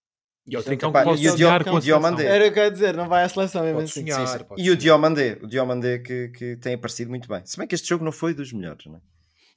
E 0.48 0.55
é 0.55 0.60
o 0.60 0.63
Trincão 0.63 0.91
que 0.93 1.03
pode 1.03 1.24
e 1.24 1.27
o 1.27 1.36
com 1.63 1.72
a 1.72 1.74
o 1.74 1.79
Diomandé. 1.81 2.25
Era 2.27 2.47
o 2.47 2.54
que 2.54 2.60
eu 2.60 2.63
ia 2.65 2.71
dizer, 2.71 2.95
não 2.95 3.10
vai 3.10 3.23
à 3.23 3.30
seleção 3.30 3.63
mesmo 3.63 3.80
Pode 3.80 3.89
assim. 3.89 4.01
sonhar, 4.01 4.28
Sim, 4.28 4.38
sim. 4.38 4.54
E 4.58 4.69
o. 4.69 4.78
Diomandé, 4.78 5.39
o 5.41 5.47
Diomandé 5.47 5.97
que, 5.99 6.30
que 6.30 6.56
tem 6.58 6.75
aparecido 6.75 7.10
muito 7.10 7.28
bem. 7.28 7.43
Se 7.45 7.58
bem 7.58 7.67
que 7.67 7.73
este 7.73 7.88
jogo 7.89 8.06
não 8.06 8.12
foi 8.12 8.34
dos 8.34 8.54
melhores, 8.54 8.86
não 8.86 8.97
é? 8.97 9.01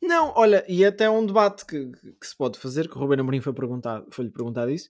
Não, 0.01 0.33
olha, 0.37 0.65
e 0.69 0.85
até 0.87 1.11
um 1.11 1.27
debate 1.27 1.67
que, 1.67 1.91
que- 1.91 2.27
se 2.27 2.35
pode 2.37 2.59
fazer, 2.59 2.89
que 2.89 2.97
o 2.97 3.01
Ruben 3.01 3.21
Amorim 3.21 3.41
foi 3.41 3.53
perguntado, 3.53 4.07
foi-lhe 4.13 4.31
perguntado 4.31 4.71
isso. 4.71 4.89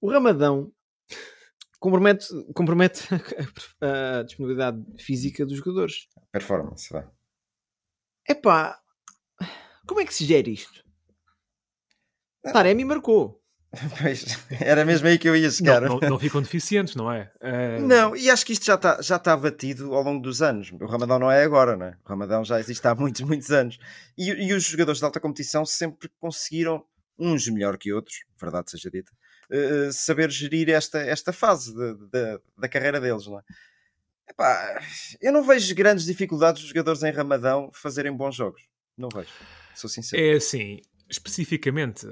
O 0.00 0.10
Ramadão 0.10 0.72
compromete, 1.78 2.26
compromete 2.54 3.06
a, 3.80 4.18
a 4.18 4.22
disponibilidade 4.24 4.82
física 4.98 5.46
dos 5.46 5.58
jogadores. 5.58 6.08
Performance, 6.32 6.92
vá. 6.92 7.08
Epá, 8.28 8.80
como 9.86 10.00
é 10.00 10.04
que 10.04 10.14
se 10.14 10.24
gera 10.24 10.48
isto? 10.48 10.84
Taremi 12.52 12.84
marcou. 12.84 13.42
Pois, 14.00 14.24
era 14.60 14.84
mesmo 14.86 15.06
aí 15.06 15.18
que 15.18 15.28
eu 15.28 15.36
ia 15.36 15.50
chegar. 15.50 15.82
Não, 15.82 15.98
não, 16.00 16.10
não 16.10 16.18
ficam 16.18 16.40
deficientes, 16.40 16.94
não 16.94 17.12
é? 17.12 17.30
Eh, 17.42 17.78
Não, 17.80 18.16
e 18.16 18.30
acho 18.30 18.46
que 18.46 18.52
isto 18.54 18.64
já 18.64 18.74
está 18.76 19.02
já 19.02 19.18
tá 19.18 19.36
batido 19.36 19.92
ao 19.94 20.02
longo 20.02 20.22
dos 20.22 20.40
anos. 20.40 20.70
O 20.72 20.86
Ramadão 20.86 21.18
não 21.18 21.30
é 21.30 21.42
agora, 21.42 21.76
não 21.76 21.86
é? 21.86 21.96
O 22.04 22.08
Ramadão 22.08 22.42
já 22.44 22.58
existe 22.58 22.86
há 22.88 22.94
muitos, 22.94 23.20
muitos 23.22 23.50
anos. 23.50 23.78
E, 24.16 24.30
e 24.30 24.54
os 24.54 24.64
jogadores 24.64 24.98
de 25.00 25.04
alta 25.04 25.20
competição 25.20 25.66
sempre 25.66 26.08
conseguiram, 26.18 26.82
uns 27.18 27.46
melhor 27.48 27.76
que 27.76 27.92
outros, 27.92 28.16
verdade 28.40 28.70
seja 28.70 28.90
dita, 28.90 29.12
eh, 29.50 29.90
saber 29.92 30.30
gerir 30.30 30.70
esta, 30.70 30.98
esta 31.00 31.32
fase 31.32 31.74
de- 31.74 31.94
de- 32.10 32.40
da 32.56 32.68
carreira 32.68 32.98
deles, 33.00 33.26
não 33.26 33.38
é? 33.38 33.42
Epá, 34.30 34.80
eu 35.20 35.32
não 35.32 35.42
vejo 35.44 35.74
grandes 35.74 36.06
dificuldades 36.06 36.60
dos 36.62 36.68
jogadores 36.70 37.02
em 37.02 37.10
Ramadão 37.12 37.70
fazerem 37.74 38.12
bons 38.12 38.34
jogos. 38.36 38.62
Não 38.96 39.08
vejo, 39.10 39.28
sou 39.74 39.90
sincero. 39.90 40.22
É 40.22 40.34
assim, 40.36 40.80
especificamente, 41.08 42.06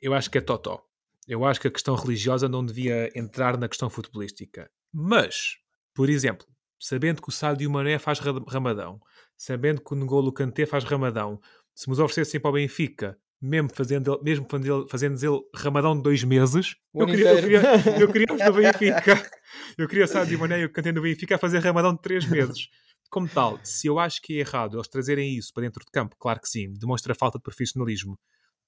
eu 0.00 0.14
acho 0.14 0.30
que 0.30 0.38
é 0.38 0.40
totó. 0.40 0.82
Eu 1.28 1.44
acho 1.44 1.60
que 1.60 1.68
a 1.68 1.70
questão 1.70 1.94
religiosa 1.96 2.48
não 2.48 2.64
devia 2.64 3.10
entrar 3.18 3.58
na 3.58 3.68
questão 3.68 3.90
futebolística. 3.90 4.70
Mas, 4.92 5.56
por 5.94 6.08
exemplo, 6.08 6.46
sabendo 6.78 7.20
que 7.20 7.28
o 7.28 7.32
Sádio 7.32 7.68
Mané 7.70 7.98
faz 7.98 8.18
ra- 8.20 8.44
ramadão, 8.48 9.00
sabendo 9.36 9.80
que 9.82 9.92
o 9.92 9.96
N'Golo 9.96 10.32
Kanté 10.32 10.64
faz 10.66 10.84
ramadão, 10.84 11.40
se 11.74 11.88
nos 11.88 11.98
oferecessem 11.98 12.40
para 12.40 12.50
o 12.50 12.54
Benfica, 12.54 13.18
mesmo 13.42 13.68
fazendo, 13.74 14.12
ele- 14.14 14.22
mesmo 14.22 14.46
fazendo 14.88 15.18
ele, 15.22 15.40
ramadão 15.54 15.96
de 15.96 16.02
dois 16.02 16.22
meses, 16.22 16.76
O 16.92 17.02
eu 17.02 17.06
queria, 17.06 17.32
eu, 17.32 17.42
queria, 17.42 17.60
eu 18.00 18.12
queria 18.12 18.50
Benfica. 18.52 19.30
Eu 19.76 19.88
queria 19.88 20.04
o 20.04 20.08
Sádio 20.08 20.38
Mané 20.38 20.60
e 20.60 20.64
o 20.64 20.72
Kanté 20.72 20.92
no 20.92 21.02
Benfica 21.02 21.34
a 21.34 21.38
fazer 21.38 21.58
ramadão 21.58 21.92
de 21.94 22.00
três 22.02 22.24
meses. 22.26 22.68
Como 23.10 23.28
tal, 23.28 23.60
se 23.64 23.86
eu 23.86 23.98
acho 23.98 24.20
que 24.20 24.34
é 24.34 24.40
errado 24.40 24.76
eles 24.76 24.88
trazerem 24.88 25.36
isso 25.36 25.52
para 25.52 25.62
dentro 25.62 25.84
de 25.84 25.90
campo, 25.90 26.16
claro 26.18 26.40
que 26.40 26.48
sim, 26.48 26.72
demonstra 26.72 27.14
falta 27.14 27.38
de 27.38 27.42
profissionalismo. 27.42 28.18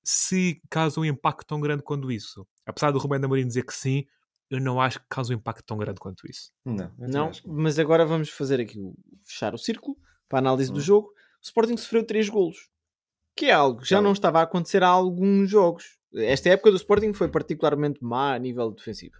Se 0.03 0.61
causa 0.70 1.01
um 1.01 1.05
impacto 1.05 1.46
tão 1.46 1.61
grande 1.61 1.83
quanto 1.83 2.11
isso, 2.11 2.46
apesar 2.66 2.90
do 2.92 2.98
Rubén 2.98 3.22
Amorim 3.24 3.46
dizer 3.46 3.64
que 3.64 3.74
sim, 3.74 4.05
eu 4.51 4.61
não 4.61 4.81
acho 4.81 5.01
que 5.01 5.07
causa 5.11 5.33
um 5.33 5.37
impacto 5.37 5.64
tão 5.66 5.77
grande 5.77 6.01
quanto 6.01 6.27
isso. 6.31 6.51
Não, 6.64 6.90
Não, 6.98 7.31
mas 7.46 7.79
agora 7.79 8.07
vamos 8.07 8.31
fazer 8.31 8.61
aqui 8.61 8.79
o 8.79 8.94
fechar 9.24 9.55
o 9.55 9.59
círculo 9.59 9.96
para 10.29 10.38
a 10.38 10.40
análise 10.40 10.72
do 10.72 10.79
Hum. 10.79 10.83
jogo. 10.83 11.09
O 11.09 11.44
Sporting 11.44 11.77
sofreu 11.77 12.05
3 12.07 12.29
golos, 12.29 12.68
que 13.37 13.46
é 13.46 13.53
algo 13.53 13.81
que 13.83 13.88
já 13.88 13.98
Tá 13.98 14.03
não 14.03 14.12
estava 14.12 14.40
a 14.40 14.42
acontecer 14.42 14.83
há 14.83 14.88
alguns 14.88 15.51
jogos. 15.51 15.98
Esta 16.14 16.51
época 16.51 16.70
do 16.70 16.77
Sporting 16.77 17.12
foi 17.12 17.29
particularmente 17.29 18.03
má 18.03 18.35
a 18.35 18.38
nível 18.38 18.70
defensivo. 18.72 19.16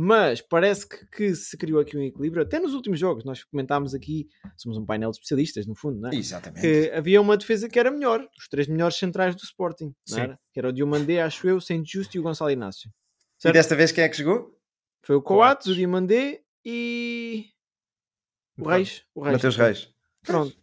Mas 0.00 0.40
parece 0.40 0.88
que, 0.88 1.04
que 1.06 1.34
se 1.34 1.56
criou 1.56 1.80
aqui 1.80 1.96
um 1.96 2.02
equilíbrio, 2.02 2.44
até 2.44 2.60
nos 2.60 2.72
últimos 2.72 3.00
jogos. 3.00 3.24
Nós 3.24 3.42
comentámos 3.42 3.94
aqui, 3.96 4.28
somos 4.56 4.78
um 4.78 4.86
painel 4.86 5.10
de 5.10 5.16
especialistas, 5.16 5.66
no 5.66 5.74
fundo, 5.74 5.98
não 5.98 6.10
é? 6.10 6.14
Exatamente. 6.14 6.60
que 6.60 6.88
havia 6.92 7.20
uma 7.20 7.36
defesa 7.36 7.68
que 7.68 7.80
era 7.80 7.90
melhor, 7.90 8.24
os 8.38 8.46
três 8.48 8.68
melhores 8.68 8.96
centrais 8.96 9.34
do 9.34 9.42
Sporting, 9.42 9.92
não 10.08 10.18
era? 10.18 10.38
que 10.52 10.60
era 10.60 10.68
o 10.68 10.72
Diomandé, 10.72 11.20
acho 11.20 11.48
eu, 11.48 11.56
o 11.56 11.60
Saint 11.60 11.84
Justo 11.84 12.16
e 12.16 12.20
o 12.20 12.22
Gonçalo 12.22 12.52
Inácio. 12.52 12.88
E 12.88 13.42
certo? 13.42 13.54
desta 13.54 13.74
vez 13.74 13.90
quem 13.90 14.04
é 14.04 14.08
que 14.08 14.18
jogou? 14.18 14.56
Foi 15.02 15.16
o 15.16 15.20
Coates, 15.20 15.66
o 15.66 15.74
Diomandé 15.74 16.42
e 16.64 17.46
o 18.56 18.68
Reis. 18.68 19.02
O 19.16 19.20
Reis. 19.20 19.32
Mateus 19.32 19.56
Reis. 19.56 19.94
Pronto. 20.22 20.56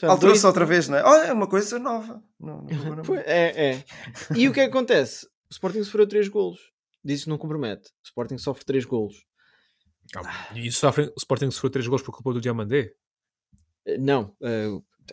Alterou-se 0.00 0.46
outra 0.46 0.64
vez, 0.64 0.88
não 0.88 0.96
é? 0.96 1.02
Olha, 1.02 1.24
é 1.24 1.32
uma 1.32 1.48
coisa 1.48 1.76
nova. 1.80 2.22
Não, 2.38 2.62
não 2.62 2.94
não. 3.02 3.16
É, 3.16 3.72
é. 3.72 3.84
E 4.36 4.48
o 4.48 4.52
que 4.52 4.60
é 4.60 4.68
que 4.68 4.70
acontece? 4.70 5.26
O 5.26 5.52
Sporting 5.52 5.82
sofreu 5.82 6.06
3 6.06 6.28
golos. 6.28 6.70
Diz 7.04 7.24
que 7.24 7.30
não 7.30 7.38
compromete. 7.38 7.88
O 7.88 8.06
Sporting 8.06 8.38
sofre 8.38 8.64
3 8.64 8.84
golos. 8.84 9.24
E 10.54 10.66
isso 10.66 10.78
sofre, 10.80 11.04
o 11.06 11.14
Sporting 11.18 11.50
sofreu 11.50 11.70
três 11.70 11.86
gols 11.86 12.02
por 12.02 12.12
culpa 12.12 12.32
do 12.32 12.40
Diamandé? 12.40 12.92
Eh, 13.86 13.96
Não. 13.98 14.34
eh, 14.42 14.66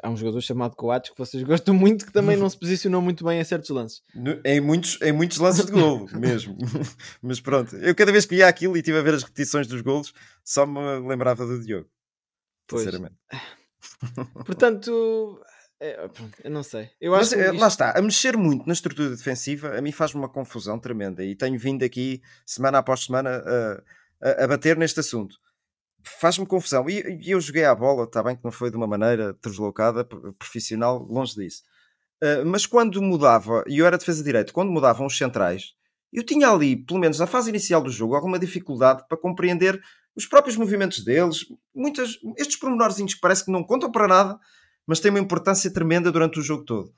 há 0.04 0.10
um 0.10 0.18
jogador 0.18 0.42
chamado 0.42 0.76
Coates 0.76 1.12
que 1.12 1.18
vocês 1.18 1.42
gostam 1.44 1.74
muito 1.74 2.06
que 2.06 2.12
também 2.12 2.36
não 2.36 2.50
se 2.50 2.58
posicionou 2.60 3.02
muito 3.02 3.24
bem 3.24 3.40
em 3.40 3.44
certos 3.44 3.70
lances. 3.70 4.02
No- 4.16 4.42
Em 4.44 4.60
muitos, 4.60 5.00
em 5.02 5.12
muitos 5.12 5.38
lances 5.38 5.66
de 5.66 5.72
golo, 5.72 6.08
mesmo. 6.18 6.58
Mas 7.22 7.40
pronto, 7.40 7.76
eu 7.78 7.94
cada 7.96 8.12
vez 8.12 8.26
que 8.26 8.36
via 8.36 8.48
aquilo 8.48 8.76
e 8.76 8.80
estive 8.80 8.98
a 8.98 9.02
ver 9.04 9.14
as 9.14 9.24
repetições 9.24 9.68
dos 9.68 9.82
golos, 9.82 10.14
só 10.44 10.66
me 10.66 10.80
lembrava 11.08 11.46
do 11.46 11.62
Diogo. 11.64 11.88
Pois. 12.68 12.84
Sinceramente. 12.84 13.16
Portanto, 14.46 15.40
é, 15.80 16.10
eu 16.44 16.52
não 16.52 16.64
sei. 16.64 16.90
Eu 17.00 17.12
Mas 17.12 17.32
acho 17.34 17.42
eh, 17.42 17.46
isto- 17.52 17.60
lá 17.60 17.68
está, 17.68 17.92
a 17.98 18.02
mexer 18.02 18.36
muito 18.38 18.66
na 18.66 18.74
estrutura 18.74 19.10
defensiva, 19.10 19.78
a 19.78 19.82
mim 19.82 19.92
faz-me 19.92 20.20
uma 20.20 20.30
confusão 20.30 20.80
tremenda. 20.80 21.24
E 21.24 21.36
tenho 21.36 21.58
vindo 21.60 21.84
aqui, 21.84 22.22
semana 22.46 22.80
após 22.80 23.06
semana, 23.06 23.30
a, 24.22 24.28
a- 24.30 24.44
a 24.44 24.48
bater 24.48 24.78
neste 24.78 25.00
assunto. 25.00 25.36
faz-me 26.20 26.46
confusão. 26.46 26.90
E, 26.90 27.20
e 27.22 27.32
eu 27.32 27.42
joguei 27.42 27.66
à 27.66 27.76
bola, 27.76 28.06
está 28.06 28.24
bem 28.24 28.36
que 28.36 28.44
não 28.44 28.52
foi 28.52 28.72
de 28.72 28.78
uma 28.78 28.88
maneira 28.88 29.36
deslocada, 29.44 30.06
profissional, 30.40 31.00
longe 31.10 31.36
disso. 31.36 31.64
Uh, 32.24 32.46
mas 32.46 32.66
quando 32.66 33.02
mudava, 33.02 33.64
e 33.68 33.80
eu 33.80 33.86
era 33.86 33.98
defesa 33.98 34.20
de 34.20 34.26
direito, 34.26 34.54
quando 34.54 34.72
mudavam 34.72 35.06
os 35.06 35.18
centrais, 35.18 35.74
eu 36.14 36.24
tinha 36.24 36.50
ali, 36.50 36.78
pelo 36.78 37.00
menos 37.00 37.20
na 37.20 37.28
fase 37.28 37.50
inicial 37.50 37.82
do 37.84 37.92
jogo, 37.92 38.16
alguma 38.16 38.40
dificuldade 38.40 39.04
para 39.08 39.18
compreender 39.18 39.80
os 40.16 40.26
próprios 40.26 40.56
movimentos 40.56 41.04
deles. 41.04 41.40
Muitas, 41.76 42.18
estes 42.38 42.56
pormenorzinhos 42.58 43.14
que 43.14 43.20
parece 43.20 43.44
que 43.46 43.52
não 43.52 43.62
contam 43.64 43.92
para 43.92 44.08
nada, 44.08 44.40
mas 44.88 45.00
têm 45.00 45.12
uma 45.12 45.20
importância 45.20 45.72
tremenda 45.72 46.12
durante 46.12 46.40
o 46.40 46.44
jogo 46.44 46.64
todo. 46.64 46.92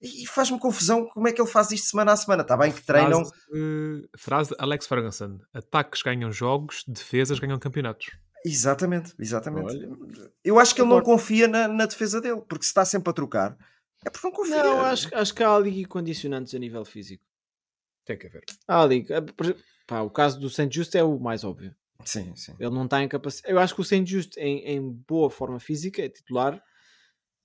E 0.00 0.26
faz-me 0.26 0.58
confusão 0.58 1.06
como 1.06 1.28
é 1.28 1.32
que 1.32 1.40
ele 1.40 1.48
faz 1.48 1.70
isto 1.70 1.88
semana 1.88 2.12
a 2.12 2.16
semana. 2.16 2.42
Está 2.42 2.56
bem 2.56 2.72
que 2.72 2.82
treinam. 2.82 3.24
Frase, 3.24 4.08
frase 4.16 4.50
de 4.50 4.56
Alex 4.58 4.86
Ferguson: 4.86 5.38
ataques 5.54 6.02
ganham 6.02 6.32
jogos, 6.32 6.84
defesas 6.86 7.38
ganham 7.38 7.58
campeonatos. 7.58 8.10
Exatamente, 8.44 9.14
exatamente. 9.18 9.76
Olha. 9.76 10.32
eu 10.44 10.58
acho 10.58 10.74
que 10.74 10.80
ele 10.82 10.90
não 10.90 11.00
confia 11.00 11.46
na, 11.46 11.68
na 11.68 11.86
defesa 11.86 12.20
dele, 12.20 12.42
porque 12.48 12.64
se 12.64 12.70
está 12.70 12.84
sempre 12.84 13.08
a 13.10 13.12
trocar, 13.12 13.56
é 14.04 14.10
porque 14.10 14.26
não 14.26 14.34
confia. 14.34 14.64
Não, 14.64 14.80
acho, 14.80 15.08
acho 15.14 15.32
que 15.32 15.44
há 15.44 15.54
ali 15.54 15.84
condicionantes 15.84 16.52
a 16.52 16.58
nível 16.58 16.84
físico. 16.84 17.24
Tem 18.04 18.18
que 18.18 18.26
haver. 18.26 18.42
Há 18.66 18.82
ali. 18.82 19.06
eh, 19.08 19.54
Pá, 19.86 20.00
o 20.00 20.10
caso 20.10 20.40
do 20.40 20.50
Saint 20.50 20.72
Just 20.74 20.96
é 20.96 21.04
o 21.04 21.20
mais 21.20 21.44
óbvio. 21.44 21.72
Sim, 22.04 22.34
sim. 22.34 22.56
Ele 22.58 22.74
não 22.74 22.84
está 22.86 23.00
em 23.00 23.08
capacidade. 23.08 23.52
Eu 23.54 23.60
acho 23.60 23.74
que 23.74 23.80
o 23.80 23.84
Saint 23.84 24.08
Just 24.08 24.36
em, 24.36 24.58
em 24.66 24.90
boa 24.90 25.30
forma 25.30 25.60
física 25.60 26.02
é 26.02 26.08
titular 26.08 26.60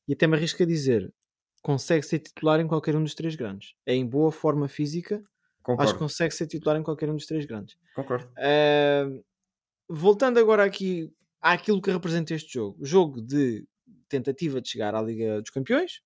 e 0.07 0.13
até 0.13 0.27
me 0.27 0.35
arrisco 0.35 0.63
a 0.63 0.65
dizer 0.65 1.13
consegue 1.61 2.05
ser 2.05 2.19
titular 2.19 2.59
em 2.59 2.67
qualquer 2.67 2.95
um 2.95 3.03
dos 3.03 3.13
três 3.13 3.35
grandes. 3.35 3.73
É 3.85 3.93
em 3.93 4.05
boa 4.05 4.31
forma 4.31 4.67
física, 4.67 5.15
acho 5.15 5.23
que 5.23 5.63
Concordo. 5.63 5.97
consegue 5.99 6.33
ser 6.33 6.47
titular 6.47 6.77
em 6.79 6.83
qualquer 6.83 7.09
um 7.09 7.15
dos 7.15 7.25
três 7.25 7.45
grandes. 7.45 7.77
concordo. 7.93 8.25
Uh, 8.37 9.23
voltando 9.89 10.39
agora 10.39 10.63
aqui 10.63 11.11
àquilo 11.41 11.81
que 11.81 11.91
representa 11.91 12.33
este 12.33 12.53
jogo, 12.53 12.77
jogo 12.85 13.21
de 13.21 13.67
tentativa 14.07 14.61
de 14.61 14.69
chegar 14.69 14.95
à 14.95 15.01
Liga 15.01 15.41
dos 15.41 15.49
Campeões. 15.49 16.01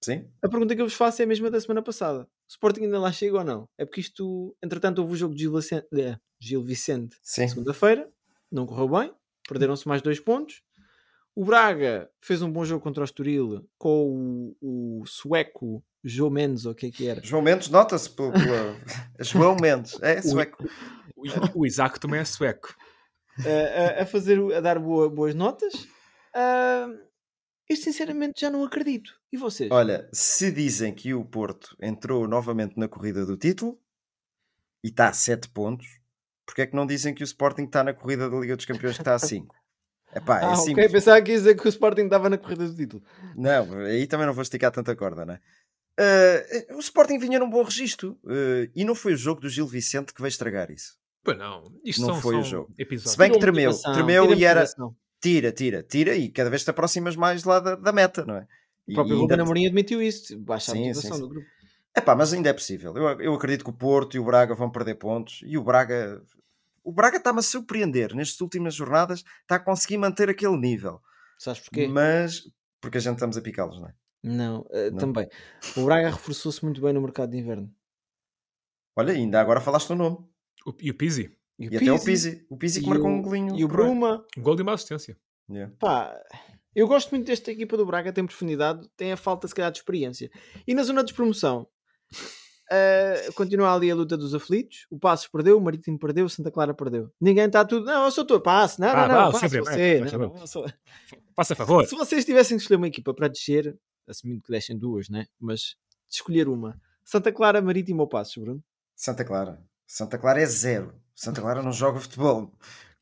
Sim. 0.00 0.28
A 0.42 0.48
pergunta 0.48 0.74
que 0.76 0.82
eu 0.82 0.86
vos 0.86 0.94
faço 0.94 1.22
é 1.22 1.24
a 1.24 1.28
mesma 1.28 1.50
da 1.50 1.60
semana 1.60 1.82
passada: 1.82 2.22
o 2.22 2.28
Sporting 2.48 2.82
ainda 2.82 3.00
lá 3.00 3.10
chega 3.10 3.38
ou 3.38 3.44
não? 3.44 3.68
É 3.78 3.84
porque 3.84 4.00
isto, 4.00 4.56
entretanto, 4.62 4.98
houve 5.00 5.14
o 5.14 5.16
jogo 5.16 5.34
de 5.34 5.40
Gil 5.42 5.52
Vicente, 5.54 5.86
eh, 5.96 6.16
Gil 6.38 6.62
Vicente 6.62 7.16
segunda-feira, 7.22 8.08
não 8.50 8.66
correu 8.66 8.88
bem, 8.88 9.12
perderam-se 9.48 9.88
mais 9.88 10.02
dois 10.02 10.20
pontos. 10.20 10.62
O 11.36 11.44
Braga 11.44 12.08
fez 12.22 12.42
um 12.42 12.50
bom 12.50 12.64
jogo 12.64 12.82
contra 12.82 13.00
o 13.02 13.04
Estoril 13.04 13.68
com 13.76 14.54
o, 14.60 15.00
o 15.00 15.06
sueco 15.06 15.84
João 16.04 16.30
Mendes, 16.30 16.64
ou 16.66 16.72
o 16.72 16.74
que 16.74 16.86
é 16.86 16.90
que 16.90 17.08
era? 17.08 17.20
João 17.24 17.42
Mendes, 17.42 17.68
nota-se 17.68 18.08
pela. 18.10 18.32
pela- 18.32 18.76
João 19.20 19.56
Mendes, 19.60 20.00
é 20.02 20.20
sueco. 20.22 20.64
O, 21.16 21.60
o 21.62 21.66
Isaac 21.66 21.98
também 21.98 22.20
é 22.20 22.24
sueco. 22.24 22.74
a, 23.38 24.00
a- 24.00 24.02
a 24.02 24.06
fazer, 24.06 24.38
o- 24.38 24.54
a 24.54 24.60
dar 24.60 24.78
boa- 24.78 25.08
boas 25.10 25.34
notas. 25.34 25.72
Ah, 26.34 26.86
eu 27.68 27.76
sinceramente 27.76 28.40
já 28.40 28.50
não 28.50 28.62
acredito. 28.62 29.12
E 29.32 29.36
vocês? 29.36 29.70
Olha, 29.72 30.08
se 30.12 30.52
dizem 30.52 30.94
que 30.94 31.14
o 31.14 31.24
Porto 31.24 31.76
entrou 31.80 32.28
novamente 32.28 32.78
na 32.78 32.86
corrida 32.86 33.24
do 33.26 33.36
título 33.36 33.80
e 34.84 34.88
está 34.88 35.08
a 35.08 35.12
7 35.12 35.48
pontos, 35.48 35.86
porque 36.46 36.62
é 36.62 36.66
que 36.66 36.76
não 36.76 36.86
dizem 36.86 37.14
que 37.14 37.22
o 37.22 37.24
Sporting 37.24 37.64
está 37.64 37.82
na 37.82 37.94
corrida 37.94 38.28
da 38.30 38.36
Liga 38.36 38.54
dos 38.54 38.66
Campeões 38.66 38.94
que 38.96 39.00
está 39.02 39.14
a 39.14 39.18
5? 39.18 39.56
Epá, 40.14 40.40
é 40.40 40.44
ah, 40.44 40.56
simples. 40.56 40.86
ok, 40.86 40.92
pensava 40.92 41.20
que 41.22 41.32
ia 41.32 41.38
dizer 41.38 41.56
que 41.56 41.66
o 41.66 41.68
Sporting 41.68 42.02
estava 42.02 42.30
na 42.30 42.38
corrida 42.38 42.66
do 42.68 42.74
título. 42.74 43.02
Não, 43.36 43.80
aí 43.80 44.06
também 44.06 44.26
não 44.26 44.34
vou 44.34 44.42
esticar 44.42 44.70
tanta 44.70 44.94
corda, 44.94 45.24
né? 45.26 45.40
Uh, 45.98 46.76
o 46.76 46.80
Sporting 46.80 47.18
vinha 47.18 47.38
num 47.38 47.48
bom 47.48 47.62
registro 47.62 48.18
uh, 48.24 48.70
e 48.74 48.84
não 48.84 48.94
foi 48.94 49.14
o 49.14 49.16
jogo 49.16 49.40
do 49.40 49.48
Gil 49.48 49.66
Vicente 49.66 50.12
que 50.12 50.20
veio 50.20 50.28
estragar 50.28 50.70
isso. 50.70 50.96
Pois 51.22 51.38
não, 51.38 51.64
isto 51.84 52.00
Não 52.02 52.14
são, 52.14 52.20
foi 52.20 52.36
o 52.36 52.42
são 52.42 52.50
jogo. 52.50 52.74
episódios. 52.78 53.12
Se 53.12 53.18
bem 53.18 53.32
que 53.32 53.38
tremeu, 53.38 53.72
tremeu 53.94 54.34
e 54.34 54.44
era 54.44 54.64
tira, 55.20 55.50
tira, 55.52 55.82
tira 55.82 56.14
e 56.14 56.28
cada 56.28 56.50
vez 56.50 56.62
te 56.64 56.70
aproximas 56.70 57.16
mais 57.16 57.44
lá 57.44 57.60
da, 57.60 57.76
da 57.76 57.92
meta, 57.92 58.24
não 58.26 58.36
é? 58.36 58.46
O 58.86 58.92
próprio 58.92 59.14
ainda- 59.14 59.34
Ruben 59.34 59.40
Amorim 59.40 59.66
admitiu 59.66 60.02
isso. 60.02 60.38
Baixa 60.38 60.72
a 60.72 60.74
Sim, 60.74 60.88
motivação 60.88 61.16
sim, 61.16 61.22
do 61.22 61.28
grupo. 61.28 61.46
Epá, 61.96 62.14
mas 62.14 62.32
ainda 62.32 62.50
é 62.50 62.52
possível. 62.52 62.94
Eu, 62.94 63.20
eu 63.20 63.34
acredito 63.34 63.64
que 63.64 63.70
o 63.70 63.72
Porto 63.72 64.16
e 64.16 64.20
o 64.20 64.24
Braga 64.24 64.54
vão 64.54 64.68
perder 64.68 64.96
pontos 64.96 65.40
e 65.46 65.56
o 65.56 65.62
Braga. 65.64 66.20
O 66.84 66.92
Braga 66.92 67.16
está-me 67.16 67.38
a 67.38 67.42
surpreender 67.42 68.14
nestas 68.14 68.40
últimas 68.40 68.74
jornadas, 68.74 69.24
está 69.42 69.56
a 69.56 69.58
conseguir 69.60 69.96
manter 69.98 70.28
aquele 70.28 70.56
nível. 70.56 71.00
Sabes 71.38 71.60
porquê? 71.60 71.88
Mas. 71.88 72.42
Porque 72.80 72.98
a 72.98 73.00
gente 73.00 73.14
estamos 73.14 73.36
a 73.36 73.40
picá-los, 73.42 73.80
não 73.80 73.88
é? 73.88 73.94
Não, 74.22 74.66
ah, 74.70 74.90
Não. 74.90 74.98
também. 74.98 75.28
O 75.76 75.84
Braga 75.84 76.10
reforçou-se 76.10 76.62
muito 76.64 76.80
bem 76.80 76.92
no 76.92 77.00
mercado 77.00 77.30
de 77.30 77.38
inverno. 77.38 77.74
Olha, 78.96 79.12
ainda 79.12 79.40
agora 79.40 79.60
falaste 79.60 79.90
o 79.90 79.94
nome. 79.96 80.18
O- 80.66 80.74
E 80.80 80.90
o 80.90 80.94
Pizzi, 80.94 81.36
E, 81.58 81.66
E, 81.68 81.76
até 81.76 81.92
o 81.92 82.02
Pizzi. 82.02 82.44
O 82.50 82.56
Pizzi 82.56 82.80
que 82.80 82.86
e 82.86 82.88
marcou 82.88 83.08
o- 83.08 83.12
um 83.14 83.22
golinho. 83.22 83.56
E 83.56 83.64
o. 83.64 83.68
Bruma. 83.68 84.24
um 84.36 84.42
gol 84.42 84.54
de 84.56 84.62
uma 84.62 84.74
assistência. 84.74 85.16
Yeah. 85.50 85.74
Pá, 85.78 86.14
eu 86.74 86.86
gosto 86.88 87.10
muito 87.10 87.26
desta 87.26 87.50
equipa 87.52 87.76
do 87.76 87.84
Braga, 87.86 88.12
tem 88.12 88.24
profundidade, 88.26 88.88
tem 88.96 89.12
a 89.12 89.16
falta, 89.16 89.46
se 89.46 89.54
calhar, 89.54 89.70
de 89.70 89.78
experiência. 89.78 90.30
E 90.66 90.74
na 90.74 90.82
zona 90.82 91.00
de 91.02 91.06
despromoção, 91.08 91.66
ah, 92.70 93.32
continua 93.34 93.74
ali 93.74 93.90
a 93.90 93.94
luta 93.94 94.16
dos 94.16 94.34
aflitos. 94.34 94.86
O 94.90 94.98
Passos 94.98 95.28
perdeu, 95.28 95.58
o 95.58 95.60
Marítimo 95.60 95.98
perdeu, 95.98 96.26
o 96.26 96.30
Santa 96.30 96.50
Clara 96.50 96.74
perdeu. 96.74 97.10
Ninguém 97.20 97.44
está 97.46 97.64
tudo. 97.64 97.86
Não, 97.86 98.04
eu 98.04 98.10
sou 98.10 98.24
tua 98.24 98.40
passe. 98.42 98.80
Não, 98.80 98.88
Ah, 98.88 99.08
não, 99.08 99.32
não. 99.32 99.32
Sempre, 99.38 99.60
você. 99.60 99.80
é, 99.80 100.00
não, 100.00 100.08
faz 100.08 100.12
não, 101.50 101.56
favor. 101.56 101.86
sou-. 101.86 101.88
Se 101.88 101.96
vocês 101.96 102.24
tivessem 102.24 102.56
que 102.56 102.62
escolher 102.62 102.78
uma 102.78 102.88
equipa 102.88 103.12
para 103.12 103.28
descer, 103.28 103.76
assumindo 104.08 104.42
que 104.42 104.50
deixem 104.50 104.78
duas, 104.78 105.08
né? 105.08 105.26
Mas 105.38 105.76
de 106.08 106.16
escolher 106.16 106.48
uma, 106.48 106.80
Santa 107.04 107.32
Clara, 107.32 107.60
Marítimo 107.60 108.00
ou 108.02 108.08
Passos, 108.08 108.36
Bruno? 108.36 108.62
Santa 108.94 109.24
Clara. 109.24 109.60
Santa 109.86 110.16
Clara 110.18 110.40
é 110.40 110.46
zero. 110.46 110.94
Santa 111.14 111.40
Clara 111.40 111.62
não 111.62 111.72
joga 111.72 112.00
futebol. 112.00 112.50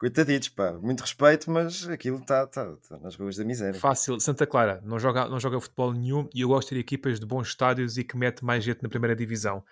Coitaditos, 0.03 0.49
pá. 0.49 0.73
Muito 0.83 1.01
respeito, 1.03 1.49
mas 1.49 1.87
aquilo 1.87 2.19
está 2.19 2.45
tá, 2.49 2.75
tá 2.89 2.99
nas 2.99 3.15
ruas 3.15 3.37
da 3.37 3.45
miséria. 3.45 3.79
Fácil. 3.79 4.19
Santa 4.19 4.45
Clara 4.45 4.83
não 4.85 4.99
joga, 4.99 5.29
não 5.29 5.39
joga 5.39 5.61
futebol 5.61 5.93
nenhum 5.93 6.29
e 6.35 6.41
eu 6.41 6.49
gosto 6.49 6.71
de 6.71 6.75
ter 6.75 6.81
equipas 6.81 7.21
de 7.21 7.25
bons 7.25 7.47
estádios 7.47 7.97
e 7.97 8.03
que 8.03 8.17
mete 8.17 8.45
mais 8.45 8.65
gente 8.65 8.83
na 8.83 8.89
primeira 8.89 9.15
divisão. 9.15 9.63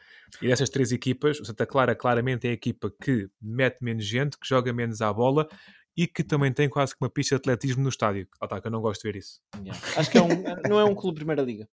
E 0.41 0.47
dessas 0.47 0.71
três 0.71 0.93
equipas, 0.93 1.41
o 1.41 1.45
Santa 1.45 1.67
Clara 1.67 1.97
claramente 1.97 2.47
é 2.47 2.51
a 2.51 2.53
equipa 2.53 2.95
que 3.03 3.29
mete 3.43 3.79
menos 3.81 4.05
gente, 4.05 4.39
que 4.39 4.49
joga 4.49 4.73
menos 4.73 5.03
à 5.03 5.13
bola 5.13 5.49
e 5.97 6.07
que 6.07 6.23
também 6.23 6.53
tem 6.53 6.69
quase 6.69 6.95
que 6.95 7.03
uma 7.03 7.11
pista 7.11 7.35
de 7.35 7.41
atletismo 7.41 7.83
no 7.83 7.89
estádio. 7.89 8.29
Ah, 8.41 8.47
tá, 8.47 8.61
que 8.61 8.69
eu 8.69 8.71
não 8.71 8.81
gosto 8.81 9.03
de 9.03 9.11
ver 9.11 9.19
isso. 9.19 9.41
Acho 9.97 10.13
que 10.13 10.17
é 10.17 10.23
um, 10.23 10.29
não 10.69 10.79
é 10.79 10.85
um 10.85 10.95
clube 10.95 11.15
de 11.15 11.25
Primeira 11.25 11.43
Liga. 11.43 11.69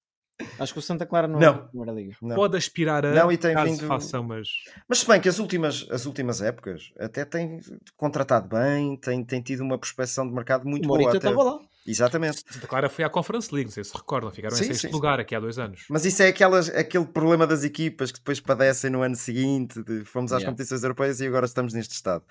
Acho 0.59 0.73
que 0.73 0.79
o 0.79 0.81
Santa 0.81 1.05
Clara 1.05 1.27
não, 1.27 1.41
é 1.41 1.45
Não. 1.45 1.53
de 1.63 1.67
Primeira 1.69 1.91
Liga. 1.91 2.15
Não. 2.21 2.35
Pode 2.35 2.55
aspirar 2.57 3.03
a 3.05 3.11
Não, 3.13 3.31
e 3.31 3.37
tem 3.37 3.55
caso 3.55 3.71
vindo- 3.71 3.87
façam, 3.87 4.23
mas 4.23 4.47
Mas 4.87 4.99
se 4.99 5.07
bem 5.07 5.19
que 5.19 5.27
as 5.27 5.39
últimas, 5.39 5.87
as 5.89 6.05
últimas 6.05 6.41
épocas 6.41 6.91
até 6.99 7.25
tem 7.25 7.59
contratado 7.95 8.47
bem, 8.47 8.95
tem, 8.97 9.23
tem 9.23 9.41
tido 9.41 9.61
uma 9.61 9.77
prospecção 9.79 10.27
de 10.27 10.33
mercado 10.33 10.67
muito 10.67 10.85
o 10.85 10.87
boa. 10.87 11.09
Até. 11.09 11.17
estava 11.17 11.43
lá. 11.43 11.59
Exatamente. 11.87 12.43
Santa 12.47 12.67
Clara 12.67 12.89
foi 12.89 13.03
à 13.05 13.09
Conference 13.09 13.51
League, 13.53 13.69
não 13.69 13.73
sei 13.73 13.83
se 13.83 13.95
recordam, 13.95 14.29
ficaram 14.29 14.55
Sim, 14.55 14.63
em 14.65 14.67
sexto 14.67 14.81
sim, 14.81 14.87
sim. 14.89 14.93
lugar 14.93 15.19
aqui 15.19 15.33
há 15.33 15.39
dois 15.39 15.57
anos. 15.57 15.85
Mas 15.89 16.05
isso 16.05 16.21
é 16.21 16.27
aquelas, 16.27 16.69
aquele 16.69 17.05
problema 17.05 17.47
das 17.47 17.63
equipas 17.63 18.11
que 18.11 18.19
depois 18.19 18.39
padecem 18.39 18.89
no 18.91 19.01
ano 19.01 19.15
seguinte. 19.15 19.81
de 19.83 20.03
fomos 20.03 20.31
às 20.33 20.39
Yeah. 20.41 20.51
competições 20.51 20.83
europeias 20.83 21.19
e 21.21 21.25
agora 21.27 21.45
estamos 21.45 21.73
neste 21.73 21.93
estado. 21.95 22.23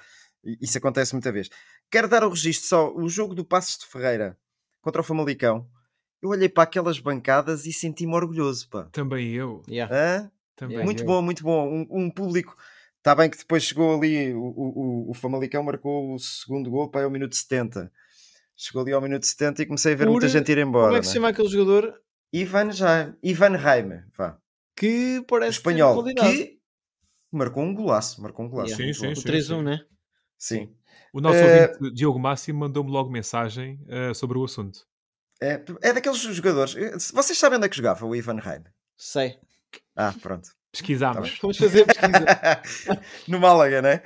E 0.44 0.58
Isso 0.60 0.76
acontece 0.78 1.12
muita 1.14 1.32
vez. 1.32 1.48
Quero 1.90 2.06
dar 2.06 2.22
o 2.22 2.28
registro 2.28 2.68
só. 2.68 2.94
O 2.94 3.08
jogo 3.08 3.34
do 3.34 3.44
Passos 3.44 3.78
de 3.78 3.86
Ferreira 3.86 4.36
contra 4.82 5.00
o 5.00 5.04
Famalicão. 5.04 5.66
Eu 6.22 6.30
olhei 6.30 6.48
para 6.48 6.64
aquelas 6.64 6.98
bancadas 6.98 7.66
e 7.66 7.72
senti-me 7.72 8.14
orgulhoso, 8.14 8.68
pá. 8.68 8.84
Também 8.92 9.32
eu. 9.32 9.62
Yeah. 9.68 9.94
Hã? 9.94 10.30
Também 10.56 10.82
Muito 10.84 11.02
eu. 11.02 11.06
bom, 11.06 11.20
muito 11.22 11.42
bom. 11.42 11.68
Um, 11.68 11.86
um 11.90 12.10
público. 12.10 12.56
Está 12.98 13.14
bem 13.14 13.30
que 13.30 13.36
depois 13.38 13.62
chegou 13.62 13.96
ali, 13.96 14.34
o, 14.34 14.40
o, 14.40 15.10
o 15.10 15.14
Famalicão 15.14 15.62
marcou 15.62 16.14
o 16.14 16.18
segundo 16.18 16.70
gol 16.70 16.90
para 16.90 17.02
aí 17.02 17.04
ao 17.04 17.10
minuto 17.10 17.36
70. 17.36 17.92
Chegou 18.56 18.82
ali 18.82 18.92
ao 18.92 19.00
minuto 19.02 19.24
70 19.26 19.62
e 19.62 19.66
comecei 19.66 19.92
a 19.92 19.96
ver 19.96 20.06
Por- 20.06 20.12
muita 20.12 20.28
gente 20.28 20.50
ir 20.50 20.58
embora. 20.58 20.86
Como 20.86 20.96
é 20.96 21.00
que 21.00 21.06
se 21.06 21.10
né? 21.12 21.14
chama 21.14 21.28
aquele 21.28 21.48
jogador 21.48 21.94
Ivan, 22.32 22.72
já, 22.72 23.14
Ivan 23.22 23.56
Reimer, 23.56 24.06
vá. 24.16 24.38
que 24.74 25.18
O 25.18 25.24
parece 25.24 25.58
espanhol, 25.58 26.02
que 26.02 26.58
marcou 27.30 27.62
um 27.62 27.74
golaço. 27.74 28.20
Marcou 28.20 28.46
um 28.46 28.48
golaço. 28.48 28.80
Yeah. 28.80 28.92
Sim, 28.98 29.14
sim, 29.14 29.20
O 29.20 29.24
3-1, 29.24 29.62
né? 29.62 29.78
Sim. 30.38 30.74
O 31.12 31.20
nosso 31.20 31.38
Eh, 31.38 31.70
ouvinte 31.72 31.94
Diogo 31.94 32.18
Máximo 32.18 32.58
mandou-me 32.60 32.90
logo 32.90 33.10
mensagem 33.10 33.78
eh, 33.88 34.12
sobre 34.14 34.36
o 34.38 34.44
assunto. 34.44 34.80
É, 35.40 35.62
é 35.82 35.92
daqueles 35.92 36.18
jogadores. 36.18 36.74
Vocês 37.12 37.38
sabem 37.38 37.58
onde 37.58 37.66
é 37.66 37.68
que 37.68 37.76
jogava 37.76 38.06
o 38.06 38.14
Ivan 38.14 38.40
Reimer? 38.40 38.72
Sei. 38.96 39.38
Ah, 39.94 40.14
pronto. 40.20 40.48
Pesquisámos. 40.72 41.38
Vamos 41.40 41.56
fazer 41.56 41.86
pesquisa. 41.86 43.00
no 43.28 43.40
Málaga, 43.40 43.82
né? 43.82 44.02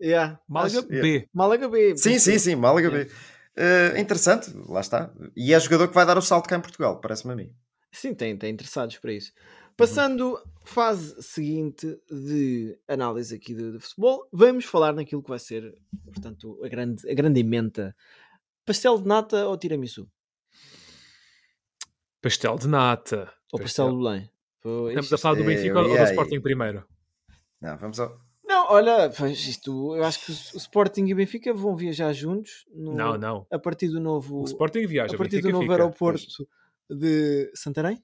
yeah. 0.00 0.40
Málaga 0.48 0.78
Acho- 0.78 0.88
B. 0.88 1.28
Málaga 1.32 1.68
B. 1.68 1.96
Sim, 1.96 2.18
sim, 2.18 2.38
sim, 2.38 2.56
Málaga 2.56 2.90
B. 2.90 3.10
Eh, 3.56 4.00
interessante, 4.00 4.50
lá 4.68 4.80
está. 4.80 5.12
E 5.36 5.52
é 5.52 5.60
jogador 5.60 5.88
que 5.88 5.94
vai 5.94 6.06
dar 6.06 6.16
o 6.16 6.22
salto 6.22 6.48
cá 6.48 6.56
em 6.56 6.60
Portugal, 6.60 7.00
parece-me 7.00 7.32
a 7.32 7.36
mim. 7.36 7.54
Sim, 7.90 8.14
tem, 8.14 8.36
tem 8.36 8.52
interessados 8.52 8.96
para 8.98 9.12
isso. 9.12 9.32
Passando 9.76 10.38
fase 10.64 11.22
seguinte 11.22 11.98
de 12.10 12.78
análise 12.88 13.34
aqui 13.34 13.54
de, 13.54 13.72
de 13.72 13.78
futebol, 13.78 14.26
vamos 14.32 14.64
falar 14.64 14.92
naquilo 14.92 15.22
que 15.22 15.28
vai 15.28 15.38
ser, 15.38 15.74
portanto, 16.04 16.58
a 16.64 16.68
grande, 16.68 17.10
a 17.10 17.14
grande 17.14 17.40
emenda. 17.40 17.94
Pastel 18.64 18.98
de 18.98 19.08
nata 19.08 19.46
ou 19.46 19.56
tiramisu? 19.58 20.08
Pastel 22.22 22.56
de 22.56 22.68
nata. 22.68 23.32
Ou 23.52 23.58
pastel 23.60 23.90
de 23.90 23.96
Belém? 23.96 24.30
Pois. 24.62 24.88
Estamos 24.90 25.12
a 25.12 25.18
falar 25.18 25.34
do 25.34 25.42
Eh, 25.42 25.46
Benfica 25.46 25.78
eu 25.78 25.78
ou 25.78 25.88
do. 25.96 26.04
Sporting 26.04 26.40
primeiro? 26.40 26.84
Não, 27.60 27.76
vamos 27.76 27.98
ao. 28.00 28.08
Não, 28.44 28.64
Não, 28.64 28.70
olha, 28.70 29.10
pois 29.16 29.38
isto, 29.46 29.96
eu 29.96 30.04
acho 30.04 30.24
que 30.24 30.30
o 30.30 30.34
Sporting 30.58 31.04
e 31.06 31.12
o 31.12 31.16
Benfica 31.16 31.52
vão 31.54 31.74
viajar 31.74 32.12
juntos 32.12 32.64
no- 32.72 32.94
Não, 32.94 33.18
não. 33.18 33.46
a 33.50 33.58
partir 33.58 33.88
do 33.88 33.98
novo, 33.98 34.40
O 34.42 34.44
Sporting 34.44 34.86
viaja. 34.86 35.14
a 35.14 35.18
partir 35.18 35.40
do 35.40 35.48
novo 35.50 35.62
fica. 35.62 35.74
aeroporto 35.74 36.46
de 36.90 37.50
Santarém. 37.54 38.02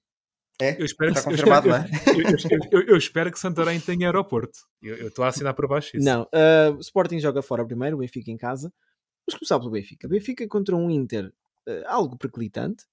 É? 0.60 0.80
Eu 0.80 0.84
espero 0.84 1.12
Está 1.12 1.22
que, 1.22 1.28
eu 1.40 1.44
confirmado, 1.46 1.68
espero 1.68 1.88
que- 1.90 2.74
eu- 2.74 2.80
eu- 2.80 2.80
eu- 2.82 2.88
eu 2.88 2.96
espero 2.96 3.30
que 3.30 3.38
Santarém 3.38 3.78
tenha 3.78 4.08
aeroporto. 4.08 4.58
Eu 4.82 4.96
eu 4.96 5.08
estou 5.08 5.24
a 5.24 5.28
assinar 5.28 5.54
por 5.54 5.68
baixo 5.68 5.96
isso. 5.96 6.04
Não, 6.04 6.26
ah, 6.32 6.70
o 6.76 6.80
Sporting 6.80 7.20
joga 7.20 7.40
fora 7.42 7.64
primeiro, 7.64 7.96
o 7.96 8.00
Benfica 8.00 8.30
em 8.30 8.36
casa. 8.36 8.72
Vamos 9.26 9.38
começar 9.38 9.58
pelo 9.60 9.70
Benfica. 9.70 10.08
Benfica 10.08 10.48
contra 10.48 10.74
um 10.74 10.90
Inter 10.90 11.32
ah, 11.68 11.82
algo 11.94 12.16
perclitante, 12.18 12.84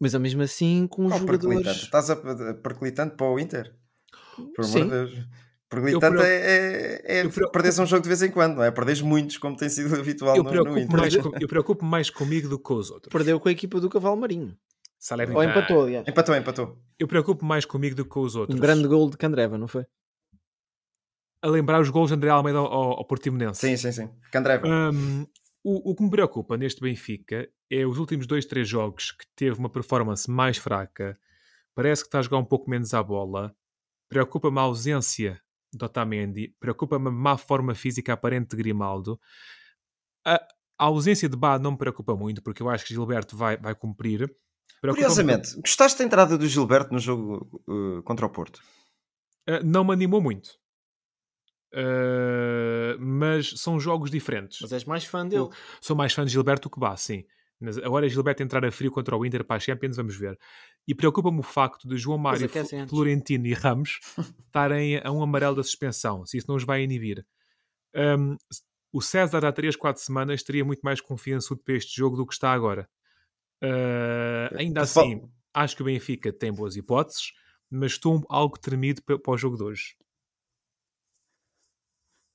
mas 0.00 0.14
ao 0.14 0.20
mesmo 0.20 0.42
assim 0.42 0.86
com 0.86 1.06
os 1.06 1.12
Oh, 1.12 1.18
perclitante. 1.24 1.54
jogadores. 1.54 1.82
Estás 1.82 2.10
a, 2.10 2.16
perclitante 2.16 3.16
para 3.16 3.26
o 3.30 3.38
Inter? 3.38 3.74
Por 4.54 4.64
amor 4.64 4.64
Sim. 4.64 4.84
de 4.84 4.90
Deus. 4.90 5.12
Perclitante 5.68 6.04
Eu 6.04 6.12
pre- 6.12 6.22
é, 6.28 6.36
é, 6.36 7.02
é 7.20 7.24
eu 7.24 7.30
preocupo- 7.30 7.52
perderes 7.52 7.78
um 7.78 7.86
jogo 7.86 8.02
de 8.02 8.08
vez 8.08 8.22
em 8.22 8.30
quando, 8.30 8.56
não 8.56 8.62
é? 8.62 8.70
Perderes 8.70 9.00
muitos, 9.00 9.36
como 9.38 9.56
tem 9.56 9.68
sido 9.68 9.94
habitual 9.98 10.36
Eu 10.36 10.44
no, 10.44 10.50
no 10.64 10.78
Inter. 10.78 10.96
mais 10.98 11.16
com- 11.16 11.32
eu 11.40 11.48
preocupo 11.48 11.84
mais 11.84 12.08
comigo 12.10 12.48
do 12.48 12.56
que 12.58 12.64
com 12.64 12.74
os 12.74 12.90
outros. 12.90 13.10
Perdeu 13.12 13.40
com 13.40 13.48
a 13.48 13.52
equipa 13.52 13.80
do 13.80 13.88
Cavalo 13.90 14.16
Marinho. 14.16 14.56
Salernitana. 14.98 15.44
Ou 15.44 15.50
empatou, 15.50 15.82
aliás. 15.84 16.08
Empatou, 16.08 16.34
empatou. 16.36 16.78
Eu 16.98 17.06
preocupo 17.08 17.44
mais 17.44 17.64
comigo 17.64 17.94
do 17.96 18.04
que 18.04 18.10
com 18.10 18.20
os 18.20 18.34
outros. 18.36 18.56
Um 18.56 18.60
grande 18.60 18.86
gol 18.88 19.10
de 19.10 19.16
Candreva, 19.16 19.58
não 19.58 19.68
foi? 19.68 19.84
A 21.42 21.48
lembrar 21.48 21.80
os 21.80 21.90
gols 21.90 22.08
de 22.08 22.14
André 22.14 22.30
Almeida 22.30 22.58
ao, 22.58 22.66
ao 22.72 23.04
Portimonense. 23.04 23.60
Sim, 23.60 23.76
sim, 23.76 23.92
sim. 23.92 24.10
Candreva. 24.32 24.66
Hum, 24.66 25.26
o, 25.62 25.90
o 25.90 25.94
que 25.94 26.02
me 26.02 26.10
preocupa 26.10 26.56
neste 26.56 26.80
Benfica 26.80 27.48
é 27.70 27.86
os 27.86 27.98
últimos 27.98 28.26
dois, 28.26 28.44
três 28.44 28.68
jogos 28.68 29.12
que 29.12 29.26
teve 29.34 29.58
uma 29.58 29.70
performance 29.70 30.30
mais 30.30 30.56
fraca. 30.56 31.18
Parece 31.74 32.02
que 32.02 32.08
está 32.08 32.20
a 32.20 32.22
jogar 32.22 32.38
um 32.38 32.44
pouco 32.44 32.70
menos 32.70 32.94
à 32.94 33.02
bola. 33.02 33.54
Preocupa-me 34.08 34.58
a 34.58 34.62
ausência 34.62 35.40
de 35.72 35.84
Otamendi. 35.84 36.54
Preocupa-me 36.60 37.08
a 37.08 37.10
má 37.10 37.36
forma 37.36 37.74
física 37.74 38.12
aparente 38.12 38.50
de 38.50 38.56
Grimaldo. 38.56 39.20
A, 40.24 40.34
a 40.78 40.84
ausência 40.84 41.28
de 41.28 41.36
Bá 41.36 41.58
não 41.58 41.72
me 41.72 41.78
preocupa 41.78 42.14
muito, 42.14 42.42
porque 42.42 42.62
eu 42.62 42.68
acho 42.68 42.84
que 42.84 42.94
Gilberto 42.94 43.36
vai, 43.36 43.56
vai 43.56 43.74
cumprir. 43.74 44.34
Curiosamente, 44.80 45.54
gostaste 45.60 45.98
da 45.98 46.04
entrada 46.04 46.38
do 46.38 46.46
Gilberto 46.46 46.92
no 46.92 46.98
jogo 46.98 47.62
uh, 47.68 48.02
contra 48.02 48.26
o 48.26 48.30
Porto? 48.30 48.62
Uh, 49.48 49.64
não 49.64 49.84
me 49.84 49.92
animou 49.92 50.20
muito. 50.20 50.58
Uh, 51.72 52.98
mas 52.98 53.50
são 53.60 53.80
jogos 53.80 54.10
diferentes. 54.10 54.60
Mas 54.62 54.72
és 54.72 54.84
mais 54.84 55.04
fã 55.04 55.26
dele. 55.26 55.48
Sou 55.80 55.96
mais 55.96 56.12
fã 56.12 56.24
de 56.24 56.32
Gilberto 56.32 56.70
que 56.70 56.78
Bá, 56.78 56.96
sim. 56.96 57.24
Mas 57.58 57.78
agora 57.78 58.08
Gilberto 58.08 58.42
entrar 58.42 58.64
a 58.64 58.70
frio 58.70 58.90
contra 58.90 59.16
o 59.16 59.24
Inter 59.24 59.42
para 59.44 59.56
a 59.56 59.60
Champions, 59.60 59.96
vamos 59.96 60.14
ver. 60.16 60.38
E 60.86 60.94
preocupa-me 60.94 61.40
o 61.40 61.42
facto 61.42 61.88
de 61.88 61.96
João 61.96 62.18
Mário. 62.18 62.40
Florentino 62.90 63.46
e 63.46 63.54
Ramos 63.54 63.98
estarem 64.46 65.00
a 65.02 65.10
um 65.10 65.22
amarelo 65.22 65.56
da 65.56 65.62
suspensão, 65.62 66.24
se 66.26 66.36
isso 66.36 66.46
não 66.48 66.56
os 66.56 66.64
vai 66.64 66.82
inibir. 66.82 67.24
Um, 67.94 68.36
o 68.92 69.00
César 69.00 69.44
há 69.44 69.52
3, 69.52 69.74
4 69.74 70.02
semanas 70.02 70.42
teria 70.42 70.64
muito 70.64 70.80
mais 70.80 71.00
confiança 71.00 71.56
para 71.56 71.74
este 71.74 71.96
jogo 71.96 72.16
do 72.16 72.26
que 72.26 72.34
está 72.34 72.52
agora. 72.52 72.88
Uh, 73.62 74.54
ainda 74.56 74.86
fa- 74.86 75.00
assim, 75.00 75.22
acho 75.54 75.76
que 75.76 75.82
o 75.82 75.86
Benfica 75.86 76.32
tem 76.32 76.52
boas 76.52 76.76
hipóteses, 76.76 77.32
mas 77.70 77.92
estou 77.92 78.22
algo 78.28 78.58
tremido 78.58 79.02
pa- 79.02 79.18
para 79.18 79.32
o 79.32 79.38
jogo 79.38 79.56
de 79.56 79.62
hoje. 79.62 79.96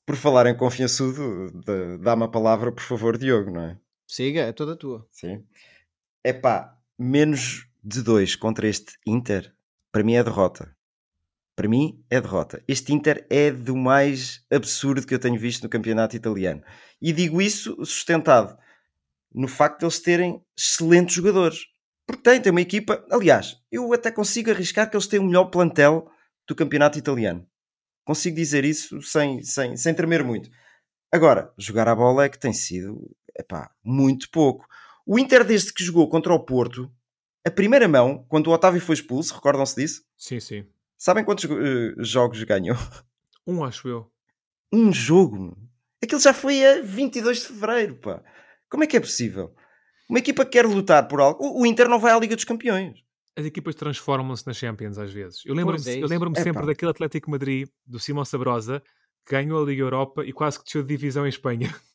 Por 0.05 0.15
falar 0.15 0.47
em 0.47 0.57
confiançudo, 0.57 1.51
dá- 1.63 1.97
dá-me 1.97 2.23
a 2.23 2.27
palavra, 2.27 2.71
por 2.71 2.83
favor, 2.83 3.17
Diogo, 3.17 3.51
não 3.51 3.61
é? 3.61 3.79
Siga, 4.11 4.41
é 4.41 4.51
toda 4.51 4.75
tua. 4.75 5.07
Sim. 5.09 5.41
É 6.21 6.33
pá, 6.33 6.77
menos 6.99 7.65
de 7.81 8.01
dois 8.01 8.35
contra 8.35 8.67
este 8.67 8.97
Inter, 9.07 9.55
para 9.89 10.03
mim 10.03 10.15
é 10.15 10.23
derrota. 10.23 10.75
Para 11.55 11.69
mim 11.69 12.03
é 12.09 12.19
derrota. 12.19 12.61
Este 12.67 12.91
Inter 12.91 13.25
é 13.29 13.49
do 13.49 13.73
mais 13.73 14.45
absurdo 14.51 15.07
que 15.07 15.13
eu 15.13 15.19
tenho 15.19 15.39
visto 15.39 15.63
no 15.63 15.69
campeonato 15.69 16.13
italiano. 16.13 16.61
E 17.01 17.13
digo 17.13 17.41
isso 17.41 17.73
sustentado 17.85 18.57
no 19.33 19.47
facto 19.47 19.79
de 19.79 19.85
eles 19.85 19.99
terem 20.01 20.43
excelentes 20.57 21.15
jogadores. 21.15 21.59
Porque 22.05 22.21
tem, 22.21 22.41
tem 22.41 22.51
uma 22.51 22.59
equipa. 22.59 23.05
Aliás, 23.09 23.55
eu 23.71 23.93
até 23.93 24.11
consigo 24.11 24.51
arriscar 24.51 24.89
que 24.89 24.97
eles 24.97 25.07
têm 25.07 25.21
o 25.21 25.23
melhor 25.23 25.45
plantel 25.45 26.05
do 26.45 26.53
campeonato 26.53 26.99
italiano. 26.99 27.47
Consigo 28.03 28.35
dizer 28.35 28.65
isso 28.65 29.01
sem, 29.01 29.41
sem, 29.41 29.77
sem 29.77 29.93
tremer 29.93 30.21
muito. 30.21 30.49
Agora, 31.11 31.51
jogar 31.57 31.87
a 31.87 31.95
bola 31.95 32.25
é 32.25 32.29
que 32.29 32.39
tem 32.39 32.53
sido 32.53 33.09
epá, 33.37 33.71
muito 33.83 34.29
pouco. 34.29 34.65
O 35.05 35.19
Inter, 35.19 35.43
desde 35.43 35.73
que 35.73 35.83
jogou 35.83 36.07
contra 36.09 36.33
o 36.33 36.39
Porto, 36.39 36.91
a 37.45 37.51
primeira 37.51 37.87
mão, 37.87 38.25
quando 38.29 38.47
o 38.47 38.51
Otávio 38.51 38.79
foi 38.79 38.93
expulso, 38.95 39.33
recordam-se 39.33 39.75
disso? 39.75 40.03
Sim, 40.17 40.39
sim. 40.39 40.65
Sabem 40.97 41.25
quantos 41.25 41.45
eh, 41.45 41.93
jogos 41.99 42.41
ganhou? 42.43 42.77
Um, 43.47 43.63
acho 43.63 43.87
eu. 43.87 44.07
Um 44.71 44.93
jogo. 44.93 45.57
Aquilo 46.01 46.21
já 46.21 46.31
foi 46.31 46.63
a 46.63 46.79
22 46.83 47.39
de 47.39 47.47
fevereiro, 47.47 47.95
pá. 47.95 48.21
Como 48.69 48.83
é 48.83 48.87
que 48.87 48.95
é 48.95 48.99
possível? 48.99 49.55
Uma 50.07 50.19
equipa 50.19 50.45
que 50.45 50.51
quer 50.51 50.65
lutar 50.67 51.07
por 51.07 51.19
algo. 51.19 51.43
O 51.43 51.61
o 51.61 51.65
Inter 51.65 51.89
não 51.89 51.99
vai 51.99 52.13
à 52.13 52.19
Liga 52.19 52.35
dos 52.35 52.45
Campeões. 52.45 53.03
as 53.35 53.43
equipas 53.43 53.73
transformam-se 53.73 54.45
nas 54.45 54.57
Champions 54.57 54.99
às 54.99 55.11
vezes. 55.11 55.41
Eu 55.43 55.55
lembro-me 55.55 55.83
é 55.89 56.03
Epá. 56.33 56.43
sempre 56.43 56.67
daquele 56.67 56.91
Atlético 56.91 57.31
Madrid, 57.31 57.67
do 57.83 57.99
Simão 57.99 58.23
Sabrosa, 58.23 58.83
ganhou 59.29 59.61
a 59.61 59.65
Liga 59.65 59.81
Europa 59.83 60.23
e 60.25 60.33
quase 60.33 60.57
que 60.59 60.65
desceu 60.65 60.81
de 60.83 60.89
divisão 60.89 61.25
em 61.25 61.29
Espanha. 61.29 61.69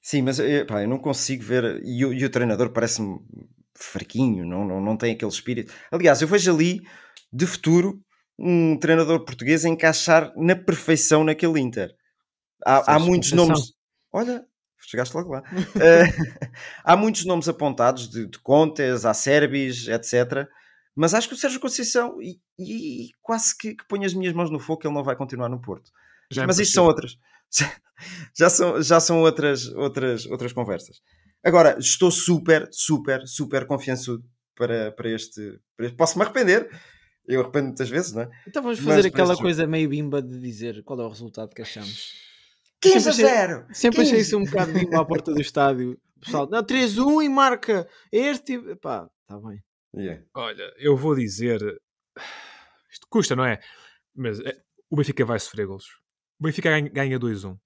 Sim, 0.00 0.22
mas 0.22 0.38
eh, 0.38 0.64
pá, 0.64 0.82
eu 0.82 0.88
não 0.88 0.98
consigo 0.98 1.42
ver. 1.42 1.80
E, 1.84 2.04
o- 2.04 2.12
e 2.12 2.24
o 2.24 2.30
treinador 2.30 2.70
parece-me 2.70 3.18
fraquinho, 3.74 4.44
não, 4.44 4.64
não, 4.66 4.80
não 4.80 4.96
tem 4.96 5.12
aquele 5.14 5.30
espírito. 5.30 5.72
Aliás, 5.90 6.20
eu 6.20 6.28
vejo 6.28 6.52
ali, 6.52 6.82
de 7.32 7.46
futuro, 7.46 8.00
um 8.38 8.76
treinador 8.78 9.24
português 9.24 9.64
a 9.64 9.68
encaixar 9.68 10.32
na 10.36 10.54
perfeição 10.54 11.24
naquele 11.24 11.58
Inter. 11.60 11.94
Há, 12.64 12.94
há 12.94 12.98
muitos 12.98 13.32
nomes. 13.32 13.72
Olha, 14.12 14.44
chegaste 14.78 15.16
logo 15.16 15.30
lá. 15.32 15.42
Eh, 15.80 16.04
há 16.84 16.96
muitos 16.96 17.24
nomes 17.24 17.48
apontados 17.48 18.08
de, 18.08 18.26
de 18.26 18.38
Contes, 18.38 19.04
há 19.04 19.14
Sérbis, 19.14 19.88
etc. 19.88 20.46
Mas 20.94 21.14
acho 21.14 21.28
que 21.28 21.34
o 21.34 21.36
Sérgio 21.36 21.58
Conceição, 21.60 22.20
e, 22.22 22.38
e 22.58 23.10
quase 23.22 23.56
que, 23.56 23.74
que 23.74 23.86
ponho 23.88 24.04
as 24.04 24.14
minhas 24.14 24.32
mãos 24.34 24.50
no 24.50 24.60
fogo, 24.60 24.82
ele 24.84 24.94
não 24.94 25.02
vai 25.02 25.16
continuar 25.16 25.48
no 25.48 25.60
Porto. 25.60 25.90
Já 26.30 26.42
me 26.42 26.46
Mas 26.48 26.58
isto 26.58 26.72
são 26.74 26.84
outras. 26.86 27.16
Já 28.36 28.50
são, 28.50 28.82
já 28.82 28.98
são 29.00 29.20
outras, 29.20 29.68
outras, 29.68 30.26
outras 30.26 30.52
conversas. 30.52 31.00
Agora, 31.44 31.76
estou 31.78 32.10
super, 32.10 32.68
super, 32.72 33.22
super 33.26 33.66
confiançudo 33.66 34.24
para, 34.56 34.90
para, 34.92 35.08
este, 35.10 35.58
para 35.76 35.86
este- 35.86 35.96
Posso-me 35.96 36.24
arrepender. 36.24 36.68
Eu 37.26 37.40
arrependo 37.40 37.68
muitas 37.68 37.88
vezes, 37.88 38.12
não 38.12 38.22
é? 38.22 38.30
Então 38.46 38.62
vamos 38.62 38.80
Mas 38.80 38.86
fazer 38.96 39.10
para 39.10 39.22
aquela 39.22 39.36
coisa 39.40 39.66
meio 39.66 39.88
bimba 39.88 40.20
de 40.20 40.38
dizer 40.40 40.82
qual 40.82 41.00
é 41.00 41.04
o 41.04 41.08
resultado 41.08 41.54
que 41.54 41.62
achamos. 41.62 42.12
15 42.82 42.96
a 43.08 43.12
Sempre 43.12 43.24
achei- 43.30 43.46
0! 43.46 43.66
Sempre 43.72 44.00
achei 44.02 44.12
15. 44.16 44.20
isso 44.22 44.38
um 44.38 44.44
bocado 44.44 44.72
bimba 44.72 45.00
à 45.00 45.04
porta 45.04 45.32
do 45.32 45.40
estádio. 45.40 45.98
Pessoal, 46.20 46.48
não, 46.50 46.62
3-1 46.64 47.22
e 47.24 47.28
marca 47.28 47.88
este. 48.12 48.54
e- 48.54 48.76
Pá, 48.76 49.08
está 49.22 49.38
bem. 49.40 49.62
Yeah. 49.96 50.22
Olha, 50.34 50.70
eu 50.78 50.96
vou 50.96 51.14
dizer. 51.14 51.60
Isto 52.90 53.06
custa, 53.08 53.36
não 53.36 53.44
é? 53.44 53.60
Mas 54.14 54.40
é, 54.40 54.52
o 54.90 54.96
Benfica 54.96 55.24
vai 55.24 55.38
sofrer 55.38 55.66
golos. 55.66 55.86
O 56.44 56.46
Benfica 56.46 56.68
ganha, 56.68 56.88
ganha 56.90 57.18
2-1. 57.18 57.58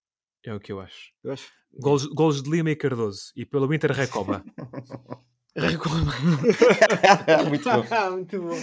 É 0.46 0.54
o 0.54 0.60
que 0.60 0.70
eu 0.70 0.78
acho. 0.80 1.10
Eu 1.24 1.32
acho. 1.32 1.50
Golos, 1.80 2.06
golos 2.06 2.40
de 2.40 2.48
Lima 2.48 2.70
e 2.70 2.76
Cardoso. 2.76 3.32
E 3.34 3.44
pelo 3.44 3.74
Inter 3.74 3.90
Recoba. 3.92 4.44
Recoma. 5.56 6.12
Muito 7.48 7.64
bom. 7.68 7.82
Muito 8.14 8.40
bom. 8.40 8.56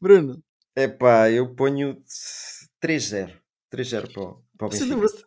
Bruno, 0.00 0.42
Epá, 0.76 1.30
eu 1.30 1.54
ponho 1.54 2.02
3-0. 2.82 3.32
3-0 3.72 4.12
para, 4.12 4.22
o- 4.22 4.42
para 4.58 4.66
o 4.66 4.70
vocês 4.70 4.88
Benfica. 4.90 4.94
lembram-se. 4.94 5.24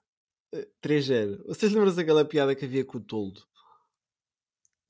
eh, 0.54 0.68
3-0. 0.82 1.44
Vocês 1.48 1.72
lembram-se 1.72 1.96
daquela 1.96 2.26
piada 2.26 2.54
que 2.54 2.66
havia 2.66 2.84
com 2.84 2.98
o 2.98 3.02
Toldo? 3.02 3.42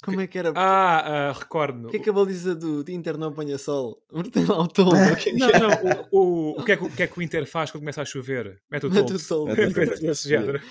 Como 0.04 0.22
é 0.22 0.28
que 0.28 0.40
era? 0.40 0.54
Ah, 0.56 1.30
ah, 1.30 1.32
recordo-me. 1.34 1.88
O 1.88 1.90
que 1.90 1.98
é 1.98 2.00
que 2.00 2.10
a 2.10 2.14
baliza 2.14 2.56
do 2.56 2.84
de 2.84 2.94
Inter 2.94 3.18
não 3.18 3.28
apanha 3.28 3.58
sol? 3.58 4.02
Tem 4.32 4.46
lá 4.46 4.62
o 4.62 4.68
Toldo. 4.68 4.96
o 4.96 5.16
que 5.18 5.30
é 5.30 5.34
que 5.34 5.38
Não, 5.38 5.50
é? 5.50 5.60
não, 5.60 5.70
o, 6.12 6.20
o, 6.20 6.62
o, 6.62 6.64
que 6.64 6.72
é 6.72 6.78
que, 6.78 6.84
o 6.86 6.90
que 6.90 7.04
é 7.04 7.08
que 7.08 7.20
o 7.20 7.22
Inter 7.22 7.46
faz 7.46 7.70
quando 7.70 7.82
começa 7.82 8.02
a 8.02 8.06
chover? 8.06 8.62
Mete 8.72 8.86
o 8.86 8.90
toldo. 8.90 9.14
Mete 9.48 10.10
o 10.10 10.14
género. 10.16 10.62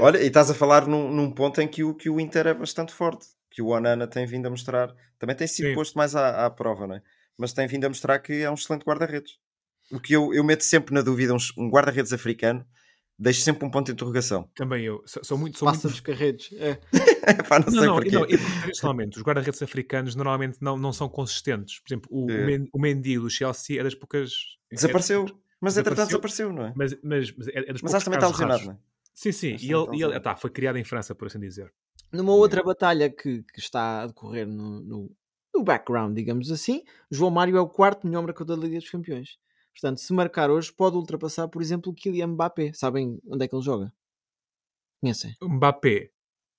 Olha, 0.00 0.18
e 0.22 0.26
estás 0.26 0.50
a 0.50 0.54
falar 0.54 0.86
num, 0.86 1.12
num 1.12 1.30
ponto 1.30 1.60
em 1.60 1.68
que 1.68 1.84
o, 1.84 1.94
que 1.94 2.08
o 2.08 2.18
Inter 2.18 2.46
é 2.46 2.54
bastante 2.54 2.94
forte, 2.94 3.26
que 3.50 3.60
o 3.60 3.66
Onana 3.68 4.06
tem 4.06 4.24
vindo 4.24 4.46
a 4.46 4.50
mostrar, 4.50 4.94
também 5.18 5.36
tem 5.36 5.46
sido 5.46 5.68
Sim. 5.68 5.74
posto 5.74 5.98
mais 5.98 6.16
à, 6.16 6.46
à 6.46 6.50
prova, 6.50 6.86
não 6.86 6.94
é? 6.94 7.02
Mas 7.36 7.52
tem 7.52 7.66
vindo 7.66 7.84
a 7.84 7.88
mostrar 7.90 8.18
que 8.20 8.42
é 8.42 8.50
um 8.50 8.54
excelente 8.54 8.84
guarda-redes. 8.84 9.34
O 9.90 10.00
que 10.00 10.14
eu, 10.14 10.32
eu 10.32 10.42
meto 10.42 10.62
sempre 10.64 10.94
na 10.94 11.02
dúvida, 11.02 11.34
um, 11.34 11.38
um 11.58 11.68
guarda-redes 11.68 12.12
africano, 12.12 12.64
deixo 13.22 13.40
sempre 13.42 13.64
um 13.66 13.70
ponto 13.70 13.86
de 13.86 13.92
interrogação. 13.92 14.48
Também 14.54 14.84
eu. 14.84 15.02
Sou, 15.06 15.22
sou 15.24 15.38
muito. 15.38 15.58
Sou 15.58 15.66
Passa 15.66 15.88
muito... 15.88 15.92
dos 15.92 16.00
carretos. 16.00 16.50
É. 16.54 16.74
Pá, 17.48 17.58
não, 17.60 17.66
Não, 17.66 17.72
sei 17.72 17.86
não, 17.86 17.94
porquê. 17.94 18.10
não, 18.10 18.24
e 18.24 18.38
tradicionalmente, 18.38 19.16
os 19.18 19.22
guarda-redes 19.22 19.62
africanos 19.62 20.14
normalmente 20.14 20.58
não, 20.60 20.76
não 20.76 20.92
são 20.92 21.08
consistentes. 21.08 21.78
Por 21.80 21.88
exemplo, 21.88 22.08
o, 22.10 22.30
É. 22.30 22.42
o, 22.42 22.46
Men- 22.46 22.68
o 22.72 22.78
Mendy 22.80 23.18
do 23.18 23.30
Chelsea 23.30 23.80
é 23.80 23.84
das 23.84 23.94
poucas. 23.94 24.32
é- 24.70 24.74
Desapareceu. 24.74 25.24
Mas 25.60 25.76
entretanto 25.76 26.08
Desapareceu. 26.08 26.48
desapareceu, 26.48 26.52
não 26.52 26.66
é? 26.66 26.72
mas, 26.76 26.98
mas, 27.02 27.32
mas 27.36 27.48
é, 27.48 27.70
é 27.70 27.72
dos 27.72 27.82
Mas 27.82 27.94
acho 27.94 28.04
que 28.04 28.10
também 28.10 28.28
está 28.28 28.44
raros. 28.46 28.66
não 28.66 28.72
é? 28.72 28.76
Sim, 29.14 29.30
sim. 29.32 29.54
Acho 29.54 29.64
E 29.64 29.72
ele, 29.72 29.82
está 29.82 29.94
e 29.96 30.02
ele 30.02 30.20
tá, 30.20 30.36
foi 30.36 30.50
criado 30.50 30.76
em 30.78 30.84
França, 30.84 31.14
por 31.14 31.28
assim 31.28 31.38
dizer. 31.38 31.72
Numa 32.12 32.32
outra 32.32 32.62
batalha 32.64 33.08
que, 33.08 33.42
que 33.44 33.60
está 33.60 34.02
a 34.02 34.06
decorrer 34.08 34.46
no, 34.46 34.80
no, 34.80 35.16
no 35.54 35.62
background, 35.62 36.16
digamos 36.16 36.50
assim, 36.50 36.82
João 37.10 37.30
Mário 37.30 37.56
é 37.56 37.60
o 37.60 37.68
quarto 37.68 38.06
melhor 38.06 38.22
marcador 38.22 38.56
da 38.56 38.64
Liga 38.66 38.78
dos 38.80 38.90
Campeões. 38.90 39.38
Portanto, 39.72 39.98
se 39.98 40.12
marcar 40.12 40.50
hoje, 40.50 40.72
pode 40.72 40.96
ultrapassar, 40.96 41.48
por 41.48 41.60
exemplo, 41.62 41.90
o 41.90 41.94
Kylian 41.94 42.28
Mbappé. 42.28 42.72
Sabem 42.72 43.18
onde 43.26 43.44
é 43.44 43.48
que 43.48 43.54
ele 43.54 43.62
joga? 43.64 43.92
Conhecem? 45.00 45.34
Mbappé. 45.42 46.10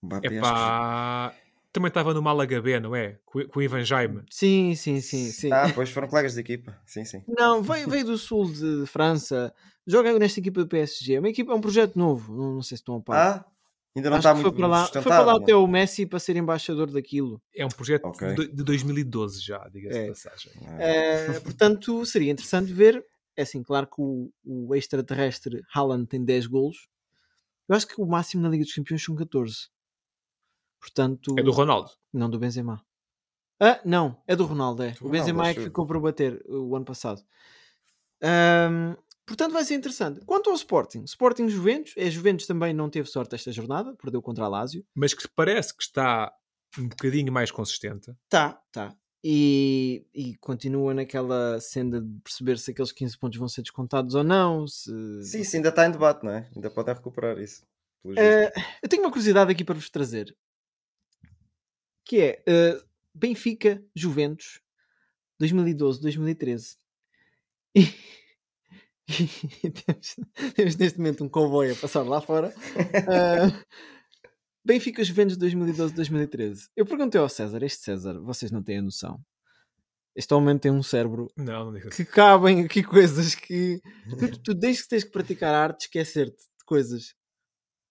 Mbappé, 0.02 0.28
acho 0.28 0.39
que- 0.39 0.45
Epá, 0.60 1.36
também 1.71 1.88
estava 1.88 2.13
no 2.13 2.21
Málaga 2.21 2.62
B, 2.62 2.80
não 2.80 2.95
é? 2.95 3.19
Com, 3.26 3.47
com 3.47 3.60
o 3.60 3.62
Ivan 3.63 3.84
Jaime. 3.84 4.23
Sim, 4.30 4.76
sim, 4.76 4.99
sim, 4.99 5.30
sim. 5.32 5.52
Ah, 5.52 5.71
pois 5.73 5.89
foram 5.89 6.08
colegas 6.08 6.34
de 6.34 6.41
equipa. 6.41 6.78
Sim, 6.86 7.06
sim. 7.06 7.23
Não, 7.28 7.62
veio, 7.63 7.88
veio 7.89 8.06
do 8.06 8.17
sul 8.17 8.52
de 8.52 8.86
França, 8.86 9.54
joga 9.88 10.17
nesta 10.19 10.39
equipa 10.39 10.60
do 10.62 10.67
PSG. 10.67 11.13
É 11.15 11.19
uma 11.19 11.30
equipa, 11.30 11.54
é 11.54 11.56
um 11.56 11.62
projeto 11.62 11.97
novo, 11.97 12.36
não, 12.36 12.56
não 12.56 12.62
sei 12.62 12.76
se 12.78 12.82
estão 12.82 12.97
a 12.97 13.02
par. 13.02 13.17
Ah, 13.17 13.45
ainda 13.96 14.10
não 14.10 14.18
Acho 14.18 14.28
está 14.28 14.36
que 14.36 14.42
muito 14.44 14.50
foi 14.56 14.60
para 14.60 14.68
lá, 14.68 14.86
foi 14.88 15.02
para 15.04 15.22
lá 15.26 15.38
até 15.38 15.56
o 15.56 15.68
Messi 15.68 16.06
para 16.06 16.20
ser 16.20 16.36
embaixador 16.36 16.90
daquilo. 16.92 17.42
É 17.56 17.66
um 17.66 17.70
projeto 17.70 18.06
Ok. 18.06 18.36
de, 18.36 18.48
de 18.48 18.64
2012 18.64 19.42
já, 19.42 19.68
diga-se 19.70 19.98
É. 19.98 20.04
de 20.04 20.10
passagem. 20.10 20.52
Eh, 20.80 21.40
portanto, 21.42 22.06
seria 22.06 22.32
interessante 22.32 22.74
ver. 22.74 23.06
É 23.36 23.42
assim, 23.44 23.64
claro 23.64 23.88
que 23.88 23.96
o, 24.00 24.32
o 24.44 24.76
extraterrestre 24.76 25.62
Haaland 25.74 26.08
tem 26.08 26.24
10 26.24 26.46
golos. 26.48 26.88
Eu 27.68 27.76
acho 27.76 27.88
que 27.88 28.00
o 28.02 28.06
máximo 28.06 28.44
na 28.44 28.50
Liga 28.50 28.64
dos 28.64 28.74
Campeões 28.74 29.04
são 29.04 29.16
14. 29.16 29.70
Portanto, 30.80 31.34
É 31.38 31.44
do 31.44 31.52
Ronaldo. 31.52 31.90
não 32.12 32.30
do 32.30 32.38
Benzema. 32.38 32.84
Ah, 33.60 33.80
não, 33.86 34.22
é 34.28 34.36
do 34.36 34.46
Ronaldo. 34.46 34.84
É. 34.84 34.92
Do 34.92 35.06
O 35.08 35.10
Benzema 35.10 35.38
Ronaldo, 35.44 35.50
é 35.50 35.54
que 35.54 35.60
acho 35.60 35.68
eu. 35.68 35.70
ficou 35.72 35.88
por 35.88 36.00
bater 36.02 36.44
o 36.48 36.76
ano 36.76 36.86
passado. 36.86 37.24
Ahm, 38.22 38.96
portanto, 39.26 39.54
vai 39.54 39.64
ser 39.64 39.76
interessante. 39.76 40.22
Quanto 40.26 40.50
ao 40.50 40.56
Sporting, 40.56 41.04
Sporting 41.04 41.50
Juventus, 41.50 41.94
a 41.98 42.10
Juventus 42.10 42.46
também 42.46 42.74
não 42.74 42.90
teve 42.90 43.10
sorte 43.10 43.36
esta 43.36 43.52
jornada, 43.52 43.96
perdeu 43.96 44.22
contra 44.22 44.46
a 44.46 44.48
Lazio. 44.48 44.86
Mas 44.96 45.14
que 45.14 45.28
parece 45.28 45.76
que 45.76 45.84
está 45.84 46.32
um 46.78 46.88
bocadinho 46.88 47.32
mais 47.32 47.52
consistente. 47.52 48.12
Tá, 48.30 48.62
tá. 48.72 48.96
E, 49.26 50.06
e 50.14 50.36
continua 50.36 50.94
naquela 50.94 51.58
senda 51.62 52.02
de 52.02 52.20
perceber 52.22 52.58
se 52.58 52.72
aqueles 52.72 52.92
15 52.92 53.18
pontos 53.18 53.40
vão 53.40 53.48
ser 53.48 53.62
descontados 53.62 54.16
ou 54.16 54.24
não. 54.24 54.68
Se... 54.68 54.92
Sim, 55.24 55.40
isso 55.40 55.56
ainda 55.56 55.70
está 55.70 55.86
em 55.86 55.92
debate, 55.92 56.26
não 56.26 56.32
é? 56.34 56.50
Ainda 56.54 56.70
podem 56.70 56.94
recuperar 56.94 57.40
isso. 57.40 57.66
Eh, 58.18 58.52
eu 58.82 58.90
tenho 58.90 59.02
uma 59.02 59.10
curiosidade 59.10 59.50
aqui 59.50 59.64
para 59.64 59.76
vos 59.76 59.90
trazer. 59.90 60.36
Que 62.04 62.20
é 62.20 62.44
eh, 62.46 62.84
Benfica 63.14 63.82
Juventus 63.96 64.60
2012-2013. 65.42 66.78
E, 67.76 67.82
e 69.63 69.69
temos, 69.71 70.15
temos 70.56 70.76
neste 70.76 70.97
momento 70.97 71.23
um 71.23 71.30
comboio 71.30 71.73
a 71.73 71.76
passar 71.76 72.04
lá 72.04 72.21
fora. 72.21 72.54
Eh, 72.76 73.63
Benfica 74.65 75.04
Juventus 75.04 75.38
2012-2013. 75.38 76.69
Eu 76.76 76.86
perguntei 76.86 77.19
ao 77.19 77.30
César, 77.30 77.62
este 77.63 77.84
César, 77.84 78.19
vocês 78.19 78.52
não 78.52 78.63
têm 78.63 78.80
a 78.80 78.82
noção. 78.82 79.19
Este 80.15 80.34
homem 80.34 80.58
tem 80.58 80.71
um 80.71 80.84
cérebro 80.84 81.28
Não, 81.36 81.71
não 81.71 81.80
que 81.89 82.06
cabem 82.06 82.62
aqui 82.62 82.84
coisas 82.84 83.34
que 83.34 83.82
tu, 84.10 84.41
tu 84.43 84.54
desde 84.54 84.84
que 84.84 84.89
tens 84.89 85.04
que 85.04 85.12
praticar 85.12 85.56
arte 85.56 85.86
esquecer-te 85.86 86.38
de 86.38 86.65
coisas 86.65 87.15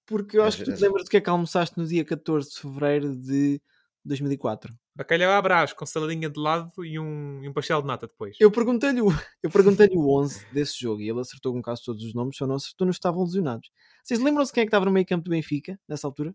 porque 0.07 0.37
eu 0.37 0.45
acho 0.45 0.59
que 0.59 0.65
tu 0.65 0.75
te 0.75 0.83
lembras 0.83 1.05
do 1.05 1.11
que 1.11 1.17
é 1.17 1.21
que 1.21 1.31
almoçaste 1.31 1.79
no 1.79 1.87
dia 1.87 2.05
14 2.05 2.51
de 2.51 2.61
fevereiro 2.61 3.17
de 3.17 3.61
2004 4.05 4.75
Bacalhau 4.95 5.31
à 5.33 5.41
brás, 5.41 5.73
com 5.73 5.87
saladinha 5.87 6.29
de 6.29 6.39
lado 6.39 6.71
e 6.85 6.99
um, 6.99 7.43
e 7.43 7.49
um 7.49 7.53
pastel 7.53 7.81
de 7.81 7.87
nata 7.89 8.07
depois. 8.07 8.37
eu 8.41 8.51
perguntei-lhe 8.51 9.01
o, 9.01 9.09
eu 9.43 9.51
perguntei-lhe 9.51 9.97
o 9.97 10.09
11 10.21 10.47
desse 10.53 10.79
jogo 10.81 11.01
e 11.01 11.09
ele 11.09 11.21
acertou 11.21 11.53
com 11.53 11.63
quase 11.63 11.83
todos 11.85 12.03
os 12.05 12.13
nomes 12.15 12.37
só 12.37 12.47
não 12.47 12.57
acertou 12.57 12.87
nos 12.87 12.97
estavam 12.97 13.23
lesionados 13.23 13.71
vocês 14.05 14.21
lembram-se 14.21 14.53
quem 14.53 14.63
é 14.63 14.65
que 14.65 14.69
estava 14.69 14.85
no 14.85 14.91
meio 14.91 15.07
campo 15.07 15.25
do 15.25 15.31
Benfica 15.31 15.79
nessa 15.89 16.07
altura? 16.07 16.35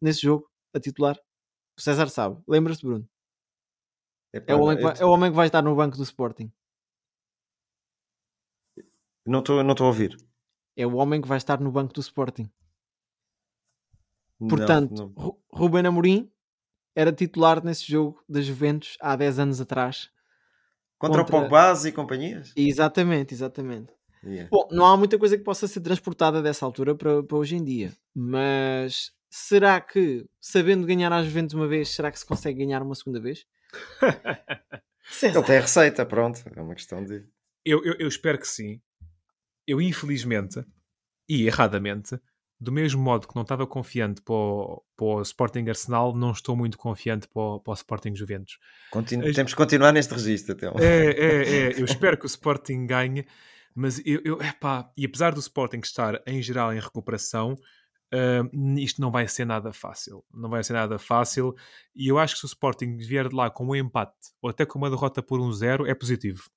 nesse 0.00 0.20
jogo, 0.22 0.50
a 0.74 0.80
titular? 0.80 1.16
o 1.76 1.80
César 1.80 2.08
sabe, 2.08 2.40
lembras-te 2.48 2.84
Bruno? 2.84 3.08
Epá, 4.32 4.52
É 4.52 4.56
o, 4.56 4.60
homem 4.62 4.76
que 4.76 4.82
eu 4.82 4.88
vai, 4.88 5.00
é 5.00 5.04
o 5.04 5.10
homem 5.10 5.30
que 5.30 5.36
vai 5.36 5.46
estar 5.46 5.62
no 5.62 5.74
banco 5.74 5.96
do 5.96 6.02
Sporting 6.02 6.52
Não 9.26 9.40
estou 9.40 9.62
não 9.62 9.72
estou 9.72 9.84
a 9.86 9.88
ouvir. 9.88 10.16
é 10.76 10.86
o 10.86 10.96
homem 10.96 11.20
que 11.20 11.28
vai 11.28 11.38
estar 11.38 11.60
no 11.60 11.70
banco 11.72 11.92
do 11.94 12.00
Sporting 12.00 12.50
Não, 14.40 14.48
Portanto, 14.48 14.94
não. 14.94 15.12
Ru- 15.16 15.42
Ruben 15.52 15.86
Amorim 15.86 16.30
era 16.98 17.12
titular 17.12 17.64
nesse 17.64 17.86
jogo 17.90 18.20
da 18.28 18.40
Juventus 18.40 18.96
há 19.00 19.14
10 19.14 19.38
anos 19.38 19.60
atrás. 19.60 20.10
Contra, 20.98 21.22
contra- 21.22 21.36
o 21.36 21.42
Pogba 21.42 21.88
e 21.88 21.92
companhias? 21.92 22.52
Exatamente, 22.56 23.32
exatamente. 23.32 23.92
Yeah. 24.24 24.48
Bom, 24.50 24.66
não 24.72 24.84
há 24.84 24.96
muita 24.96 25.16
coisa 25.16 25.38
que 25.38 25.44
possa 25.44 25.68
ser 25.68 25.80
transportada 25.80 26.42
dessa 26.42 26.66
altura 26.66 26.96
para, 26.96 27.22
para 27.22 27.36
hoje 27.36 27.54
em 27.54 27.62
dia. 27.62 27.92
Mas 28.12 29.12
será 29.30 29.80
que, 29.80 30.26
sabendo 30.40 30.88
ganhar 30.88 31.12
às 31.12 31.24
Juventus 31.26 31.54
uma 31.54 31.68
vez, 31.68 31.90
será 31.90 32.10
que 32.10 32.18
se 32.18 32.26
consegue 32.26 32.64
ganhar 32.64 32.82
uma 32.82 32.96
segunda 32.96 33.20
vez? 33.20 33.46
Ele 35.22 35.42
tem 35.44 35.58
a 35.58 35.60
receita, 35.60 36.04
pronto. 36.04 36.42
É 36.52 36.60
uma 36.60 36.74
questão 36.74 37.04
de. 37.04 37.24
Eu, 37.64 37.84
eu, 37.84 37.94
eu 38.00 38.08
espero 38.08 38.38
que 38.38 38.48
sim. 38.48 38.80
Eu, 39.68 39.80
infelizmente, 39.80 40.64
e 41.28 41.46
erradamente, 41.46 42.18
do 42.60 42.72
mesmo 42.72 43.00
modo 43.00 43.28
que 43.28 43.34
não 43.36 43.42
estava 43.42 43.66
confiante 43.66 44.20
para 44.20 44.34
o, 44.34 44.82
para 44.96 45.06
o 45.06 45.22
Sporting 45.22 45.68
Arsenal, 45.68 46.14
não 46.14 46.32
estou 46.32 46.56
muito 46.56 46.76
confiante 46.76 47.28
para 47.28 47.40
o, 47.40 47.60
para 47.60 47.70
o 47.70 47.74
Sporting 47.74 48.14
Juventus. 48.14 48.58
Continu... 48.90 49.32
Temos 49.32 49.52
que 49.52 49.56
continuar 49.56 49.92
neste 49.92 50.12
registro, 50.12 50.54
então. 50.54 50.74
É, 50.78 51.06
é, 51.10 51.48
é. 51.48 51.80
Eu 51.80 51.84
espero 51.84 52.18
que 52.18 52.24
o 52.24 52.26
Sporting 52.26 52.86
ganhe, 52.86 53.24
mas 53.74 54.02
eu, 54.04 54.20
eu 54.24 54.42
epá, 54.42 54.90
e 54.96 55.04
apesar 55.04 55.32
do 55.32 55.40
Sporting 55.40 55.80
estar 55.82 56.20
em 56.26 56.42
geral 56.42 56.72
em 56.72 56.80
recuperação, 56.80 57.56
ah, 58.12 58.42
isto 58.76 59.00
não 59.00 59.10
vai 59.10 59.28
ser 59.28 59.44
nada 59.44 59.72
fácil. 59.72 60.24
Não 60.32 60.50
vai 60.50 60.64
ser 60.64 60.72
nada 60.72 60.98
fácil. 60.98 61.54
E 61.94 62.08
eu 62.08 62.18
acho 62.18 62.34
que 62.34 62.40
se 62.40 62.46
o 62.46 62.48
Sporting 62.48 62.96
vier 62.96 63.28
de 63.28 63.34
lá 63.34 63.50
com 63.50 63.66
um 63.66 63.76
empate 63.76 64.32
ou 64.42 64.50
até 64.50 64.64
com 64.66 64.78
uma 64.78 64.90
derrota 64.90 65.22
por 65.22 65.40
um 65.40 65.52
zero, 65.52 65.86
é 65.86 65.94
positivo. 65.94 66.50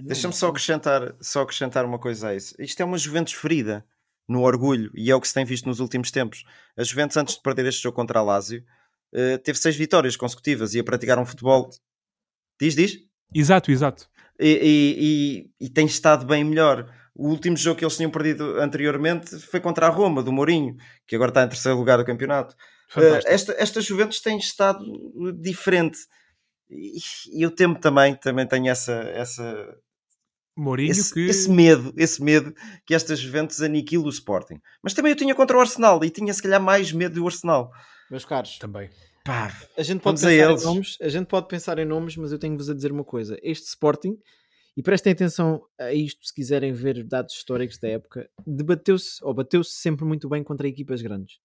Deixa-me 0.00 0.34
só 0.34 0.48
acrescentar, 0.48 1.14
só 1.20 1.42
acrescentar 1.42 1.84
uma 1.84 1.98
coisa 1.98 2.28
a 2.28 2.34
isso. 2.34 2.54
Isto 2.58 2.82
é 2.82 2.84
uma 2.84 2.98
Juventus 2.98 3.32
ferida 3.32 3.86
no 4.28 4.42
orgulho 4.42 4.90
e 4.94 5.10
é 5.10 5.14
o 5.14 5.20
que 5.20 5.28
se 5.28 5.34
tem 5.34 5.44
visto 5.44 5.66
nos 5.66 5.80
últimos 5.80 6.10
tempos. 6.10 6.44
A 6.76 6.82
Juventus, 6.82 7.16
antes 7.16 7.36
de 7.36 7.42
perder 7.42 7.66
este 7.66 7.82
jogo 7.82 7.94
contra 7.96 8.18
a 8.18 8.22
Lazio, 8.22 8.64
eh, 9.14 9.38
teve 9.38 9.58
seis 9.58 9.76
vitórias 9.76 10.16
consecutivas 10.16 10.74
e 10.74 10.80
a 10.80 10.84
praticar 10.84 11.18
um 11.18 11.24
futebol. 11.26 11.70
Diz, 12.60 12.74
diz? 12.74 12.98
Exato, 13.34 13.70
exato. 13.70 14.08
E, 14.38 14.48
e- 14.48 14.96
e- 15.60 15.66
e 15.66 15.70
tem 15.70 15.86
estado 15.86 16.26
bem 16.26 16.42
melhor. 16.44 16.92
O 17.14 17.28
último 17.28 17.56
jogo 17.56 17.78
que 17.78 17.84
eles 17.84 17.96
tinham 17.96 18.10
perdido 18.10 18.60
anteriormente 18.60 19.38
foi 19.38 19.60
contra 19.60 19.86
a 19.86 19.90
Roma, 19.90 20.22
do 20.22 20.32
Mourinho, 20.32 20.76
que 21.06 21.14
agora 21.16 21.30
está 21.30 21.44
em 21.44 21.48
terceiro 21.48 21.78
lugar 21.78 21.96
do 21.96 22.04
campeonato. 22.04 22.54
Fantástico. 22.90 23.28
Eh, 23.30 23.34
esta, 23.34 23.52
esta 23.58 23.80
Juventus 23.80 24.20
tem 24.20 24.36
estado 24.38 24.84
diferente. 25.40 25.98
E, 26.68 26.98
e 27.32 27.42
eu 27.42 27.50
temo 27.50 27.78
também, 27.78 28.14
também 28.16 28.46
tenho 28.46 28.68
essa, 28.68 28.92
essa, 28.92 29.76
Mourinho 30.56 30.90
esse, 30.90 31.12
que 31.12 31.20
esse 31.20 31.50
medo, 31.50 31.92
esse 31.96 32.22
medo 32.22 32.54
que 32.86 32.94
esta 32.94 33.14
Juventus 33.14 33.60
aniquile 33.60 34.04
o 34.04 34.08
Sporting. 34.08 34.58
Mas 34.82 34.94
também 34.94 35.12
eu 35.12 35.16
tinha 35.16 35.34
contra 35.34 35.56
o 35.56 35.60
Arsenal 35.60 36.02
e 36.04 36.10
tinha 36.10 36.32
se 36.32 36.42
calhar 36.42 36.60
mais 36.60 36.92
medo 36.92 37.16
do 37.16 37.26
Arsenal. 37.26 37.70
meus 38.10 38.24
caros, 38.24 38.58
também. 38.58 38.88
Pá, 39.24 39.52
a 39.76 39.82
gente 39.82 40.00
pode 40.00 40.24
a 40.24 40.28
pensar 40.28 40.32
em 40.32 40.50
eles. 40.50 40.64
nomes, 40.64 40.96
a 41.00 41.08
gente 41.08 41.26
pode 41.26 41.48
pensar 41.48 41.78
em 41.78 41.84
nomes, 41.84 42.16
mas 42.16 42.32
eu 42.32 42.38
tenho-vos 42.38 42.70
a 42.70 42.74
dizer 42.74 42.92
uma 42.92 43.04
coisa. 43.04 43.36
Este 43.42 43.66
Sporting, 43.66 44.16
e 44.76 44.82
prestem 44.82 45.12
atenção 45.12 45.66
a 45.78 45.92
isto 45.92 46.24
se 46.24 46.34
quiserem 46.34 46.72
ver 46.72 47.02
dados 47.02 47.34
históricos 47.34 47.78
da 47.78 47.88
época, 47.88 48.30
debateu-se 48.46 49.24
ou 49.24 49.34
bateu-se 49.34 49.72
sempre 49.72 50.04
muito 50.04 50.28
bem 50.28 50.44
contra 50.44 50.68
equipas 50.68 51.02
grandes. 51.02 51.38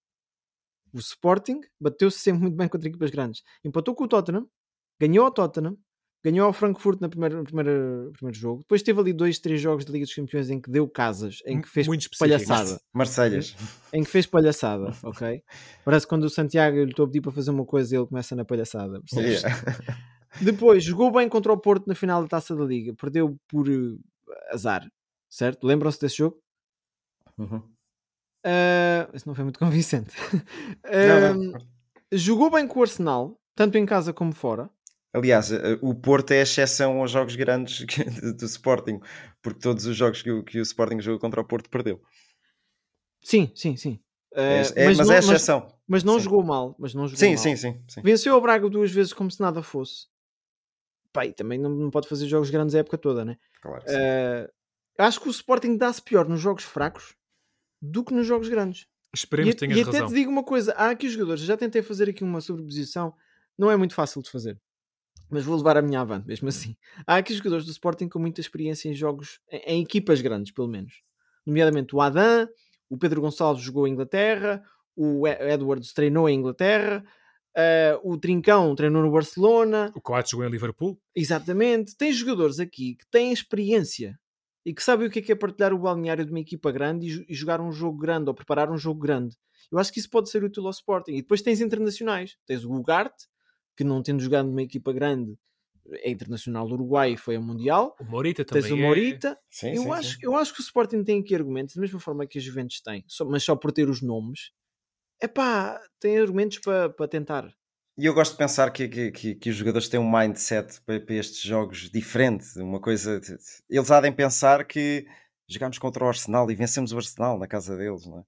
O 0.92 0.98
Sporting 0.98 1.60
bateu-se 1.80 2.18
sempre 2.18 2.42
muito 2.42 2.56
bem 2.56 2.68
contra 2.68 2.88
equipas 2.88 3.10
grandes. 3.10 3.42
Empatou 3.64 3.94
com 3.94 4.04
o 4.04 4.08
Tottenham, 4.08 4.46
ganhou 5.00 5.24
ao 5.24 5.32
Tottenham, 5.32 5.76
ganhou 6.24 6.46
ao 6.46 6.52
Frankfurt 6.52 7.00
na 7.00 7.08
primeira, 7.08 7.36
no 7.36 7.44
primeira- 7.44 8.04
no 8.04 8.12
primeiro 8.12 8.38
jogo. 8.38 8.60
Depois 8.62 8.82
teve 8.82 9.00
ali 9.00 9.12
dois, 9.12 9.38
três 9.38 9.60
jogos 9.60 9.84
de 9.84 9.92
Liga 9.92 10.04
dos 10.04 10.14
Campeões 10.14 10.50
em 10.50 10.60
que 10.60 10.70
deu 10.70 10.88
casas, 10.88 11.40
em 11.46 11.60
que 11.60 11.68
fez 11.68 11.86
Muito 11.88 12.08
palhaçada. 12.18 12.80
Marselhas. 12.92 13.56
Em 13.92 14.04
que 14.04 14.10
fez 14.10 14.26
palhaçada, 14.26 14.92
ok? 15.02 15.42
Parece 15.84 16.06
que 16.06 16.10
quando 16.10 16.24
o 16.24 16.30
Santiago 16.30 16.76
lhe 16.78 16.90
estou 16.90 17.04
a 17.04 17.08
pedir 17.08 17.20
para 17.20 17.32
fazer 17.32 17.50
uma 17.50 17.64
coisa 17.64 17.96
ele 17.96 18.06
começa 18.06 18.36
na 18.36 18.44
palhaçada. 18.44 19.00
Yeah. 19.12 19.48
Depois 20.40 20.82
jogou 20.84 21.10
bem 21.12 21.28
contra 21.28 21.52
o 21.52 21.58
Porto 21.58 21.86
na 21.86 21.94
final 21.94 22.22
da 22.22 22.28
Taça 22.28 22.54
da 22.56 22.64
Liga, 22.64 22.94
perdeu 22.94 23.36
por 23.48 23.68
eh, 23.68 23.96
azar, 24.50 24.86
certo? 25.28 25.66
Lembram-se 25.66 26.00
desse 26.00 26.16
jogo? 26.18 26.38
Uhum. 27.36 27.62
Ah, 28.44 29.08
isso 29.14 29.26
não 29.28 29.34
foi 29.34 29.44
muito 29.44 29.58
convincente. 29.60 30.12
Não, 30.84 31.54
Ah, 31.54 31.58
Jogou 32.14 32.50
bem 32.50 32.66
com 32.66 32.78
o 32.78 32.82
Arsenal, 32.82 33.36
tanto 33.54 33.78
em 33.78 33.86
casa 33.86 34.12
como 34.12 34.32
fora. 34.32 34.68
Aliás, 35.12 35.52
eh, 35.52 35.78
o 35.82 35.94
Porto 35.94 36.30
é 36.32 36.40
a 36.40 36.42
exceção 36.42 37.00
aos 37.00 37.10
jogos 37.10 37.36
grandes 37.36 37.84
que- 37.86 38.04
do 38.32 38.44
Sporting, 38.46 39.00
porque 39.42 39.60
todos 39.60 39.84
os 39.86 39.96
jogos 39.96 40.22
que 40.22 40.30
o, 40.30 40.42
que 40.42 40.58
o 40.58 40.62
Sporting 40.62 41.00
jogou 41.00 41.20
contra 41.20 41.40
o 41.40 41.44
Porto 41.44 41.68
perdeu. 41.68 42.00
Sim, 43.22 43.52
sim, 43.54 43.76
sim. 43.76 44.00
É- 44.34 44.62
é- 44.74 44.86
mas, 44.86 44.98
não, 44.98 45.04
é 45.04 45.08
a 45.18 45.20
mas, 45.20 45.24
exceção. 45.30 45.78
mas 45.86 46.02
não 46.04 46.14
Sim. 46.18 46.24
jogou 46.24 46.42
mal. 46.42 46.74
Mas 46.78 46.94
não 46.94 47.06
jogou 47.06 47.18
Sim, 47.18 47.34
mal. 47.34 47.42
sim, 47.42 47.56
sim, 47.56 47.84
sim. 47.88 48.00
Venceu 48.02 48.34
o 48.36 48.40
Braga 48.40 48.68
duas 48.68 48.90
vezes 48.90 49.12
como 49.12 49.30
se 49.30 49.40
nada 49.40 49.62
fosse. 49.62 50.06
Pai, 51.12 51.32
também 51.32 51.58
não, 51.58 51.68
não 51.70 51.90
pode 51.90 52.08
fazer 52.08 52.26
jogos 52.26 52.48
grandes 52.48 52.74
a 52.74 52.78
época 52.78 52.96
toda, 52.96 53.24
né? 53.24 53.36
Claro, 53.60 53.82
sim. 53.86 53.94
Eh, 53.98 54.50
acho 54.98 55.20
que 55.20 55.28
o 55.28 55.30
Sporting 55.30 55.76
dá-se 55.76 56.00
pior 56.00 56.26
nos 56.26 56.40
jogos 56.40 56.64
fracos 56.64 57.14
do 57.80 58.02
que 58.02 58.14
nos 58.14 58.26
jogos 58.26 58.48
grandes. 58.48 58.86
Esperemos 59.14 59.50
e, 59.50 59.54
que 59.54 59.60
tenhas 59.60 59.78
e 59.78 59.82
até 59.82 59.92
razão. 59.98 60.08
te 60.08 60.14
digo 60.14 60.30
uma 60.30 60.42
coisa: 60.42 60.72
há 60.72 60.88
aqui 60.88 61.06
os 61.06 61.12
jogadores, 61.12 61.42
já 61.42 61.54
tentei 61.54 61.82
fazer 61.82 62.08
aqui 62.08 62.24
uma 62.24 62.40
sobreposição, 62.40 63.14
não 63.58 63.70
é 63.70 63.76
muito 63.76 63.94
fácil 63.94 64.22
de 64.22 64.30
fazer. 64.30 64.58
Mas 65.32 65.44
vou 65.44 65.56
levar 65.56 65.78
a 65.78 65.82
minha 65.82 66.00
avante 66.00 66.28
mesmo 66.28 66.48
assim. 66.48 66.76
Há 67.06 67.16
aqui 67.16 67.32
jogadores 67.32 67.64
do 67.64 67.70
Sporting 67.70 68.06
com 68.06 68.18
muita 68.18 68.40
experiência 68.40 68.88
em 68.88 68.94
jogos, 68.94 69.40
em, 69.50 69.78
em 69.78 69.82
equipas 69.82 70.20
grandes, 70.20 70.52
pelo 70.52 70.68
menos. 70.68 71.02
Nomeadamente 71.46 71.96
o 71.96 72.00
Adam, 72.00 72.46
o 72.90 72.98
Pedro 72.98 73.22
Gonçalves 73.22 73.64
jogou 73.64 73.88
em 73.88 73.92
Inglaterra, 73.92 74.62
o 74.94 75.26
Edwards 75.26 75.94
treinou 75.94 76.28
em 76.28 76.38
Inglaterra, 76.38 77.02
uh, 77.56 78.12
o 78.12 78.18
Trincão 78.18 78.74
treinou 78.74 79.02
no 79.02 79.10
Barcelona. 79.10 79.90
O 79.96 80.00
Coates 80.02 80.30
jogou 80.30 80.46
em 80.46 80.50
Liverpool. 80.50 81.00
Exatamente. 81.16 81.96
Tem 81.96 82.12
jogadores 82.12 82.60
aqui 82.60 82.94
que 82.96 83.06
têm 83.10 83.32
experiência 83.32 84.20
e 84.66 84.74
que 84.74 84.82
sabem 84.82 85.08
o 85.08 85.10
que 85.10 85.20
é, 85.20 85.22
que 85.22 85.32
é 85.32 85.34
partilhar 85.34 85.72
o 85.72 85.78
balneário 85.78 86.26
de 86.26 86.30
uma 86.30 86.40
equipa 86.40 86.70
grande 86.70 87.06
e, 87.06 87.26
e, 87.32 87.34
jogar 87.34 87.60
um 87.60 87.72
jogo 87.72 87.96
grande 87.96 88.28
ou 88.28 88.34
preparar 88.34 88.70
um 88.70 88.76
jogo 88.76 89.00
grande. 89.00 89.34
Eu 89.70 89.78
acho 89.78 89.90
que 89.90 89.98
isso 89.98 90.10
pode 90.10 90.28
ser 90.28 90.44
útil 90.44 90.66
ao 90.66 90.70
Sporting. 90.70 91.12
E 91.12 91.22
depois 91.22 91.40
tens 91.40 91.62
internacionais. 91.62 92.36
Tens 92.46 92.64
o 92.64 92.72
Ugarte, 92.72 93.26
que 93.82 93.88
não 93.88 94.02
tendo 94.02 94.22
jogado 94.22 94.46
numa 94.46 94.62
equipa 94.62 94.92
grande, 94.92 95.36
é 95.90 96.10
internacional 96.10 96.66
do 96.66 96.74
Uruguai 96.74 97.12
e 97.12 97.16
foi 97.16 97.36
ao 97.36 97.42
Mundial. 97.42 97.96
O 98.00 98.04
Morita 98.04 98.44
também. 98.44 98.62
Tens 98.62 98.72
o 98.72 98.76
Morita. 98.76 99.28
É... 99.28 99.36
Sim, 99.50 99.70
eu, 99.74 99.82
sim, 99.82 99.90
acho, 99.90 100.10
sim. 100.10 100.18
eu 100.22 100.36
acho 100.36 100.54
que 100.54 100.60
o 100.60 100.62
Sporting 100.62 101.02
tem 101.02 101.20
aqui 101.20 101.34
argumentos, 101.34 101.74
da 101.74 101.80
mesma 101.80 102.00
forma 102.00 102.26
que 102.26 102.38
a 102.38 102.40
Juventus 102.40 102.80
tem, 102.80 103.04
só- 103.06 103.24
mas 103.24 103.42
só 103.42 103.56
por 103.56 103.72
ter 103.72 103.88
os 103.88 104.00
nomes. 104.00 104.50
É 105.20 105.28
pá, 105.28 105.80
tem 106.00 106.18
argumentos 106.18 106.58
para 106.58 106.88
para 106.90 107.08
tentar. 107.08 107.52
E 107.98 108.06
eu 108.06 108.14
gosto 108.14 108.32
de 108.32 108.38
pensar 108.38 108.70
que, 108.70 108.88
que, 108.88 109.10
que, 109.10 109.34
que 109.34 109.50
os 109.50 109.56
jogadores 109.56 109.88
têm 109.88 110.00
um 110.00 110.10
mindset 110.10 110.80
para, 110.80 110.98
para 110.98 111.14
estes 111.14 111.42
jogos 111.42 111.90
diferente. 111.90 112.58
Uma 112.58 112.80
coisa. 112.80 113.20
Eles 113.68 113.90
há 113.90 114.00
de 114.00 114.10
pensar 114.12 114.64
que 114.64 115.06
jogámos 115.46 115.78
contra 115.78 116.04
o 116.04 116.08
Arsenal 116.08 116.50
e 116.50 116.54
vencemos 116.54 116.92
o 116.92 116.96
Arsenal 116.96 117.38
na 117.38 117.46
casa 117.46 117.76
deles, 117.76 118.06
não 118.06 118.20
é? 118.20 118.24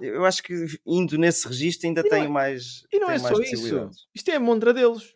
Eu 0.00 0.24
acho 0.24 0.42
que 0.42 0.66
indo 0.86 1.16
nesse 1.18 1.46
registro 1.46 1.88
ainda 1.88 2.02
tem 2.02 2.24
é- 2.24 2.28
mais. 2.28 2.84
E 2.92 2.98
não 2.98 3.10
é 3.10 3.18
só 3.18 3.32
isso. 3.40 3.90
Isto 4.14 4.30
é 4.30 4.36
a 4.36 4.40
montra 4.40 4.72
deles. 4.72 5.14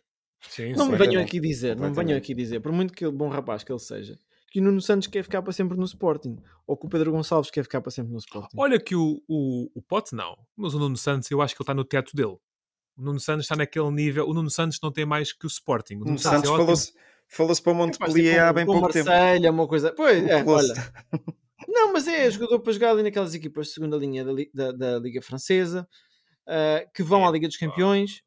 Sim, 0.49 0.73
Não 0.73 0.85
sim. 0.85 0.91
me 0.91 0.97
venham 0.97 1.21
aqui 1.21 1.39
dizer, 1.39 1.75
não 1.75 1.89
me 1.89 1.95
venham 1.95 2.17
aqui 2.17 2.33
dizer, 2.35 2.59
por 2.59 2.71
muito 2.71 2.93
que 2.93 3.03
ele, 3.03 3.11
bom 3.11 3.27
rapaz 3.29 3.63
que 3.63 3.71
ele 3.71 3.79
seja, 3.79 4.15
que 4.51 4.59
o 4.59 4.63
Nuno 4.63 4.79
Santos 4.79 5.07
quer 5.07 5.23
ficar 5.23 5.41
para 5.41 5.51
sempre 5.51 5.75
no 5.75 5.85
Sporting, 5.85 6.37
ou 6.67 6.77
que 6.77 6.85
o 6.85 6.89
Pedro 6.89 7.11
Gonçalves 7.11 7.49
quer 7.49 7.63
ficar 7.63 7.81
para 7.81 7.89
sempre 7.89 8.11
no 8.13 8.19
Sporting. 8.19 8.55
Olha 8.55 8.79
que 8.79 8.95
o, 8.95 9.23
o, 9.27 9.71
o 9.73 9.81
Pote 9.81 10.13
não, 10.13 10.37
mas 10.55 10.75
o 10.75 10.79
Nuno 10.79 10.95
Santos 10.97 11.31
eu 11.31 11.41
acho 11.41 11.55
que 11.55 11.61
ele 11.61 11.63
está 11.63 11.73
no 11.73 11.83
teto 11.83 12.15
dele. 12.15 12.37
O 12.95 13.01
Nuno 13.01 13.19
Santos 13.19 13.45
está 13.45 13.55
naquele 13.55 13.89
nível. 13.91 14.27
O 14.29 14.33
Nuno 14.33 14.49
Santos 14.51 14.79
não 14.81 14.91
tem 14.91 15.05
mais 15.05 15.33
que 15.33 15.45
o 15.45 15.47
Sporting. 15.47 15.95
O 15.95 16.01
O 16.01 16.05
Nuno 16.05 16.19
Santos 16.19 16.43
é 16.43 16.47
ótimo. 16.47 16.57
falou-se 16.65 16.93
falou 17.27 17.55
para 17.61 17.71
o 17.71 17.75
Montpellier 17.75 18.43
há 18.43 18.53
bem 18.53 18.65
com 18.65 18.73
pouco 18.73 18.93
tempo. 18.93 19.09
Marselha, 19.09 19.51
uma 19.51 19.67
coisa. 19.67 19.91
Pois, 19.93 20.25
é, 20.27 20.43
olha. 20.43 20.73
Não, 21.75 21.91
mas 21.91 22.07
é 22.07 22.31
jogador 22.31 22.61
para 22.61 22.71
jogar 22.71 22.91
ali 22.91 23.03
naquelas 23.03 23.33
equipas 23.35 23.67
de 23.67 23.73
segunda 23.73 23.97
linha 23.97 24.23
da, 24.23 24.31
da- 24.53 24.71
da 24.71 24.99
Liga 24.99 25.21
Francesa, 25.21 25.85
ah, 26.47 26.85
que 26.95 27.03
vão 27.03 27.27
à 27.27 27.31
Liga 27.31 27.47
dos 27.47 27.57
Campeões 27.57 28.21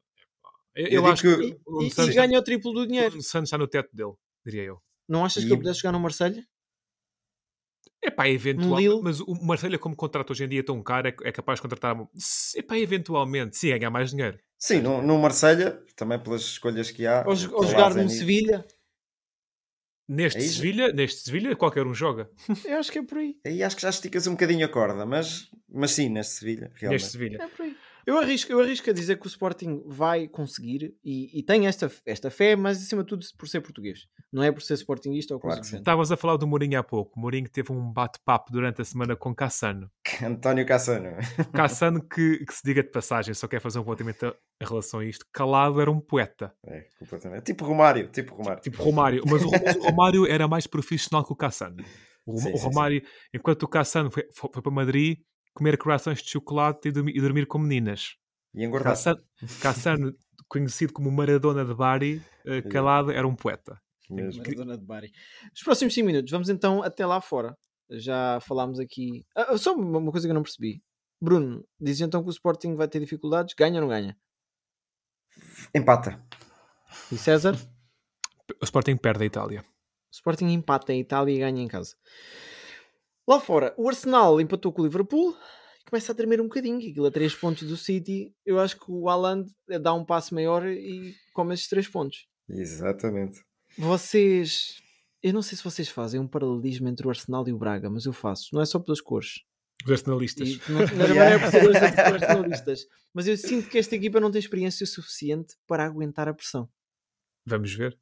Eu, 0.75 0.85
Eu 0.85 0.91
eu 0.91 1.01
digo 1.01 1.13
acho 1.13 1.21
que, 1.23 1.35
que- 1.53 1.59
o 1.65 1.81
e, 1.81 1.87
e 1.87 1.91
Santos, 1.91 2.15
ganha 2.15 2.37
o 2.39 2.43
triplo 2.43 2.71
do 2.71 2.81
o 2.81 2.87
dinheiro. 2.87 3.09
Nuno 3.11 3.23
Santos 3.23 3.47
está 3.47 3.57
no 3.57 3.67
teto 3.67 3.89
dele, 3.91 4.13
diria 4.45 4.63
eu. 4.63 4.81
Não 5.07 5.25
achas 5.25 5.43
que 5.43 5.49
E- 5.49 5.53
ele 5.53 5.61
pudesse 5.61 5.79
jogar 5.79 5.91
no 5.93 5.99
Marselha? 5.99 6.45
É 8.01 8.09
pá, 8.09 8.29
eventualmente. 8.29 8.87
Lille? 8.87 9.01
Mas 9.01 9.19
o 9.19 9.33
Marselha, 9.43 9.77
como 9.77 9.95
contrato 9.95 10.31
hoje 10.31 10.45
em 10.45 10.47
dia 10.47 10.63
tão 10.63 10.81
caro, 10.81 11.07
é, 11.09 11.15
é 11.23 11.31
capaz 11.31 11.57
de 11.57 11.63
contratar. 11.63 11.97
É 12.55 12.61
pá, 12.61 12.77
eventualmente, 12.77 13.57
sim, 13.57 13.69
ganhar 13.69 13.89
mais 13.89 14.11
dinheiro. 14.11 14.39
Sim, 14.57 14.79
no, 14.81 15.01
no 15.01 15.17
Marselha, 15.17 15.83
também 15.95 16.19
pelas 16.19 16.41
escolhas 16.41 16.91
que 16.91 17.05
há. 17.05 17.25
Ou, 17.27 17.33
o 17.33 17.55
ou 17.55 17.63
jogar 17.65 17.93
no 17.95 18.07
Sevilha? 18.09 18.65
Neste 20.09 20.39
É? 20.39 20.41
Sevilha, 20.41 20.91
neste 20.91 21.21
Sevilha, 21.21 21.55
qualquer 21.55 21.85
um 21.85 21.93
joga. 21.93 22.27
Eu 22.65 22.79
acho 22.79 22.91
que 22.91 22.97
é 22.97 23.03
por 23.03 23.19
aí. 23.19 23.37
Aí 23.45 23.61
acho 23.61 23.75
que 23.75 23.81
já 23.83 23.89
esticas 23.89 24.25
um 24.25 24.31
bocadinho 24.31 24.65
a 24.65 24.69
corda, 24.69 25.05
mas, 25.05 25.51
mas 25.71 25.91
sim, 25.91 26.09
neste 26.09 26.33
Sevilha. 26.33 26.71
Realmente. 26.73 27.01
Neste 27.01 27.11
Sevilha. 27.11 27.43
É 27.43 27.47
por 27.47 27.61
aí. 27.61 27.77
Eu 28.05 28.17
arrisco, 28.17 28.51
eu 28.51 28.59
arrisco 28.59 28.89
a 28.89 28.93
dizer 28.93 29.19
que 29.19 29.25
o 29.25 29.27
Sporting 29.27 29.83
vai 29.85 30.27
conseguir 30.27 30.95
e, 31.03 31.39
e 31.39 31.43
tem 31.43 31.67
esta, 31.67 31.91
esta 32.05 32.31
fé, 32.31 32.55
mas 32.55 32.77
acima 32.77 33.03
de 33.03 33.09
tudo 33.09 33.25
por 33.37 33.47
ser 33.47 33.61
português. 33.61 34.07
Não 34.31 34.43
é 34.43 34.51
por 34.51 34.61
ser 34.61 34.75
sportinguista 34.75 35.33
ou 35.33 35.39
Claro. 35.39 35.61
Estavas 35.61 36.11
a 36.11 36.17
falar 36.17 36.37
do 36.37 36.45
Mourinho 36.45 36.79
há 36.79 36.83
pouco. 36.83 37.17
O 37.17 37.21
Mourinho 37.21 37.49
teve 37.49 37.71
um 37.71 37.91
bate-papo 37.91 38.51
durante 38.51 38.81
a 38.81 38.85
semana 38.85 39.15
com 39.15 39.33
Cassano. 39.33 39.89
António 40.23 40.65
Cassano. 40.65 41.17
Cassano, 41.53 42.01
que, 42.01 42.45
que 42.45 42.53
se 42.53 42.61
diga 42.63 42.83
de 42.83 42.89
passagem, 42.89 43.33
só 43.33 43.47
quer 43.47 43.59
fazer 43.59 43.79
um 43.79 43.81
apontamento 43.81 44.35
em 44.61 44.65
relação 44.65 44.99
a 44.99 45.05
isto. 45.05 45.25
Calado 45.31 45.81
era 45.81 45.89
um 45.89 45.99
poeta. 45.99 46.53
É, 46.65 46.85
completamente. 46.99 47.43
Tipo 47.45 47.65
Romário, 47.65 48.07
tipo 48.09 48.35
Romário. 48.35 48.61
Tipo 48.61 48.83
Romário. 48.83 49.23
Mas 49.25 49.43
o, 49.43 49.47
o 49.47 49.83
Romário 49.83 50.27
era 50.27 50.47
mais 50.47 50.67
profissional 50.67 51.25
que 51.25 51.33
o 51.33 51.35
Cassano. 51.35 51.83
O, 52.25 52.37
Sim, 52.37 52.53
o 52.53 52.57
sim, 52.57 52.63
Romário, 52.63 53.01
enquanto 53.33 53.63
o 53.63 53.67
Cassano 53.67 54.11
foi, 54.11 54.23
foi, 54.31 54.49
foi 54.53 54.61
para 54.61 54.71
Madrid 54.71 55.17
comer 55.53 55.77
corações 55.77 56.21
de 56.21 56.29
chocolate 56.29 56.89
e 56.89 56.91
dormir, 56.91 57.15
e 57.15 57.21
dormir 57.21 57.45
com 57.45 57.59
meninas. 57.59 58.15
E 58.53 58.63
engordar. 58.63 58.93
Cassano, 58.93 59.23
Cassano, 59.61 60.15
conhecido 60.47 60.93
como 60.93 61.11
Maradona 61.11 61.63
de 61.63 61.73
Bari, 61.73 62.21
eh, 62.45 62.61
calado 62.63 63.11
era 63.11 63.27
um 63.27 63.35
poeta. 63.35 63.79
Mesmo. 64.09 64.41
Maradona 64.41 64.77
de 64.77 64.85
Bari. 64.85 65.11
Nos 65.51 65.63
próximos 65.63 65.93
5 65.93 66.05
minutos, 66.05 66.31
vamos 66.31 66.49
então 66.49 66.81
até 66.81 67.05
lá 67.05 67.21
fora. 67.21 67.55
Já 67.91 68.39
falámos 68.41 68.79
aqui. 68.79 69.25
Ah, 69.35 69.57
só 69.57 69.73
uma 69.75 70.11
coisa 70.11 70.27
que 70.27 70.31
eu 70.31 70.35
não 70.35 70.43
percebi. 70.43 70.81
Bruno, 71.21 71.65
diz 71.79 71.99
então 71.99 72.21
que 72.21 72.29
o 72.29 72.31
Sporting 72.31 72.75
vai 72.75 72.87
ter 72.87 72.99
dificuldades? 72.99 73.53
Ganha 73.53 73.75
ou 73.75 73.81
não 73.81 73.89
ganha? 73.89 74.17
Empata. 75.73 76.23
E 77.11 77.17
César? 77.17 77.55
O 78.61 78.63
Sporting 78.63 78.97
perde 78.97 79.23
a 79.23 79.25
Itália. 79.25 79.61
O 79.61 80.15
Sporting 80.15 80.45
empata 80.45 80.93
em 80.93 81.01
Itália 81.01 81.33
e 81.33 81.39
ganha 81.39 81.61
em 81.61 81.67
casa. 81.67 81.95
Lá 83.29 83.39
fora, 83.39 83.75
o 83.77 83.87
Arsenal 83.87 84.41
empatou 84.41 84.73
com 84.73 84.81
o 84.81 84.85
Liverpool 84.85 85.37
e 85.81 85.89
começa 85.89 86.11
a 86.11 86.15
tremer 86.15 86.41
um 86.41 86.45
bocadinho. 86.47 86.77
Aquilo 86.79 87.05
a 87.05 87.11
3 87.11 87.35
pontos 87.35 87.67
do 87.67 87.77
City. 87.77 88.33
Eu 88.43 88.59
acho 88.59 88.75
que 88.79 88.85
o 88.91 89.07
Haaland 89.07 89.47
dá 89.81 89.93
um 89.93 90.03
passo 90.03 90.33
maior 90.33 90.65
e 90.65 91.13
come 91.33 91.53
esses 91.53 91.67
3 91.67 91.87
pontos. 91.87 92.27
Exatamente. 92.49 93.39
Vocês. 93.77 94.81
Eu 95.21 95.33
não 95.33 95.41
sei 95.43 95.57
se 95.57 95.63
vocês 95.63 95.89
fazem 95.89 96.19
um 96.19 96.27
paralelismo 96.27 96.87
entre 96.87 97.05
o 97.05 97.09
Arsenal 97.09 97.47
e 97.47 97.53
o 97.53 97.57
Braga, 97.57 97.87
mas 97.89 98.05
eu 98.05 98.13
faço. 98.13 98.49
Não 98.53 98.61
é 98.61 98.65
só 98.65 98.79
pelas 98.79 98.99
cores. 99.01 99.41
Os 99.85 99.91
arsenalistas. 99.91 100.49
E 100.49 100.61
não, 100.71 100.79
não, 100.79 101.21
é 101.21 101.37
por 101.39 101.51
ser 101.51 101.69
os 101.69 101.75
arsenalistas. 101.75 102.87
Mas 103.13 103.27
eu 103.27 103.37
sinto 103.37 103.69
que 103.69 103.77
esta 103.77 103.95
equipa 103.95 104.19
não 104.19 104.31
tem 104.31 104.39
experiência 104.39 104.85
suficiente 104.87 105.55
para 105.67 105.85
aguentar 105.85 106.27
a 106.27 106.33
pressão. 106.33 106.67
Vamos 107.45 107.73
ver. 107.73 107.95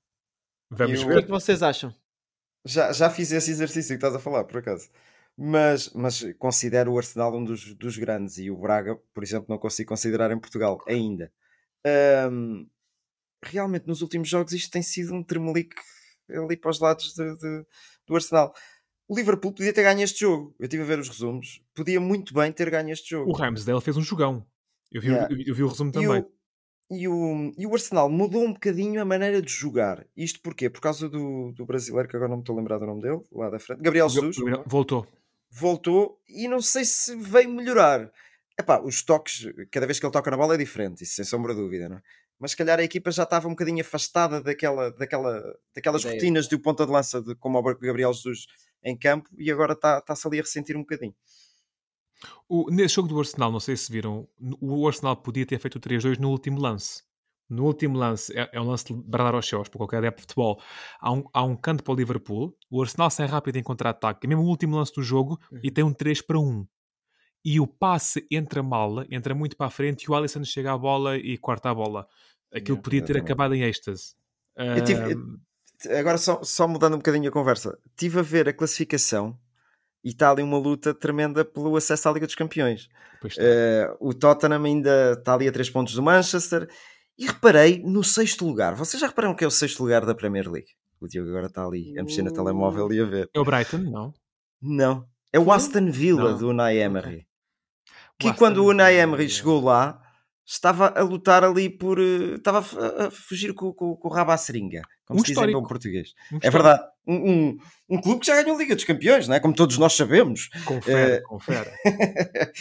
Vamos 0.72 1.00
Eu- 1.02 1.06
O 1.06 1.08
que 1.08 1.12
é 1.12 1.16
ver. 1.16 1.24
que 1.26 1.30
vocês 1.32 1.62
acham? 1.62 1.94
Já, 2.66 2.92
já 2.94 3.10
fiz 3.10 3.32
esse 3.32 3.52
exercício 3.52 3.90
que 3.90 3.96
estás 3.96 4.16
a 4.16 4.20
falar, 4.20 4.44
por 4.46 4.58
acaso. 4.60 4.90
Mas, 5.38 5.92
mas 5.94 6.24
considero 6.40 6.92
o 6.94 6.98
Arsenal 6.98 7.36
um 7.36 7.44
dos, 7.44 7.74
dos 7.76 7.98
grandes 7.98 8.38
e 8.40 8.50
o 8.50 8.58
Braga, 8.58 8.96
por 9.14 9.24
exemplo, 9.24 9.46
não 9.50 9.58
consigo 9.60 9.90
considerar 9.90 10.32
em 10.32 10.40
Portugal 10.40 10.80
ainda. 10.88 11.32
Ahm, 11.86 12.66
realmente, 13.44 13.88
nos 13.88 14.02
últimos 14.02 14.28
jogos, 14.28 14.52
isto 14.54 14.72
tem 14.72 14.82
sido 14.82 15.14
um 15.14 15.24
tremelique 15.24 15.76
ali 16.30 16.58
para 16.58 16.72
os 16.72 16.80
lados 16.80 17.14
de- 17.14 17.38
de- 17.38 17.66
do 18.08 18.16
Arsenal. 18.16 18.52
O 19.08 19.16
Liverpool 19.16 19.54
podia 19.54 19.72
ter 19.72 19.84
ganho 19.84 20.02
este 20.02 20.22
jogo. 20.22 20.56
Eu 20.60 20.66
estive 20.66 20.84
a 20.84 20.86
ver 20.86 21.00
os 21.00 21.08
resumos. 21.08 21.62
Podia 21.74 22.02
muito 22.02 22.34
bem 22.34 22.52
ter 22.52 22.70
ganho 22.70 22.90
este 22.92 23.12
jogo. 23.12 23.30
O 23.30 23.34
Ramsdale 23.34 23.80
fez 23.80 23.96
um 23.96 24.02
jogão. 24.02 24.46
Eu 24.92 25.02
vi, 25.02 25.10
Yeah. 25.10 25.34
eu, 25.34 25.40
eu 25.48 25.56
vi 25.56 25.64
o 25.64 25.68
resumo 25.68 25.92
E 25.92 25.94
também. 25.94 26.22
o, 26.22 26.32
e, 26.96 27.08
o, 27.08 27.54
e 27.58 27.68
o 27.68 27.74
Arsenal 27.74 28.10
mudou 28.10 28.44
um 28.44 28.54
bocadinho 28.54 29.00
a 29.02 29.06
maneira 29.06 29.42
de 29.42 29.52
jogar. 29.52 30.06
Isto 30.16 30.42
porquê? 30.42 30.70
Por 30.70 30.82
causa 30.82 31.08
do, 31.08 31.52
do 31.54 31.66
brasileiro, 31.66 32.10
que 32.10 32.16
agora 32.16 32.30
não 32.30 32.38
me 32.38 32.42
estou 32.42 32.56
a 32.56 32.60
lembrar 32.60 32.80
do 32.80 32.86
nome 32.86 33.02
dele, 33.02 33.22
lá 33.32 33.50
da 33.50 33.60
frente. 33.60 33.82
Gabriel 33.82 34.10
Jesus. 34.10 34.36
Voltou. 34.66 35.08
Voltou 35.50 36.20
e 36.28 36.48
não 36.48 36.62
sei 36.62 36.86
se 36.86 37.16
veio 37.16 37.50
melhorar. 37.50 38.12
Epá, 38.60 38.82
os 38.82 39.04
toques, 39.04 39.46
cada 39.72 39.86
vez 39.86 40.00
que 40.00 40.06
ele 40.06 40.14
toca 40.14 40.32
na 40.32 40.38
bola 40.38 40.56
é 40.56 40.58
diferente, 40.58 41.04
isso 41.04 41.16
sem 41.16 41.26
sombra 41.26 41.54
de 41.54 41.62
dúvida, 41.62 41.88
não 41.88 41.98
é? 41.98 42.02
Mas 42.40 42.52
se 42.52 42.58
calhar 42.58 42.80
a 42.80 42.84
equipa 42.84 43.12
já 43.12 43.24
estava 43.24 43.48
um 43.48 43.52
bocadinho 43.52 43.82
afastada 43.82 44.42
daquela, 44.42 44.92
daquela, 44.92 45.42
daquelas 45.76 46.02
Ideia. 46.02 46.16
rotinas 46.16 46.48
de 46.48 46.58
ponta 46.58 46.86
de 46.86 46.92
lança 46.92 47.22
de, 47.22 47.36
como 47.36 47.58
o 47.58 47.64
Gabriel 47.64 48.14
Jesus 48.14 48.46
em 48.84 48.96
campo 48.98 49.30
e 49.38 49.52
agora 49.52 49.74
está- 49.74 49.98
está-se 49.98 50.28
ali 50.28 50.40
a 50.40 50.44
ressentir 50.44 50.76
um 50.76 50.82
bocadinho. 50.82 51.16
O, 52.48 52.70
nesse 52.72 52.96
jogo 52.96 53.08
do 53.08 53.20
Arsenal, 53.20 53.52
não 53.52 53.60
sei 53.60 53.76
se 53.76 53.92
viram, 53.92 54.28
o 54.62 54.88
Arsenal 54.88 55.18
podia 55.18 55.46
ter 55.46 55.60
feito 55.60 55.76
o 55.76 55.80
3-2 55.82 56.18
no 56.18 56.30
último 56.30 56.60
lance. 56.60 57.04
No 57.50 57.64
último 57.66 57.98
lance, 57.98 58.38
é, 58.38 58.50
é 58.52 58.60
um 58.60 58.66
lance 58.68 58.86
de 58.86 58.94
bradar 58.94 59.34
aos 59.34 59.48
céus 59.48 59.70
para 59.70 59.78
qualquer 59.78 59.98
adepto 59.98 60.18
de 60.22 60.22
futebol. 60.24 60.62
Há 61.00 61.12
um, 61.14 61.24
há 61.34 61.44
um 61.44 61.56
canto 61.56 61.84
para 61.84 61.94
o 61.94 61.96
Liverpool, 61.96 62.56
o 62.70 62.82
Arsenal 62.82 63.10
sai 63.10 63.26
rápido 63.28 63.56
em 63.56 63.64
contra-ataque, 63.64 64.26
é 64.26 64.28
mesmo 64.28 64.44
o 64.44 64.48
último 64.48 64.76
lance 64.76 64.94
do 64.94 65.02
jogo, 65.02 65.40
e 65.64 65.72
tem 65.72 65.84
um 65.84 65.94
3 65.94 66.22
para 66.22 66.38
1. 66.38 66.68
E 67.46 67.60
o 67.60 67.68
passe 67.68 68.28
entra 68.30 68.62
mal, 68.62 69.04
entra 69.10 69.34
muito 69.34 69.56
para 69.56 69.68
a 69.68 69.70
frente, 69.70 70.04
e 70.04 70.12
o 70.12 70.16
Alisson 70.16 70.44
chega 70.44 70.74
à 70.74 70.78
bola 70.78 71.16
e 71.18 71.38
corta 71.38 71.70
a 71.70 71.74
bola. 71.74 72.06
Aquilo 72.52 72.78
Yeah, 72.78 72.82
podia 72.82 73.02
ter 73.02 73.18
acabado 73.18 73.54
em 73.56 73.64
êxtase. 73.64 74.16
Eu 74.58 74.84
tive- 74.84 75.14
Ahm, 75.14 75.38
Agora 76.00 76.18
só, 76.18 76.42
só 76.44 76.68
mudando 76.68 76.96
um 76.96 76.98
bocadinho 76.98 77.30
a 77.30 77.32
conversa, 77.32 77.78
estive 77.92 78.20
a 78.20 78.24
ver 78.24 78.50
a 78.50 78.54
classificação 78.54 79.38
e 80.04 80.10
está 80.10 80.32
ali 80.32 80.42
uma 80.42 80.58
luta 80.58 80.92
tremenda 80.92 81.46
pelo 81.46 81.76
acesso 81.76 82.10
à 82.10 82.12
Liga 82.12 82.26
dos 82.26 82.34
Campeões. 82.36 82.90
Eh, 83.40 83.96
o 84.00 84.12
Tottenham 84.12 84.64
ainda 84.64 85.14
está 85.14 85.36
ali 85.36 85.48
a 85.48 85.52
3 85.52 85.70
pontos 85.70 85.94
do 85.94 86.02
Manchester. 86.02 86.68
E 87.18 87.26
reparei 87.26 87.82
no 87.84 88.04
sexto 88.04 88.46
lugar. 88.46 88.76
Vocês 88.76 89.00
já 89.02 89.08
repararam 89.08 89.34
que 89.36 89.44
é 89.44 89.48
o 89.48 89.52
sexto 89.52 89.82
lugar 89.82 90.06
da 90.06 90.14
Premier 90.14 90.50
League? 90.50 90.70
O 91.00 91.08
Diogo 91.08 91.30
agora 91.30 91.48
está 91.48 91.66
ali 91.66 91.98
a 91.98 92.04
mexer 92.04 92.22
no 92.24 92.32
telemóvel 92.34 92.92
e 92.92 93.00
a 93.02 93.06
ver. 93.06 93.30
É 93.34 93.40
o 93.40 93.46
Brighton? 93.46 93.78
Não. 93.78 94.14
Não. 94.62 95.06
É 95.32 95.40
o? 95.40 95.52
Aston 95.52 95.92
Villa 95.92 96.32
Não. 96.32 96.38
do 96.38 96.50
Unai 96.50 96.78
Emery. 96.80 97.28
Que 98.20 98.34
quando 98.34 98.60
o 98.64 98.70
Unai 98.70 98.94
Villa. 98.94 99.04
Emery 99.04 99.30
chegou 99.30 99.62
lá, 99.64 100.02
estava 100.46 100.88
a 100.88 101.04
lutar 101.04 101.44
ali 101.44 101.70
por. 101.70 102.00
eh, 102.00 102.36
Estava 102.36 102.60
a 102.60 103.12
fugir 103.12 103.54
com, 103.54 103.72
com, 103.74 103.96
com 103.96 104.08
o 104.08 104.12
rabo 104.12 104.32
à 104.32 104.38
seringa, 104.38 104.82
como 105.06 105.20
Um 105.20 105.24
se 105.26 105.34
diz 105.34 105.44
em 105.44 105.52
bom 105.52 105.64
português. 105.64 106.14
Um 106.32 106.40
É 106.42 106.50
verdade. 106.50 106.84
Um, 107.06 107.32
um, 107.32 107.58
um 107.90 108.02
clube 108.02 108.22
que 108.22 108.28
já 108.28 108.36
ganhou 108.42 108.56
a 108.56 108.60
Liga 108.60 108.74
dos 108.76 108.84
Campeões, 108.84 109.28
não 109.28 109.36
é? 109.36 109.40
Como 109.40 109.54
todos 109.54 109.78
nós 109.78 109.94
sabemos. 109.94 110.50
Confere, 110.66 111.12
Eh, 111.18 111.22
confere. 111.22 111.70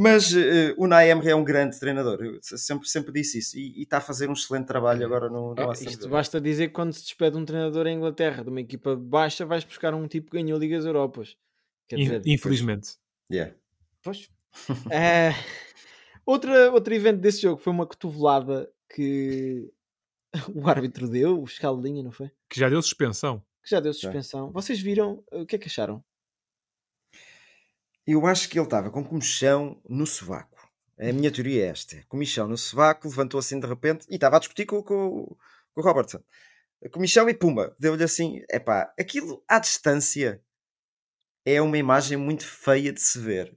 Mas 0.00 0.32
eh, 0.32 0.74
o 0.76 0.84
Unai 0.84 1.10
Emery 1.10 1.30
é 1.30 1.34
um 1.34 1.42
grande 1.42 1.76
treinador. 1.76 2.22
Eu 2.22 2.38
sempre, 2.40 2.88
sempre 2.88 3.12
disse 3.12 3.38
isso. 3.38 3.58
E, 3.58 3.80
e 3.80 3.82
está 3.82 3.98
a 3.98 4.00
fazer 4.00 4.30
um 4.30 4.32
excelente 4.32 4.66
trabalho 4.66 5.04
agora 5.04 5.28
no, 5.28 5.56
no 5.56 5.60
É, 5.60 5.72
isto 5.72 6.08
basta 6.08 6.40
dizer 6.40 6.68
que 6.68 6.74
quando 6.74 6.92
se 6.92 7.02
despede 7.02 7.36
um 7.36 7.44
treinador 7.44 7.84
em 7.88 7.96
Inglaterra 7.96 8.44
de 8.44 8.48
uma 8.48 8.60
equipa 8.60 8.94
baixa, 8.94 9.44
vais 9.44 9.64
buscar 9.64 9.92
um 9.94 10.06
tipo 10.06 10.30
que 10.30 10.36
ganhou 10.36 10.56
Ligas 10.56 10.84
Europas. 10.84 11.36
Dizer, 11.90 12.22
Infelizmente. 12.26 12.92
Yeah. 13.30 13.54
Pois. 14.02 14.30
Eh, 14.90 15.34
outra, 16.24 16.72
outro 16.72 16.94
evento 16.94 17.20
desse 17.20 17.42
jogo 17.42 17.60
foi 17.60 17.72
uma 17.72 17.86
cotovelada 17.86 18.70
que 18.94 19.70
o 20.54 20.68
árbitro 20.68 21.08
deu, 21.08 21.42
o 21.42 21.80
linha, 21.80 22.02
não 22.02 22.12
foi? 22.12 22.30
Que 22.48 22.60
já 22.60 22.68
deu 22.68 22.80
suspensão. 22.80 23.42
Que 23.62 23.70
já 23.70 23.80
deu 23.80 23.92
suspensão. 23.92 24.52
Vocês 24.52 24.80
viram? 24.80 25.22
O 25.32 25.44
que 25.44 25.56
é 25.56 25.58
que 25.58 25.66
acharam? 25.66 26.02
Eu 28.10 28.26
acho 28.26 28.48
que 28.48 28.58
ele 28.58 28.64
estava 28.64 28.90
com 28.90 29.04
comichão 29.04 29.78
no 29.86 30.06
sovaco. 30.06 30.66
A 30.98 31.12
minha 31.12 31.30
teoria 31.30 31.66
é 31.66 31.68
esta: 31.68 32.02
comichão 32.08 32.48
no 32.48 32.56
sovaco, 32.56 33.06
levantou 33.06 33.38
assim 33.38 33.60
de 33.60 33.66
repente 33.66 34.06
e 34.08 34.14
estava 34.14 34.36
a 34.36 34.38
discutir 34.38 34.64
com, 34.64 34.82
com, 34.82 35.36
com 35.74 35.80
o 35.80 35.84
Robertson. 35.84 36.18
Comichão 36.90 37.28
e 37.28 37.34
pumba, 37.34 37.76
deu-lhe 37.78 38.02
assim: 38.02 38.40
epá, 38.50 38.90
aquilo 38.98 39.44
à 39.46 39.58
distância 39.58 40.42
é 41.44 41.60
uma 41.60 41.76
imagem 41.76 42.16
muito 42.16 42.46
feia 42.46 42.94
de 42.94 43.00
se 43.02 43.18
ver. 43.18 43.54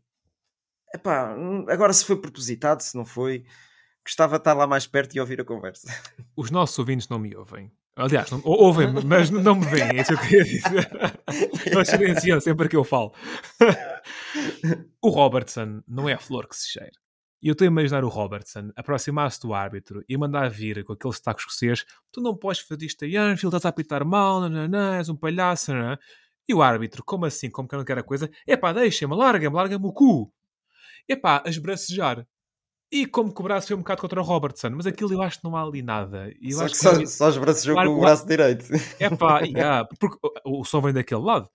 Epá, 0.93 1.33
hum, 1.33 1.65
agora 1.69 1.93
se 1.93 2.03
foi 2.03 2.19
propositado, 2.19 2.83
se 2.83 2.97
não 2.97 3.05
foi, 3.05 3.45
gostava 4.03 4.35
de 4.35 4.41
estar 4.41 4.53
lá 4.53 4.67
mais 4.67 4.85
perto 4.85 5.15
e 5.15 5.21
ouvir 5.21 5.39
a 5.39 5.45
conversa. 5.45 5.87
Os 6.35 6.51
nossos 6.51 6.77
ouvintes 6.77 7.07
não 7.07 7.19
me 7.19 7.33
ouvem. 7.37 7.71
Aliás, 7.95 8.31
não, 8.31 8.41
ou- 8.43 8.63
ouvem-me, 8.63 9.03
mas 9.03 9.29
não 9.29 9.55
me 9.55 9.65
veem. 9.65 9.89
É 9.97 10.01
isso 10.01 10.07
que 10.07 10.13
eu 10.13 10.19
queria 10.19 10.43
dizer. 10.43 10.89
Eles 11.67 11.87
silenciam 11.89 12.39
sempre 12.39 12.69
que 12.69 12.75
eu 12.75 12.83
falo. 12.83 13.13
o 15.01 15.09
Robertson 15.09 15.81
não 15.87 16.07
é 16.07 16.13
a 16.13 16.19
flor 16.19 16.47
que 16.47 16.55
se 16.55 16.69
cheira. 16.69 16.91
E 17.43 17.47
eu 17.47 17.53
estou 17.53 17.65
a 17.65 17.67
imaginar 17.71 18.03
o 18.03 18.07
Robertson 18.07 18.71
aproximar-se 18.75 19.39
do 19.41 19.53
árbitro 19.53 20.03
e 20.07 20.15
mandar 20.15 20.49
vir 20.49 20.83
com 20.83 20.93
aquele 20.93 21.13
sotaque 21.13 21.41
escocês: 21.41 21.85
tu 22.11 22.21
não 22.21 22.37
podes 22.37 22.61
fazer 22.61 22.85
isto 22.85 23.03
em 23.03 23.17
Anfield, 23.17 23.55
estás 23.55 23.65
a 23.65 23.69
apitar 23.69 24.05
mal, 24.05 24.41
não, 24.41 24.49
não, 24.49 24.67
não, 24.67 24.93
és 24.93 25.09
um 25.09 25.15
palhaço. 25.15 25.73
Não, 25.73 25.81
não. 25.89 25.97
E 26.47 26.53
o 26.53 26.61
árbitro, 26.61 27.03
como 27.03 27.25
assim, 27.25 27.49
como 27.49 27.67
que 27.67 27.75
eu 27.75 27.79
não 27.79 27.85
quero 27.85 28.01
a 28.01 28.03
coisa? 28.03 28.29
Epá, 28.47 28.71
deixa-me, 28.73 29.15
larga-me, 29.15 29.55
larga-me 29.55 29.85
o 29.85 29.91
cu. 29.93 30.31
Epá, 31.09 31.41
a 31.45 31.49
esbracejar. 31.49 32.25
E 32.91 33.05
como 33.05 33.33
que 33.33 33.39
o 33.39 33.43
braço 33.43 33.67
foi 33.67 33.75
um 33.75 33.79
bocado 33.79 34.01
contra 34.01 34.19
o 34.19 34.23
Robertson, 34.23 34.69
mas 34.71 34.85
aquilo 34.85 35.13
eu 35.13 35.21
acho 35.21 35.37
que 35.39 35.43
não 35.45 35.55
há 35.55 35.63
ali 35.63 35.81
nada. 35.81 36.29
Eu 36.41 36.57
Só 36.57 36.65
acho 36.65 36.73
que 36.73 36.79
que 36.79 36.83
só, 36.83 36.89
ali- 36.91 37.07
só 37.07 37.29
os 37.29 37.37
braços 37.37 37.63
jogam 37.63 37.75
Claro, 37.83 37.91
com 37.93 37.97
o 37.97 38.01
braço 38.01 38.27
direito. 38.27 38.65
é 38.99 39.09
pá, 39.15 39.39
yeah, 39.41 39.87
porque 39.99 40.17
o, 40.45 40.63
som 40.65 40.81
vem 40.81 40.93
daquele 40.93 41.21
lado. 41.21 41.49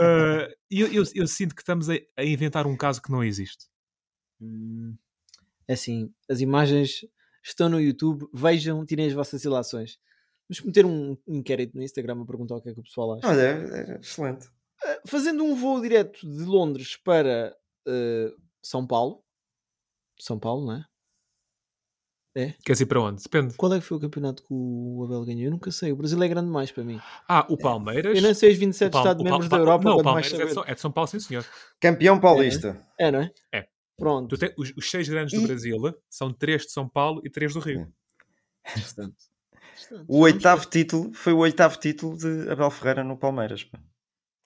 Ah, 0.00 0.48
E 0.70 0.80
eu, 0.80 0.88
eu, 0.92 1.04
eu 1.14 1.26
sinto 1.28 1.54
que 1.54 1.62
estamos 1.62 1.88
a, 1.88 1.94
a 2.16 2.24
inventar 2.24 2.66
um 2.66 2.76
caso 2.76 3.00
que 3.00 3.12
não 3.12 3.22
existe. 3.22 3.66
Hum, 4.40 4.96
assim, 5.70 6.12
as 6.28 6.40
imagens 6.40 7.04
estão 7.44 7.68
no 7.68 7.80
YouTube. 7.80 8.26
Vejam, 8.34 8.84
tirem 8.84 9.06
as 9.06 9.12
vossas 9.12 9.44
ilações. 9.44 9.98
Vamos 10.48 10.64
meter 10.64 10.84
um 10.84 11.16
inquérito 11.28 11.76
no 11.76 11.82
Instagram 11.84 12.20
a 12.22 12.26
perguntar 12.26 12.56
o 12.56 12.60
que 12.60 12.70
é 12.70 12.74
que 12.74 12.80
o 12.80 12.82
pessoal 12.82 13.14
acha. 13.14 13.28
Olha, 13.28 13.40
é- 13.40 13.92
é 13.92 13.98
excelente. 14.00 14.48
Eh, 14.84 15.00
Fazendo 15.06 15.44
um 15.44 15.54
voo 15.54 15.80
direto 15.80 16.28
de 16.28 16.42
Londres 16.44 16.96
para 16.96 17.56
eh, 17.86 18.32
São 18.62 18.84
Paulo. 18.84 19.22
São 20.24 20.38
Paulo, 20.38 20.66
não 20.66 20.74
é? 20.74 20.84
Quer 22.64 22.72
dizer, 22.72 22.86
para 22.86 22.98
onde? 23.00 23.22
Depende. 23.22 23.54
Qual 23.56 23.74
é 23.74 23.78
que 23.78 23.84
foi 23.84 23.98
o 23.98 24.00
campeonato 24.00 24.42
que 24.42 24.48
o 24.50 25.02
Abel 25.04 25.22
ganhou? 25.26 25.42
Eu 25.44 25.50
nunca 25.50 25.70
sei. 25.70 25.92
O 25.92 25.96
Brasil 25.96 26.22
é 26.22 26.28
grande 26.28 26.46
demais 26.46 26.70
para 26.72 26.82
mim. 26.82 26.98
Ah, 27.28 27.44
o 27.50 27.58
Palmeiras. 27.58 28.16
Eu 28.16 28.22
nem 28.22 28.32
sei 28.32 28.52
os 28.52 28.56
27 28.58 28.88
o 28.88 28.90
Pal- 28.90 29.02
o 29.02 29.04
Estados-membros 29.04 29.48
da 29.50 29.56
Europa. 29.58 29.84
Não, 29.84 29.96
o 29.98 30.02
Palmeiras 30.02 30.32
é 30.32 30.46
de. 30.46 30.54
São, 30.54 30.64
é 30.66 30.74
de 30.74 30.80
São 30.80 30.90
Paulo, 30.90 31.08
sim, 31.08 31.20
senhor. 31.20 31.44
Campeão 31.78 32.18
paulista. 32.18 32.82
É, 32.98 33.10
não 33.10 33.20
é? 33.20 33.30
É. 33.52 33.68
Pronto. 33.98 34.30
Tu 34.30 34.38
tem- 34.38 34.54
os, 34.56 34.72
os 34.74 34.90
seis 34.90 35.06
grandes 35.10 35.34
do 35.38 35.44
E- 35.44 35.46
Brasil 35.46 35.78
são 36.08 36.32
três 36.32 36.62
de 36.62 36.70
São 36.72 36.88
Paulo 36.88 37.20
e 37.22 37.28
três 37.28 37.52
do 37.52 37.60
Rio. 37.60 37.92
Bastante. 38.64 39.16
Bastante. 39.74 40.04
O 40.08 40.20
oitavo 40.20 40.64
título 40.70 41.12
foi 41.12 41.34
o 41.34 41.38
oitavo 41.38 41.78
título 41.78 42.16
de 42.16 42.48
Abel 42.50 42.70
Ferreira 42.70 43.04
no 43.04 43.18
Palmeiras. 43.18 43.62
pá. 43.64 43.78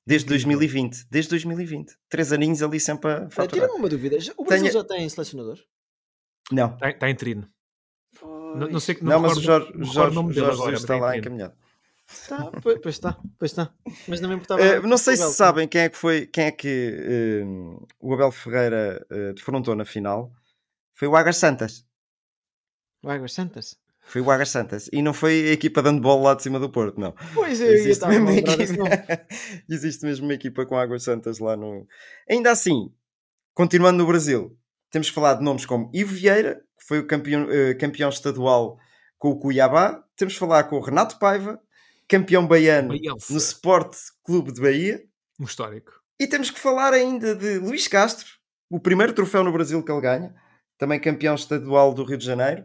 Desde 0.07 0.28
2020. 0.28 1.07
Desde 1.11 1.30
2020. 1.30 1.92
Três 2.09 2.32
aninhos 2.32 2.62
ali 2.62 2.78
sempre 2.78 3.11
a 3.11 3.30
faturar. 3.30 3.48
Tira-me 3.66 3.78
uma 3.80 3.88
dúvida. 3.88 4.16
O 4.36 4.44
Brasil 4.44 4.70
Tenho- 4.70 4.72
já 4.72 4.84
tem 4.84 5.09
selecionador? 5.09 5.59
Não. 6.52 6.74
Está, 6.74 6.90
está 6.90 7.11
em 7.11 7.16
trino. 7.16 7.48
Não, 8.22 8.68
não 8.68 8.80
sei 8.80 8.94
que 8.94 9.04
Não, 9.04 9.20
me 9.20 9.26
mas 9.26 9.36
o 9.36 9.40
recordo- 9.40 9.64
Jorge, 9.66 9.78
me 9.78 9.86
recordo 9.86 10.14
Jorge, 10.14 10.18
o 10.30 10.32
Jorge 10.32 10.50
agora, 10.61 10.76
está 10.76 10.94
está 10.94 11.07
lá 11.07 11.16
encaminhado. 11.18 11.54
Tá, 12.28 12.52
pois, 12.62 12.78
pois 12.80 12.94
está, 12.94 13.18
pois 13.36 13.50
está. 13.50 13.74
Mas 14.07 14.20
não 14.20 14.28
me 14.28 14.36
importava. 14.36 14.64
Nada 14.64 14.80
não 14.86 14.96
sei 14.96 15.14
o 15.14 15.16
se 15.16 15.22
Abel, 15.24 15.34
sabem 15.34 15.68
quem 15.68 15.80
é 15.80 15.88
que 15.88 15.96
foi, 15.96 16.26
quem 16.28 16.44
é 16.44 16.52
que 16.52 16.94
eh, 16.96 17.42
o 17.98 18.14
Abel 18.14 18.30
Ferreira 18.30 19.04
eh, 19.11 19.32
defrontou 19.32 19.74
na 19.74 19.84
final. 19.84 20.32
Foi 20.94 21.09
o 21.09 21.16
Águas 21.16 21.36
Santas. 21.36 21.84
O 23.02 23.11
Águas 23.11 23.32
Santas. 23.32 23.76
Foi 24.07 24.20
o 24.20 24.30
Águas 24.30 24.50
Santas. 24.50 24.88
E 24.92 25.02
não 25.02 25.12
foi 25.12 25.48
a 25.48 25.52
equipa 25.52 25.82
dando 25.82 26.00
bola 26.00 26.30
lá 26.30 26.34
de 26.34 26.42
cima 26.42 26.61
do 26.61 26.70
Porto, 26.70 26.98
não. 26.98 27.12
Pois 27.34 27.61
ia 27.61 27.66
Existe 27.66 28.07
mesmo, 28.07 28.30
uma 28.30 28.34
equipa... 28.34 29.26
Existe 29.68 30.04
mesmo 30.07 30.26
uma 30.26 30.34
equipa 30.34 30.64
com 30.64 30.78
Águas 30.78 31.02
Santas 31.02 31.40
lá 31.40 31.57
no. 31.57 31.86
Ainda 32.30 32.52
assim, 32.52 32.92
continuando 33.52 33.98
no 33.98 34.07
Brasil, 34.07 34.57
temos 34.90 35.09
que 35.09 35.14
falar 35.14 35.34
de 35.34 35.44
nomes 35.44 35.66
como 35.66 35.90
Ivo 35.92 36.14
Vieira, 36.14 36.62
que 36.78 36.86
foi 36.86 37.00
o 37.00 37.07
campeão, 37.07 37.50
eh, 37.50 37.74
campeão 37.74 38.09
estadual 38.09 38.78
com 39.18 39.30
o 39.30 39.38
Cuiabá. 39.38 40.02
Temos 40.16 40.34
que 40.34 40.40
falar 40.40 40.64
com 40.64 40.76
o 40.76 40.80
Renato 40.80 41.18
Paiva, 41.18 41.61
campeão 42.09 42.46
baiano 42.46 42.94
no 43.28 43.36
Sport 43.38 43.96
Clube 44.24 44.52
de 44.52 44.61
Bahia. 44.61 45.02
Um 45.38 45.44
histórico. 45.44 45.92
E 46.18 46.26
temos 46.26 46.50
que 46.50 46.61
falar 46.61 46.94
ainda 46.94 47.34
de 47.34 47.59
Luís 47.59 47.88
Castro, 47.88 48.26
o 48.70 48.80
primeiro 48.80 49.12
troféu 49.12 49.42
no 49.42 49.52
Brasil 49.52 49.82
que 49.82 49.90
ele 49.90 50.00
ganha, 50.00 50.34
também 50.78 51.00
campeão 51.00 51.34
estadual 51.34 51.92
do 51.92 52.04
Rio 52.04 52.16
de 52.16 52.24
Janeiro. 52.24 52.64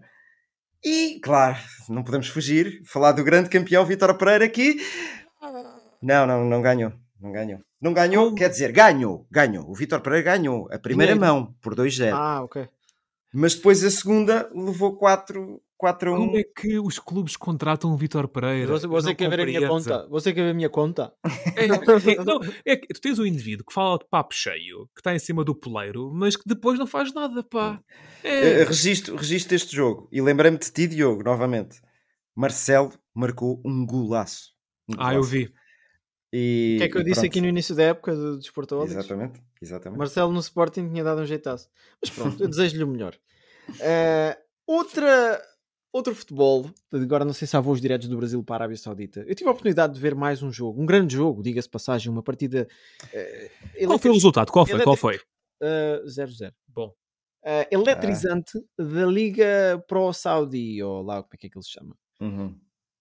E, 0.83 1.19
claro, 1.19 1.57
não 1.89 2.03
podemos 2.03 2.27
fugir, 2.27 2.81
falar 2.85 3.11
do 3.11 3.23
grande 3.23 3.49
campeão 3.49 3.85
Vítor 3.85 4.15
Pereira 4.17 4.49
que. 4.49 4.77
Não, 6.01 6.25
não, 6.25 6.43
não 6.43 6.61
ganhou. 6.61 6.91
Não 7.19 7.31
ganhou. 7.31 7.59
Não 7.79 7.93
ganhou, 7.93 8.33
quer 8.33 8.49
dizer, 8.49 8.71
ganhou. 8.71 9.27
Ganhou. 9.29 9.69
O 9.69 9.75
Vítor 9.75 10.01
Pereira 10.01 10.37
ganhou 10.37 10.67
a 10.71 10.79
primeira 10.79 11.15
mão 11.15 11.53
por 11.61 11.75
2-0. 11.75 12.11
Ah, 12.13 12.43
ok. 12.43 12.67
Mas 13.33 13.55
depois 13.55 13.83
a 13.83 13.89
segunda 13.89 14.49
levou 14.53 14.97
4, 14.97 15.61
4 15.77 16.09
a 16.11 16.13
1. 16.13 16.17
Como 16.25 16.37
é 16.37 16.43
que 16.43 16.79
os 16.79 16.99
clubes 16.99 17.37
contratam 17.37 17.91
o 17.93 17.97
Vitor 17.97 18.27
Pereira? 18.27 18.67
Você, 18.67 18.87
você 18.87 19.15
quer 19.15 19.29
ver 19.29 19.39
a 19.39 19.45
minha 19.45 19.67
conta? 19.67 20.07
Você 20.09 20.33
quer 20.33 20.43
ver 20.43 20.49
a 20.49 20.53
minha 20.53 20.69
conta? 20.69 21.13
É, 21.55 21.65
é, 21.65 22.23
não, 22.23 22.39
é 22.65 22.75
que 22.75 22.87
tu 22.93 22.99
tens 23.01 23.19
um 23.19 23.25
indivíduo 23.25 23.65
que 23.65 23.73
fala 23.73 23.97
de 23.97 24.05
papo 24.09 24.33
cheio, 24.33 24.87
que 24.93 24.99
está 24.99 25.15
em 25.15 25.19
cima 25.19 25.43
do 25.43 25.55
poleiro, 25.55 26.11
mas 26.13 26.35
que 26.35 26.43
depois 26.45 26.77
não 26.77 26.85
faz 26.87 27.13
nada, 27.13 27.41
pá. 27.43 27.79
É. 28.23 28.63
registro, 28.63 29.15
registro 29.15 29.55
este 29.55 29.75
jogo. 29.75 30.09
E 30.11 30.21
lembrei-me 30.21 30.57
de 30.57 30.69
ti, 30.71 30.87
Diogo, 30.87 31.23
novamente. 31.23 31.79
Marcelo 32.35 32.91
marcou 33.15 33.61
um 33.65 33.85
golaço. 33.85 34.51
Um 34.89 34.95
Ah, 34.97 35.13
eu 35.13 35.21
golaço. 35.21 35.29
vi. 35.29 35.53
E, 36.33 36.75
O 36.75 36.77
que 36.79 36.83
é 36.85 36.89
que 36.89 36.97
eu 36.97 37.01
e 37.01 37.03
disse 37.03 37.15
pronto. 37.21 37.25
aqui 37.31 37.41
no 37.41 37.47
início 37.47 37.75
da 37.75 37.83
época 37.83 38.15
do 38.15 38.37
Desportólicos? 38.37 38.95
Exatamente, 38.95 39.41
exatamente. 39.61 39.99
Marcelo 39.99 40.31
no 40.31 40.39
Sporting 40.39 40.87
tinha 40.87 41.03
dado 41.03 41.21
um 41.21 41.25
jeitaço. 41.25 41.69
Mas 42.01 42.09
pronto, 42.09 42.41
eu 42.41 42.47
desejo-lhe 42.49 42.83
o 42.83 42.87
melhor. 42.87 43.17
Eh, 43.81 44.37
outra, 44.65 45.41
outro 45.91 46.15
futebol, 46.15 46.69
agora 46.93 47.25
não 47.25 47.33
sei 47.33 47.47
se 47.47 47.57
há 47.57 47.59
voos 47.59 47.81
diretos 47.81 48.07
do 48.07 48.15
Brasil 48.17 48.41
para 48.43 48.55
a 48.55 48.57
Arábia 48.59 48.77
Saudita. 48.77 49.25
Eu 49.27 49.35
tive 49.35 49.49
a 49.49 49.51
oportunidade 49.51 49.93
de 49.93 49.99
ver 49.99 50.15
mais 50.15 50.41
um 50.41 50.51
jogo, 50.51 50.81
um 50.81 50.85
grande 50.85 51.15
jogo, 51.15 51.43
diga-se 51.43 51.67
passagem, 51.69 52.09
uma 52.09 52.23
partida. 52.23 52.65
eh, 53.13 53.51
Qual 53.85 53.99
foi 53.99 54.11
o 54.11 54.13
resultado? 54.13 54.51
Qual 54.51 54.65
foi? 54.65 54.81
Qual 54.83 54.95
foi? 54.95 55.19
Eh, 55.61 56.01
0-0. 56.07 56.53
Bom, 56.69 56.93
eletrizante 57.69 58.57
da 58.77 59.05
Liga 59.05 59.83
Pro 59.87 60.13
Saudi, 60.13 60.81
ou 60.81 61.01
lá 61.03 61.21
como 61.23 61.33
é 61.33 61.37
que 61.37 61.47
é 61.47 61.49
que 61.49 61.57
ele 61.57 61.63
se 61.63 61.71
chama. 61.71 61.95
Uhum. 62.21 62.57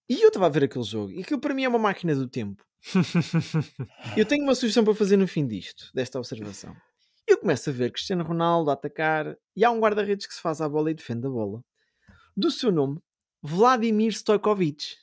E 0.09 0.21
eu 0.21 0.27
estava 0.27 0.47
a 0.47 0.49
ver 0.49 0.65
aquele 0.65 0.83
jogo, 0.83 1.11
e 1.11 1.21
aquilo 1.21 1.39
para 1.39 1.53
mim 1.53 1.63
é 1.63 1.69
uma 1.69 1.79
máquina 1.79 2.13
do 2.13 2.27
tempo. 2.27 2.63
Eu 4.17 4.25
tenho 4.25 4.43
uma 4.43 4.55
sugestão 4.55 4.83
para 4.83 4.93
fazer 4.95 5.17
no 5.17 5.27
fim 5.27 5.45
disto, 5.47 5.89
desta 5.93 6.17
observação. 6.17 6.75
Eu 7.27 7.37
começo 7.37 7.69
a 7.69 7.73
ver 7.73 7.91
Cristiano 7.91 8.23
Ronaldo 8.23 8.69
a 8.69 8.73
atacar 8.73 9.37
e 9.55 9.63
há 9.63 9.71
um 9.71 9.79
guarda-redes 9.79 10.25
que 10.27 10.33
se 10.33 10.41
faz 10.41 10.59
à 10.61 10.67
bola 10.67 10.91
e 10.91 10.93
defende 10.93 11.27
a 11.27 11.29
bola. 11.29 11.63
Do 12.35 12.49
seu 12.51 12.71
nome, 12.71 12.99
Vladimir 13.41 14.11
Stojkovic, 14.11 14.95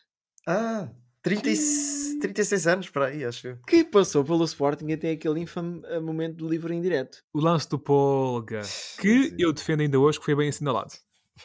Ah, 0.46 0.88
30 1.22 1.50
e- 1.50 2.18
36 2.20 2.66
anos 2.66 2.90
para 2.90 3.06
aí, 3.06 3.24
acho. 3.24 3.48
eu. 3.48 3.58
que 3.66 3.84
passou 3.84 4.24
pelo 4.24 4.44
Sporting 4.44 4.92
até 4.92 5.12
aquele 5.12 5.40
infame 5.40 5.80
eh, 5.84 6.00
momento 6.00 6.36
do 6.36 6.48
livro 6.48 6.72
em 6.72 6.80
direto. 6.80 7.22
o 7.32 7.40
lance 7.40 7.68
do 7.68 7.78
Polga, 7.78 8.60
que 9.00 9.28
Sim. 9.30 9.36
eu 9.38 9.52
defendo 9.52 9.80
ainda 9.82 9.98
hoje 10.00 10.18
que 10.18 10.24
foi 10.24 10.34
bem 10.34 10.48
assinalado. 10.48 10.92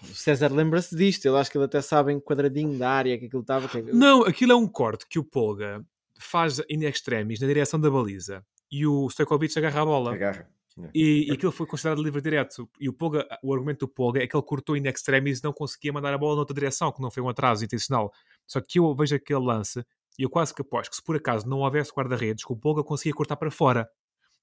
O 0.01 0.07
César 0.07 0.51
lembra-se 0.51 0.95
disto, 0.95 1.25
eu 1.25 1.37
acho 1.37 1.51
que 1.51 1.57
ele 1.57 1.65
até 1.65 1.79
sabe 1.79 2.11
em 2.11 2.19
quadradinho 2.19 2.75
da 2.79 2.89
área 2.89 3.17
que 3.19 3.25
aquilo 3.27 3.41
estava. 3.43 3.67
Que... 3.69 3.77
é 3.77 3.81
Não, 3.83 4.23
aquilo 4.23 4.51
é 4.51 4.55
um 4.55 4.67
corte 4.67 5.05
que 5.07 5.19
o 5.19 5.23
Polga 5.23 5.85
faz 6.23 6.59
in 6.69 6.83
extremis 6.85 7.39
na 7.39 7.47
direção 7.47 7.79
da 7.79 7.89
baliza 7.89 8.45
e 8.71 8.87
o 8.87 9.07
Stojkovic 9.09 9.57
agarra 9.57 9.81
a 9.81 9.85
bola. 9.85 10.13
Agarra. 10.13 10.49
E, 10.93 11.29
e 11.29 11.31
aquilo 11.31 11.51
foi 11.51 11.67
considerado 11.67 12.01
livre 12.01 12.21
direto. 12.21 12.67
E 12.79 12.89
o, 12.89 12.93
Polga, 12.93 13.27
o 13.43 13.53
argumento 13.53 13.85
do 13.85 13.87
Polga 13.87 14.23
é 14.23 14.27
que 14.27 14.35
ele 14.35 14.43
cortou 14.43 14.75
in 14.75 14.87
extremis 14.87 15.39
e 15.39 15.43
não 15.43 15.53
conseguia 15.53 15.93
mandar 15.93 16.13
a 16.13 16.17
bola 16.17 16.35
noutra 16.35 16.53
direção, 16.55 16.91
que 16.91 17.01
não 17.01 17.11
foi 17.11 17.21
um 17.21 17.29
atraso 17.29 17.63
intencional. 17.63 18.11
Só 18.47 18.59
que 18.59 18.79
eu 18.79 18.95
vejo 18.95 19.15
aquele 19.15 19.39
lance 19.39 19.85
e 20.17 20.23
eu 20.23 20.29
quase 20.29 20.53
que 20.53 20.61
aposto 20.61 20.89
que 20.89 20.95
se 20.95 21.03
por 21.03 21.15
acaso 21.15 21.47
não 21.47 21.59
houvesse 21.59 21.91
guarda-redes, 21.91 22.43
que 22.43 22.51
o 22.51 22.55
Polga 22.55 22.83
conseguia 22.83 23.13
cortar 23.13 23.35
para 23.35 23.51
fora. 23.51 23.87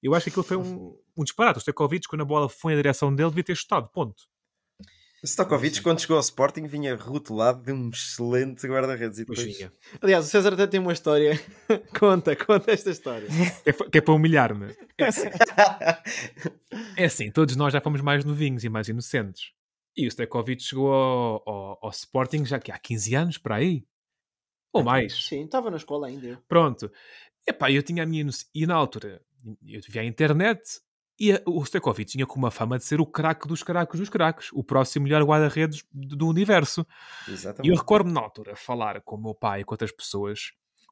Eu 0.01 0.15
acho 0.15 0.23
que 0.23 0.29
aquilo 0.29 0.43
foi 0.43 0.57
um, 0.57 0.97
um 1.17 1.23
disparate. 1.23 1.59
O 1.59 1.61
Stekovic, 1.61 2.07
quando 2.07 2.21
a 2.21 2.25
bola 2.25 2.47
foi 2.47 2.73
na 2.73 2.77
direção 2.77 3.13
dele, 3.13 3.29
devia 3.29 3.43
ter 3.43 3.55
chutado. 3.55 3.89
Ponto. 3.89 4.23
Stokovic, 5.23 5.81
quando 5.81 5.99
chegou 6.01 6.15
ao 6.15 6.21
Sporting, 6.21 6.65
vinha 6.65 6.95
rotulado 6.95 7.61
de 7.63 7.71
um 7.71 7.89
excelente 7.89 8.65
guarda-redes. 8.67 9.19
e 9.19 9.25
Pois 9.25 9.37
depois- 9.39 9.57
vinha. 9.57 9.71
Aliás, 10.01 10.25
o 10.25 10.29
César 10.29 10.53
até 10.53 10.65
tem 10.65 10.79
uma 10.79 10.93
história. 10.93 11.39
conta, 11.99 12.35
conta 12.35 12.71
esta 12.71 12.89
história. 12.89 13.27
Que 13.63 13.69
é, 13.69 13.73
que 13.73 13.97
é 13.99 14.01
para 14.01 14.13
humilhar-me. 14.15 14.75
É 14.97 15.05
assim. 15.05 15.27
É 16.97 17.05
assim, 17.05 17.31
todos 17.31 17.55
nós 17.55 17.71
já 17.73 17.79
fomos 17.81 18.01
mais 18.01 18.25
novinhos 18.25 18.63
e 18.63 18.69
mais 18.69 18.87
inocentes. 18.87 19.51
E 19.95 20.07
o 20.07 20.11
Stekovic 20.11 20.63
chegou 20.63 20.91
ao, 20.91 21.43
ao- 21.47 21.79
ao 21.83 21.89
Sporting 21.91 22.43
já 22.45 22.59
que 22.59 22.71
há 22.71 22.77
15 22.79 23.13
anos, 23.15 23.37
para 23.37 23.55
aí. 23.55 23.85
Ou 24.73 24.83
mais. 24.83 25.25
Sim, 25.25 25.43
estava 25.45 25.69
na 25.69 25.77
escola 25.77 26.07
ainda. 26.07 26.41
Pronto. 26.47 26.91
Epá, 27.47 27.69
eu 27.71 27.83
tinha 27.83 28.03
a 28.03 28.05
minha 28.05 28.23
noção. 28.23 28.47
E 28.55 28.65
na 28.65 28.73
altura, 28.75 29.21
eu 29.67 29.81
via 29.87 30.01
a 30.01 30.05
internet 30.05 30.61
e 31.19 31.33
a- 31.33 31.41
o 31.45 31.63
Stekovic 31.65 32.11
tinha 32.11 32.25
com 32.25 32.37
uma 32.39 32.51
fama 32.51 32.77
de 32.77 32.85
ser 32.85 33.01
o 33.01 33.05
craque 33.05 33.47
dos 33.47 33.61
craques 33.63 33.99
dos 33.99 34.09
craques. 34.09 34.49
O 34.53 34.63
próximo 34.63 35.03
melhor 35.03 35.21
guarda-redes 35.23 35.83
do 35.93 36.27
universo. 36.27 36.85
E 37.27 37.31
eu 37.31 37.35
Exatamente. 37.35 37.75
recordo-me 37.77 38.13
na 38.13 38.21
altura 38.21 38.55
falar 38.55 39.01
com 39.01 39.15
o 39.15 39.21
meu 39.21 39.35
pai 39.35 39.61
e 39.61 39.63
com 39.63 39.73
outras 39.73 39.91
pessoas, 39.91 40.51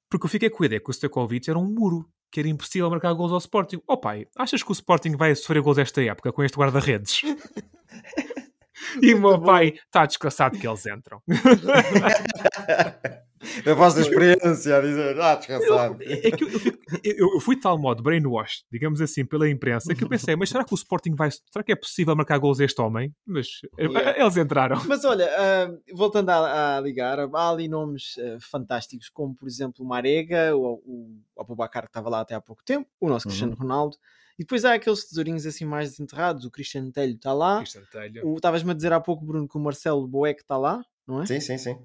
porque 0.09 0.25
eu 0.25 0.29
fiquei 0.29 0.49
com 0.49 0.63
a 0.63 0.65
ideia 0.65 0.81
que 0.81 0.89
o 0.89 0.93
Stekovic 0.93 1.49
era 1.49 1.57
um 1.57 1.65
muro, 1.65 2.07
que 2.31 2.39
era 2.39 2.49
impossível 2.49 2.89
marcar 2.89 3.13
gols 3.13 3.31
ao 3.31 3.37
Sporting. 3.39 3.81
Oh 3.87 3.97
pai, 3.97 4.27
achas 4.37 4.61
que 4.61 4.71
o 4.71 4.73
Sporting 4.73 5.15
vai 5.15 5.33
sofrer 5.35 5.61
gols 5.61 5.77
esta 5.79 6.03
época 6.03 6.31
com 6.31 6.43
este 6.43 6.57
guarda-redes? 6.57 7.21
e 9.01 9.13
o 9.13 9.19
meu 9.19 9.41
pai 9.41 9.73
está 9.85 10.05
descansado 10.05 10.57
que 10.59 10.67
eles 10.67 10.85
entram. 10.85 11.21
A 13.65 13.73
voz 13.73 13.93
da 13.93 14.01
experiência 14.01 14.77
a 14.77 14.81
dizer, 14.81 15.19
ah, 15.19 15.35
descansado. 15.35 15.97
É 16.03 16.31
que 16.31 16.43
eu, 16.43 16.49
eu, 16.49 16.59
fico- 16.59 16.77
eu- 17.03 17.33
eu 17.35 17.39
fui 17.39 17.55
de 17.55 17.61
tal 17.61 17.77
modo 17.77 18.03
brainwashed, 18.03 18.65
digamos 18.71 18.99
assim, 19.01 19.25
pela 19.25 19.49
imprensa, 19.49 19.93
que 19.95 20.03
eu 20.03 20.09
pensei, 20.09 20.35
mas 20.35 20.49
será 20.49 20.63
que 20.65 20.73
o 20.73 20.75
Sporting 20.75 21.15
vai. 21.15 21.29
Será 21.31 21.63
que 21.63 21.71
é 21.71 21.75
possível 21.75 22.15
marcar 22.15 22.37
gols 22.37 22.59
a 22.59 22.65
este 22.65 22.81
homem? 22.81 23.13
Mas 23.25 23.47
eh, 23.77 23.85
Yeah. 23.85 24.19
eles 24.21 24.37
entraram. 24.37 24.81
Mas 24.87 25.05
olha, 25.05 25.29
ah, 25.37 25.71
voltando 25.93 26.29
a, 26.29 26.77
a 26.77 26.81
ligar, 26.81 27.19
há 27.19 27.49
ali 27.49 27.67
nomes 27.67 28.15
ah, 28.19 28.37
fantásticos, 28.41 29.09
como 29.09 29.33
por 29.35 29.47
exemplo 29.47 29.85
o 29.85 29.87
Marega, 29.87 30.55
o, 30.55 30.81
o 30.85 31.21
Abubacar 31.39 31.83
que 31.83 31.89
estava 31.89 32.09
lá 32.09 32.21
até 32.21 32.35
há 32.35 32.41
pouco 32.41 32.63
tempo, 32.63 32.87
o 32.99 33.07
nosso 33.07 33.27
Uhum. 33.27 33.29
Cristiano 33.31 33.55
Ronaldo, 33.55 33.95
e 34.37 34.43
depois 34.43 34.63
há 34.65 34.73
aqueles 34.73 35.05
tesourinhos 35.05 35.45
assim 35.45 35.65
mais 35.65 35.91
desenterrados, 35.91 36.45
o 36.45 36.51
Cristiano 36.51 36.91
Telho 36.91 37.15
está 37.15 37.33
lá, 37.33 37.59
Cristiano 37.59 37.87
Telho. 37.91 38.27
o- 38.27 38.35
estavas-me 38.35 38.71
a 38.71 38.73
dizer 38.73 38.91
há 38.93 38.99
pouco, 38.99 39.23
Bruno, 39.25 39.47
que 39.47 39.57
o 39.57 39.61
Marcelo 39.61 40.07
Boeck 40.07 40.41
está 40.41 40.57
lá, 40.57 40.81
não 41.07 41.21
é? 41.21 41.25
Sim, 41.25 41.39
sim, 41.39 41.57
sim. 41.57 41.77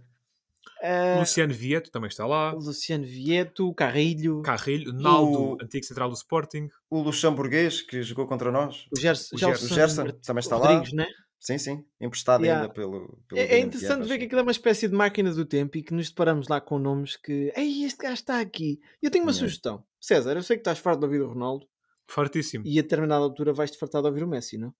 Ah, 0.82 1.16
Luciano 1.20 1.52
Vieto 1.54 1.90
também 1.90 2.08
está 2.08 2.26
lá. 2.26 2.52
o 2.54 2.58
Luciano 2.58 3.04
Vieto, 3.04 3.68
o 3.68 3.74
Carrilho, 3.74 4.42
Carrilho, 4.42 4.92
Naldo, 4.92 5.38
O- 5.54 5.58
antigo 5.62 5.84
central 5.84 6.08
do 6.10 6.14
Sporting. 6.14 6.68
O 6.90 7.00
luxemburguês 7.00 7.80
que 7.82 8.02
jogou 8.02 8.26
contra 8.26 8.52
nós. 8.52 8.86
o 8.94 9.00
Gerson, 9.00 9.34
o 9.34 9.38
Gelson 9.38 9.64
O 9.64 9.68
Gerson 9.68 10.04
também 10.24 10.40
está 10.40 10.56
lá. 10.58 10.68
Rodrigues, 10.68 10.92
né? 10.92 11.06
Sim, 11.40 11.58
sim. 11.58 11.84
Emprestado 12.00 12.42
Yeah. 12.42 12.62
ainda 12.62 12.72
pelo. 12.74 13.18
pelo 13.28 13.38
É, 13.40 13.44
é 13.56 13.58
interessante 13.58 13.96
Kiev, 13.98 14.08
ver 14.08 14.18
que 14.18 14.24
aquilo 14.24 14.40
é 14.40 14.42
uma 14.42 14.50
espécie 14.52 14.88
de 14.88 14.94
máquina 14.94 15.30
do 15.32 15.44
tempo 15.44 15.76
e 15.76 15.82
que 15.82 15.92
nos 15.92 16.08
deparamos 16.08 16.48
lá 16.48 16.58
com 16.60 16.78
nomes 16.78 17.16
que. 17.16 17.52
Ei, 17.54 17.84
este 17.84 17.98
gajo 18.02 18.14
está 18.14 18.40
aqui. 18.40 18.80
Eu 19.02 19.10
tenho 19.10 19.24
uma 19.24 19.30
Yeah. 19.30 19.46
sugestão. 19.46 19.84
César, 20.00 20.34
eu 20.36 20.42
sei 20.42 20.56
que 20.56 20.60
estás 20.62 20.78
farto 20.78 21.00
de 21.00 21.04
ouvir 21.06 21.20
o 21.20 21.28
Ronaldo 21.28 21.66
Fartíssimo. 22.08 22.64
e 22.66 22.78
a 22.78 22.82
determinada 22.82 23.22
altura 23.22 23.52
vais-te 23.52 23.78
fartar 23.78 24.00
de 24.02 24.08
ouvir 24.08 24.22
o 24.24 24.28
Messi, 24.28 24.56
não? 24.58 24.72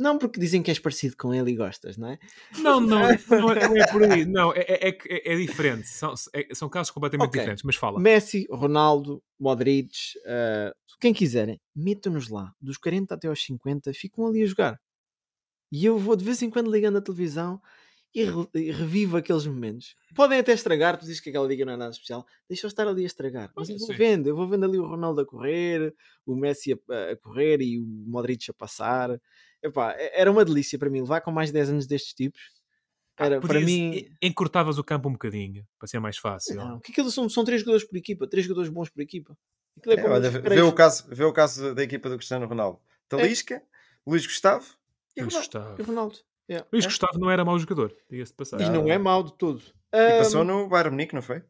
Não 0.00 0.16
porque 0.16 0.40
dizem 0.40 0.62
que 0.62 0.70
és 0.70 0.78
parecido 0.78 1.14
com 1.16 1.34
ele 1.34 1.50
e 1.50 1.54
gostas, 1.56 1.98
não 1.98 2.08
é? 2.08 2.18
Não, 2.58 2.80
não, 2.80 2.98
não 3.28 3.52
é, 3.52 3.68
não 3.68 3.76
é 3.76 3.86
por 3.92 4.02
aí. 4.02 4.24
Não, 4.24 4.52
é, 4.54 4.60
é, 4.60 4.88
é, 4.88 4.98
é- 5.08 5.32
é 5.34 5.36
diferente. 5.36 5.86
São, 5.88 6.14
é- 6.32 6.54
são 6.54 6.68
casos 6.70 6.90
completamente 6.90 7.28
Ok. 7.28 7.38
diferentes. 7.38 7.62
Mas 7.62 7.76
fala. 7.76 8.00
Messi, 8.00 8.46
Ronaldo, 8.50 9.22
Modric, 9.38 9.94
eh, 10.24 10.72
quem 10.98 11.12
quiserem, 11.12 11.60
metam-nos 11.76 12.28
lá. 12.30 12.52
Dos 12.60 12.78
40 12.78 13.14
até 13.14 13.28
aos 13.28 13.42
50, 13.44 13.92
ficam 13.92 14.26
ali 14.26 14.42
a 14.42 14.46
jogar. 14.46 14.80
E 15.70 15.84
eu 15.84 15.98
vou 15.98 16.16
de 16.16 16.24
vez 16.24 16.40
em 16.42 16.50
quando 16.50 16.70
ligando 16.72 16.98
a 16.98 17.02
televisão 17.02 17.60
e, 18.14 18.24
re- 18.24 18.48
e 18.54 18.70
revivo 18.72 19.16
aqueles 19.18 19.46
momentos. 19.46 19.94
Podem 20.16 20.38
até 20.40 20.52
estragar, 20.52 20.96
tu 20.98 21.02
dizes 21.04 21.20
que 21.20 21.28
aquela 21.30 21.46
liga 21.46 21.64
não 21.64 21.74
é 21.74 21.76
nada 21.76 21.92
especial. 21.92 22.26
Deixa 22.48 22.66
eu 22.66 22.68
estar 22.68 22.88
ali 22.88 23.04
a 23.04 23.06
estragar. 23.06 23.52
Mas 23.54 23.68
eu 23.68 23.78
vou 23.78 23.94
vendo, 23.94 24.28
eu 24.28 24.34
vou 24.34 24.48
vendo 24.48 24.64
ali 24.64 24.78
o 24.78 24.86
Ronaldo 24.86 25.20
a 25.20 25.26
correr, 25.26 25.94
o 26.26 26.34
Messi 26.34 26.72
a, 26.72 27.12
a 27.12 27.16
correr 27.16 27.60
e 27.60 27.78
o 27.78 27.84
Modric 27.86 28.50
a 28.50 28.54
passar. 28.54 29.20
Epá, 29.62 29.92
é- 29.98 30.20
era 30.20 30.30
uma 30.30 30.44
delícia 30.44 30.78
para 30.78 30.88
mim 30.90 31.00
levar 31.00 31.20
com 31.20 31.30
mais 31.30 31.48
de 31.50 31.54
10 31.54 31.70
anos 31.70 31.86
destes 31.86 32.14
tipos. 32.14 32.40
Era, 33.18 33.38
para 33.38 33.48
Podias- 33.48 33.64
mim. 33.66 33.96
en- 34.22 34.28
Encurtavas 34.28 34.78
o 34.78 34.84
campo 34.84 35.08
um 35.08 35.12
bocadinho, 35.12 35.66
para 35.78 35.86
ser 35.86 36.00
mais 36.00 36.16
fácil. 36.16 36.56
Não, 36.56 36.80
que 36.80 36.90
aquilo 36.92 37.10
são, 37.10 37.28
são 37.28 37.44
três 37.44 37.60
jogadores 37.60 37.86
por 37.86 37.96
equipa, 37.98 38.26
três 38.26 38.46
jogadores 38.46 38.70
bons 38.70 38.88
por 38.88 39.02
equipa. 39.02 39.36
É 39.86 39.92
É, 39.94 40.08
olha, 40.08 40.30
vê, 40.30 40.62
o 40.62 40.72
caso, 40.72 41.04
vê 41.08 41.24
o 41.24 41.32
caso 41.32 41.74
da 41.74 41.82
equipa 41.82 42.08
do 42.08 42.16
Cristiano 42.16 42.46
Ronaldo. 42.46 42.80
Talisca, 43.08 43.62
Luís 44.06 44.26
Gustavo 44.26 44.64
e 45.16 45.20
Luís 45.22 45.34
Ronaldo. 45.34 45.38
Gustavo. 45.38 45.76
E 45.78 45.82
o 45.82 45.86
Ronaldo. 45.86 46.18
Yeah. 46.50 46.68
Luís 46.72 46.84
É. 46.84 46.88
Gustavo 46.88 47.18
não 47.18 47.30
era 47.30 47.44
mau 47.44 47.58
jogador, 47.58 47.94
diga-se 48.10 48.32
de 48.32 48.36
passagem. 48.36 48.66
E 48.66 48.70
não 48.70 48.90
é 48.90 48.96
mau 48.98 49.22
de 49.22 49.34
todo. 49.34 49.62
E 49.92 50.18
passou 50.18 50.42
no 50.44 50.66
Bayern 50.68 50.90
Munique, 50.92 51.14
não 51.14 51.22
foi? 51.22 51.42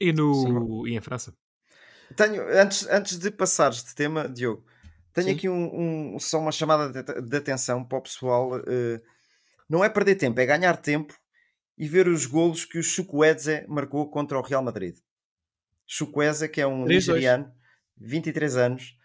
E, 0.00 0.12
no, 0.12 0.86
e 0.88 0.96
em 0.96 1.00
França. 1.00 1.34
Tenho, 2.16 2.42
antes, 2.48 2.86
antes 2.88 3.16
de 3.18 3.30
passares 3.30 3.84
de 3.84 3.94
tema, 3.94 4.28
Diogo, 4.28 4.64
tenho 5.12 5.28
Sim. 5.28 5.34
aqui 5.34 5.48
um, 5.48 6.14
um- 6.14 6.18
só 6.18 6.38
uma 6.40 6.52
chamada 6.52 6.90
de, 7.02 7.20
de 7.22 7.36
atenção 7.36 7.84
para 7.84 7.98
o 7.98 8.02
pessoal. 8.02 8.56
eh, 8.66 9.00
não 9.68 9.84
é 9.84 9.88
perder 9.88 10.16
tempo, 10.16 10.40
é 10.40 10.46
ganhar 10.46 10.76
tempo 10.76 11.14
e 11.78 11.86
ver 11.88 12.08
os 12.08 12.26
golos 12.26 12.64
que 12.64 12.78
o 12.78 12.82
Chukwueze 12.82 13.64
marcou 13.68 14.10
contra 14.10 14.38
o 14.38 14.42
Real 14.42 14.62
Madrid. 14.62 14.96
Chukwueze, 15.86 16.48
que 16.48 16.60
é 16.60 16.66
um 16.66 16.84
3-2. 16.84 16.88
nigeriano, 16.88 17.52
23 17.96 18.56
anos, 18.56 18.96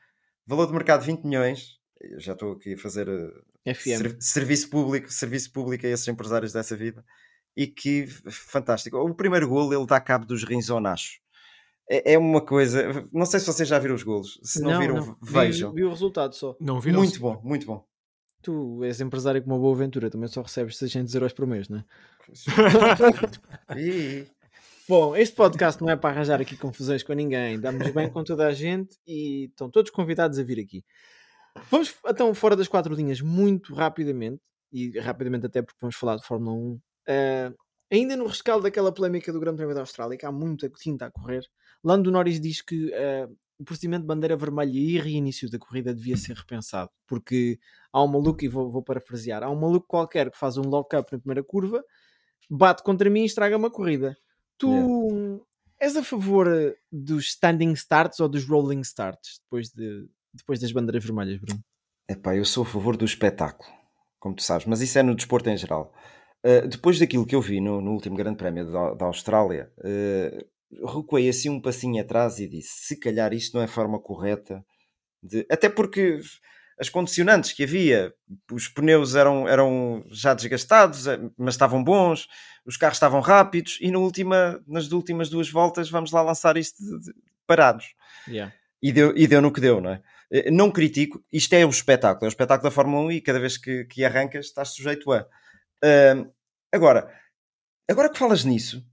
valor 0.45 0.67
de 0.67 0.73
mercado 0.73 1.03
20 1.03 1.23
milhões. 1.23 1.79
Eu 1.99 2.19
já 2.19 2.33
estou 2.33 2.53
aqui 2.53 2.73
a 2.73 2.77
fazer 2.77 3.07
eh, 3.65 3.73
ser- 3.73 4.17
serviço 4.19 4.69
público, 4.69 5.11
serviço 5.11 5.51
público 5.51 5.85
a 5.85 5.89
esses 5.89 6.07
empresários 6.07 6.51
dessa 6.53 6.75
vida. 6.75 7.03
E 7.57 7.67
que 7.67 8.05
fantástico. 8.29 8.97
O 8.97 9.15
primeiro 9.15 9.47
golo 9.47 9.73
ele 9.73 9.85
dá 9.87 9.99
cabo 10.01 10.25
dos 10.25 10.43
rins 10.43 10.69
ao 10.69 10.81
Nacho. 10.81 11.19
É, 11.89 12.13
é 12.13 12.17
uma 12.17 12.41
coisa. 12.41 13.07
Não 13.13 13.25
sei 13.25 13.39
se 13.39 13.45
vocês 13.45 13.67
já 13.69 13.77
viram 13.79 13.95
os 13.95 14.03
golos. 14.03 14.39
Se 14.43 14.61
não, 14.61 14.79
viram, 14.79 15.01
Vi- 15.01 15.15
vejam. 15.21 15.71
Vi, 15.73 15.83
o 15.83 15.89
resultado 15.89 16.33
só. 16.35 16.55
Não 16.59 16.79
viram? 16.79 16.99
Muito 16.99 17.19
bom, 17.19 17.39
muito 17.43 17.65
bom. 17.65 17.85
Tu 18.41 18.83
és 18.83 19.01
empresário 19.01 19.41
com 19.43 19.49
uma 19.49 19.57
boa 19.59 19.75
aventura, 19.75 20.09
também 20.09 20.27
só 20.27 20.41
recebes 20.41 20.77
600 20.77 21.13
euros 21.15 21.33
por 21.33 21.47
mês, 21.47 21.67
não 21.67 21.79
é? 21.79 21.85
Bom, 24.87 25.15
este 25.15 25.35
podcast 25.35 25.81
não 25.81 25.89
é 25.89 25.95
para 25.95 26.11
arranjar 26.11 26.39
aqui 26.39 26.55
confusões 26.55 27.01
com 27.01 27.13
ninguém. 27.13 27.59
Damos 27.59 27.89
bem 27.91 28.07
com 28.09 28.23
toda 28.23 28.45
a 28.47 28.53
gente 28.53 28.95
e 29.07 29.45
estão 29.45 29.69
todos 29.69 29.89
convidados 29.89 30.37
a 30.37 30.43
vir 30.43 30.59
aqui. 30.59 30.83
Vamos 31.71 31.95
então 32.05 32.33
fora 32.35 32.55
das 32.55 32.67
quatro 32.67 32.93
linhas 32.93 33.19
muito 33.21 33.73
rapidamente, 33.73 34.41
e 34.71 34.99
rapidamente 34.99 35.45
até 35.47 35.61
porque 35.63 35.79
vamos 35.81 35.95
falar 35.95 36.17
de 36.17 36.25
Fórmula 36.25 36.55
1. 36.55 36.79
eh, 37.07 37.51
ainda 37.91 38.15
no 38.15 38.27
rescaldo 38.27 38.63
daquela 38.63 38.91
polémica 38.91 39.31
do 39.33 39.39
Grande 39.39 39.57
Prémio 39.57 39.73
da 39.73 39.81
Austrália, 39.81 40.17
que 40.17 40.25
há 40.25 40.31
muita 40.31 40.69
tinta 40.69 41.05
a 41.07 41.11
correr, 41.11 41.43
Lando 41.85 42.09
Norris 42.09 42.41
diz 42.41 42.63
que 42.63 42.91
eh, 42.91 43.27
o 43.59 43.63
procedimento 43.63 44.01
de 44.01 44.07
bandeira 44.07 44.35
vermelha 44.35 44.71
e 44.73 44.97
reinício 44.97 45.49
da 45.49 45.59
corrida 45.59 45.93
devia 45.93 46.17
ser 46.17 46.35
repensado, 46.35 46.89
porque 47.07 47.59
há 47.93 48.03
um 48.03 48.07
maluco, 48.07 48.43
e 48.43 48.47
vou, 48.47 48.71
vou 48.71 48.81
parafrasear, 48.81 49.43
há 49.43 49.51
um 49.51 49.55
maluco 49.55 49.87
qualquer 49.87 50.31
que 50.31 50.37
faz 50.37 50.57
um 50.57 50.63
lock-up 50.63 51.11
na 51.11 51.19
primeira 51.19 51.43
curva, 51.43 51.83
bate 52.49 52.81
contra 52.81 53.07
mim 53.07 53.21
e 53.21 53.25
estraga 53.25 53.55
uma 53.55 53.69
corrida. 53.69 54.17
Tu 54.57 55.45
és 55.79 55.95
a 55.95 56.03
favor 56.03 56.47
dos 56.91 57.27
standing 57.27 57.73
starts 57.73 58.19
ou 58.19 58.27
dos 58.27 58.45
rolling 58.45 58.81
starts 58.81 59.39
depois, 59.43 59.69
de, 59.69 60.07
depois 60.33 60.59
das 60.59 60.71
bandeiras 60.71 61.03
vermelhas, 61.03 61.39
Bruno? 61.39 61.61
Epá, 62.09 62.35
eu 62.35 62.45
sou 62.45 62.63
a 62.63 62.65
favor 62.65 62.97
do 62.97 63.05
espetáculo, 63.05 63.69
como 64.19 64.35
tu 64.35 64.41
sabes, 64.41 64.65
mas 64.65 64.81
isso 64.81 64.97
é 64.97 65.03
no 65.03 65.15
desporto 65.15 65.49
em 65.49 65.57
geral. 65.57 65.93
Uh, 66.43 66.67
depois 66.67 66.97
daquilo 66.97 67.25
que 67.25 67.35
eu 67.35 67.41
vi 67.41 67.61
no, 67.61 67.79
no 67.81 67.91
último 67.91 68.15
Grande 68.15 68.37
Prémio 68.37 68.71
da, 68.71 68.93
da 68.93 69.05
Austrália, 69.05 69.71
uh, 69.79 70.54
recuei 70.71 71.29
assim 71.29 71.49
um 71.49 71.61
passinho 71.61 72.01
atrás 72.01 72.39
e 72.39 72.47
disse: 72.47 72.85
se 72.87 72.99
calhar 72.99 73.33
isto 73.33 73.53
não 73.55 73.61
é 73.61 73.65
a 73.65 73.67
forma 73.69 73.99
correta 73.99 74.63
de. 75.23 75.45
Até 75.49 75.69
porque 75.69 76.19
as 76.79 76.89
condicionantes 76.89 77.53
que 77.53 77.63
havia, 77.63 78.13
os 78.51 78.67
pneus 78.67 79.15
eram, 79.15 79.47
eram 79.47 80.03
já 80.11 80.33
desgastados, 80.33 81.07
eh, 81.07 81.17
mas 81.37 81.53
estavam 81.53 81.81
bons, 81.83 82.27
os 82.65 82.75
carros 82.77 82.97
estavam 82.97 83.21
rápidos, 83.21 83.77
e 83.81 83.89
no 83.91 84.01
última, 84.01 84.61
nas 84.67 84.91
últimas 84.91 85.29
duas 85.29 85.49
voltas 85.49 85.89
vamos 85.89 86.11
lá 86.11 86.21
lançar 86.21 86.57
isto 86.57 86.77
de- 86.83 86.99
de- 87.05 87.13
parados. 87.47 87.85
E 88.83 88.91
deu, 88.91 89.15
e 89.15 89.25
deu 89.25 89.41
no 89.41 89.53
que 89.53 89.61
deu, 89.61 89.79
não 89.79 89.91
é? 89.91 90.01
Eh, 90.31 90.51
Não 90.51 90.69
critico, 90.69 91.23
isto 91.31 91.53
é 91.53 91.65
o 91.65 91.69
espetáculo, 91.69 92.25
é 92.25 92.27
o 92.27 92.29
espetáculo 92.29 92.69
da 92.69 92.75
Fórmula 92.75 93.03
1 93.05 93.11
e 93.13 93.21
cada 93.21 93.39
vez 93.39 93.57
que, 93.57 93.85
que 93.85 94.03
arrancas 94.03 94.47
estás 94.47 94.69
sujeito 94.69 95.11
a. 95.13 95.25
Ahm, 95.83 96.29
agora, 96.73 97.09
agora 97.89 98.09
que 98.09 98.17
falas 98.17 98.43
nisso, 98.43 98.85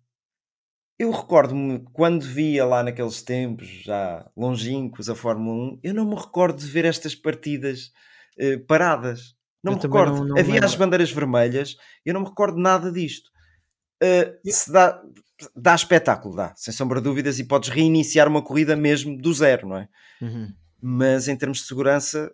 eu 1.03 1.11
recordo-me 1.11 1.81
quando 1.93 2.23
via 2.23 2.65
lá 2.65 2.83
naqueles 2.83 3.23
tempos, 3.23 3.67
já 3.69 4.29
longínquos, 4.37 5.09
a 5.09 5.15
Fórmula 5.15 5.73
1, 5.75 5.81
eu 5.83 5.93
não 5.95 6.05
me 6.09 6.15
recordo 6.15 6.59
de 6.59 6.67
ver 6.67 6.85
estas 6.85 7.15
partidas 7.15 7.91
eh, 8.39 8.57
paradas. 8.59 9.35
Não 9.63 9.73
Eu 9.73 9.77
me 9.77 9.83
recordo. 9.83 10.13
não- 10.19 10.25
não 10.25 10.39
Havia 10.39 10.55
lembro. 10.55 10.67
as 10.69 10.75
bandeiras 10.75 11.11
vermelhas, 11.11 11.77
eu 12.05 12.15
não 12.15 12.21
me 12.23 12.29
recordo 12.29 12.59
nada 12.59 12.91
disto. 12.91 13.31
Eh, 14.03 14.39
se 14.47 14.73
dá, 14.73 15.03
dá 15.57 15.75
espetáculo, 15.75 16.35
dá, 16.37 16.53
sem 16.57 16.73
sombra 16.73 17.01
de 17.01 17.05
dúvidas, 17.05 17.39
e 17.39 17.45
podes 17.45 17.69
reiniciar 17.69 18.29
uma 18.29 18.43
corrida 18.43 18.75
mesmo 18.77 19.17
do 19.17 19.33
zero, 19.33 19.69
não 19.69 19.77
é? 19.79 19.89
Uhum. 20.21 20.53
Mas 20.81 21.29
em 21.29 21.37
termos 21.37 21.59
de 21.59 21.65
segurança, 21.65 22.33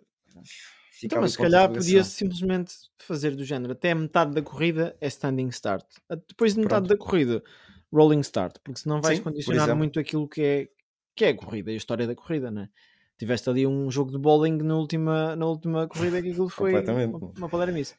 fica 0.91 1.05
Então, 1.15 1.21
mas 1.21 1.31
se 1.33 1.37
calhar 1.37 1.71
podia 1.71 2.03
simplesmente 2.03 2.73
fazer 2.99 3.35
do 3.35 3.43
género 3.43 3.73
até 3.73 3.91
a 3.91 3.95
metade 3.95 4.33
da 4.33 4.41
corrida 4.41 4.95
é 5.01 5.07
standing 5.07 5.47
start. 5.49 5.85
Depois 6.27 6.53
de 6.53 6.59
metade 6.61 6.87
da 6.87 6.97
corrida, 6.97 7.43
rolling 7.91 8.19
start, 8.21 8.57
porque 8.63 8.79
senão 8.79 9.01
vais 9.01 9.17
Sim, 9.17 9.23
condicionar 9.23 9.75
muito 9.75 9.99
aquilo 9.99 10.27
que 10.27 10.41
é, 10.41 10.67
que 11.15 11.25
é 11.25 11.29
a 11.29 11.35
corrida 11.35 11.71
e 11.71 11.73
a 11.73 11.77
história 11.77 12.07
da 12.07 12.15
corrida, 12.15 12.49
né? 12.51 12.69
Tiveste 13.17 13.49
ali 13.49 13.67
um 13.67 13.91
jogo 13.91 14.11
de 14.11 14.17
bowling 14.17 14.57
na 14.57 14.75
última, 14.75 15.35
na 15.35 15.45
última 15.45 15.87
corrida 15.87 16.21
que 16.21 16.29
aquilo 16.29 16.47
foi 16.47 16.73
uma, 16.73 17.17
uma 17.37 17.49
palermice. 17.49 17.95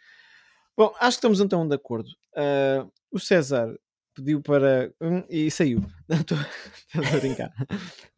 Bom, 0.76 0.94
acho 0.98 1.16
que 1.16 1.18
estamos 1.18 1.40
então 1.40 1.68
de 1.68 1.74
acordo. 1.74 2.08
Ah, 2.34 2.86
o 3.10 3.18
César 3.18 3.78
pediu 4.14 4.40
para. 4.40 4.92
hum, 5.00 5.22
e 5.28 5.50
saiu. 5.50 5.80
Não, 6.08 6.16
Estou 6.16 6.38
a 6.38 7.18
brincar. 7.18 7.52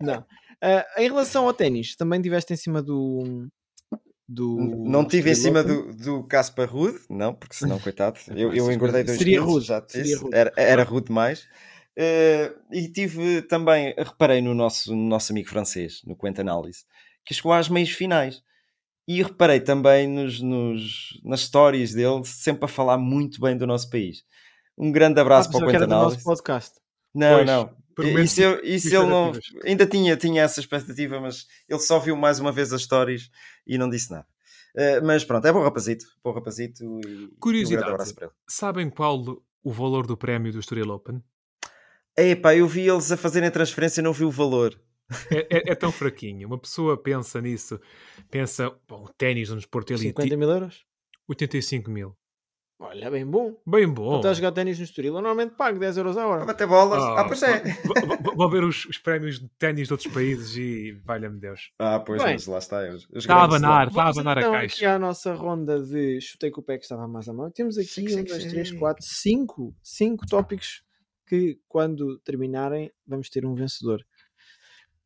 Não. 0.01 0.25
Ah, 0.61 0.87
em 0.99 1.09
relação 1.09 1.47
ao 1.47 1.55
ténis, 1.55 1.97
também 1.97 2.21
estiveste 2.21 2.53
em 2.53 2.57
cima 2.57 2.83
do. 2.83 3.49
Do 4.35 4.57
Não 4.85 5.05
tive 5.07 5.31
em 5.31 5.35
cima 5.35 5.63
do, 5.63 5.93
do 5.95 6.25
Casper 6.25 6.71
Rude, 6.71 6.99
não, 7.09 7.35
porque 7.35 7.55
senão, 7.55 7.79
coitado, 7.79 8.19
eu, 8.35 8.55
eu 8.55 8.71
engordei 8.73 9.05
dois 9.05 9.19
Seria 9.19 9.39
quilos, 9.39 9.53
rude, 9.55 9.67
já 9.67 9.81
te 9.81 10.03
disse, 10.03 10.17
rude. 10.17 10.37
Era, 10.37 10.53
era 10.57 10.83
rude 10.85 11.07
demais. 11.07 11.47
Eh, 11.97 12.53
e 12.71 12.89
tive 12.89 13.43
também, 13.43 13.95
reparei 13.97 14.41
no 14.41 14.55
nosso, 14.55 14.95
no 14.95 15.09
nosso 15.09 15.33
amigo 15.33 15.49
francês, 15.49 16.01
no 16.07 16.17
Quente 16.17 16.41
Análise, 16.41 16.85
que 17.25 17.35
chegou 17.35 17.53
às 17.53 17.69
meias 17.69 17.91
finais. 17.91 18.43
E 19.07 19.21
reparei 19.23 19.61
também 19.61 20.07
nos, 20.09 20.41
nos, 20.41 21.21
nas 21.25 21.41
histórias 21.41 21.93
dele, 21.93 22.25
sempre 22.25 22.65
a 22.65 22.69
falar 22.69 22.97
muito 22.97 23.41
bem 23.41 23.57
do 23.57 23.67
nosso 23.67 23.91
país. 23.91 24.25
Um 24.79 24.93
grande 24.93 25.19
Ah, 25.19 25.23
abraço 25.23 25.51
para 25.51 25.59
pensava 25.59 25.65
o 25.65 25.67
que 25.67 25.79
Quente 25.79 25.83
era 25.83 25.87
do 25.87 26.05
nosso 26.05 26.25
podcast. 26.25 26.81
Não, 27.15 27.37
Pois, 27.37 27.47
não. 27.47 27.82
Menos 27.99 28.33
Isso, 28.33 28.41
eu- 28.43 28.61
isso 28.65 28.89
ele 28.89 29.07
não. 29.07 29.33
Ainda 29.65 29.87
tinha, 29.87 30.17
tinha 30.17 30.43
essa 30.43 30.61
expectativa, 30.61 31.21
mas 31.21 31.47
ele 31.69 31.81
só 31.81 31.99
viu 31.99 32.17
mais 32.17 32.39
uma 32.41 32.51
vez 32.53 32.73
as 32.73 32.83
stories 32.83 33.31
e 33.67 33.77
não 33.79 33.89
disse 33.91 34.11
nada. 34.11 34.27
Eh, 34.75 35.01
mas 35.03 35.25
pronto, 35.25 35.47
é 35.47 35.53
bom 35.53 35.63
rapazito. 35.63 36.07
Bom 36.25 36.33
rapazito 36.33 36.83
e 36.83 36.87
e 37.25 37.29
Curiosidade. 37.39 37.83
um 37.83 37.87
grande 37.87 37.95
abraço 37.95 38.15
para 38.15 38.27
ele. 38.27 38.35
Sabem 38.49 38.89
qual 38.89 39.23
o 39.63 39.71
valor 39.73 40.07
do 40.07 40.17
prémio 40.17 40.51
do 40.53 40.59
Estoril 40.61 40.89
Open? 40.91 41.23
Epá, 42.17 42.55
eu 42.55 42.67
vi 42.67 42.89
eles 42.89 43.11
a 43.13 43.17
fazerem 43.17 43.49
a 43.49 43.53
transferência 43.53 44.01
e 44.01 44.05
não 44.05 44.13
vi 44.13 44.25
o 44.25 44.31
valor. 44.31 44.79
É, 45.31 45.41
é- 45.59 45.73
é 45.73 45.75
tão 45.75 45.93
fraquinho. 45.93 46.47
Uma 46.49 46.59
pessoa 46.59 46.97
pensa 46.97 47.41
nisso, 47.41 47.79
pensa, 48.31 48.71
bom, 48.89 49.05
o 49.05 49.09
ténis 49.13 49.51
no 49.51 49.57
desporto 49.57 49.93
elite, 49.93 50.09
50 50.09 50.37
mil 50.37 50.49
euros? 50.51 50.87
85 51.29 51.91
mil. 51.91 52.17
Olha, 52.85 53.09
bem 53.11 53.25
bom. 53.25 53.57
Bem 53.65 53.85
Quando 53.87 53.95
bom. 53.95 54.17
estás 54.17 54.33
a 54.37 54.41
jogar 54.41 54.53
ténis 54.53 54.77
no 54.79 54.85
Estoril, 54.85 55.11
eu 55.15 55.23
normalmente 55.23 55.55
pago 55.55 55.79
10 55.79 55.97
euros 55.99 56.17
a 56.17 56.23
A 56.25 56.27
hora. 56.27 56.45
bater 56.45 56.67
bolas. 56.67 57.01
Ah, 57.03 57.21
Ah, 57.21 57.25
pois 57.25 57.41
é. 57.43 57.63
vou- 57.85 58.35
vou- 58.37 58.51
ver 58.51 58.65
os, 58.65 58.85
os 58.87 58.99
prémios 58.99 59.39
de 59.39 59.49
ténis 59.51 59.87
de 59.87 59.95
outros 59.95 60.13
países 60.13 60.57
e 60.57 60.93
valha-me 61.05 61.39
Deus. 61.39 61.71
Ah, 61.79 62.01
pois, 62.01 62.21
Bem. 62.23 62.33
mas 62.35 62.47
lá 62.47 62.59
está. 62.59 62.85
Está 63.15 63.37
a 63.37 63.45
abanar, 63.45 63.87
está 63.89 64.03
a 64.03 64.09
abanar 64.11 64.39
a 64.39 64.41
então 64.41 64.53
caixa. 64.53 64.75
aqui 64.75 64.85
à 64.85 64.99
nossa 64.99 65.33
ronda 65.33 65.81
de 65.81 66.21
chutei 66.21 66.51
com 66.51 66.61
o 66.61 66.65
pé 66.65 66.77
que 66.77 66.85
estava 66.85 67.07
mais 67.07 67.29
à 67.29 67.33
mão. 67.33 67.51
Temos 67.53 67.79
aqui 67.79 67.87
Sim, 67.89 68.05
um, 68.07 68.09
sim, 68.09 68.25
dois, 68.25 68.43
sim. 68.43 68.49
três, 68.51 68.73
quatro, 68.73 69.05
cinco, 69.07 69.75
cinco 69.83 70.27
tópicos 70.27 70.83
que 71.29 71.61
quando 71.69 72.19
terminarem 72.19 72.91
vamos 73.07 73.31
ter 73.31 73.47
um 73.47 73.55
vencedor. 73.55 74.05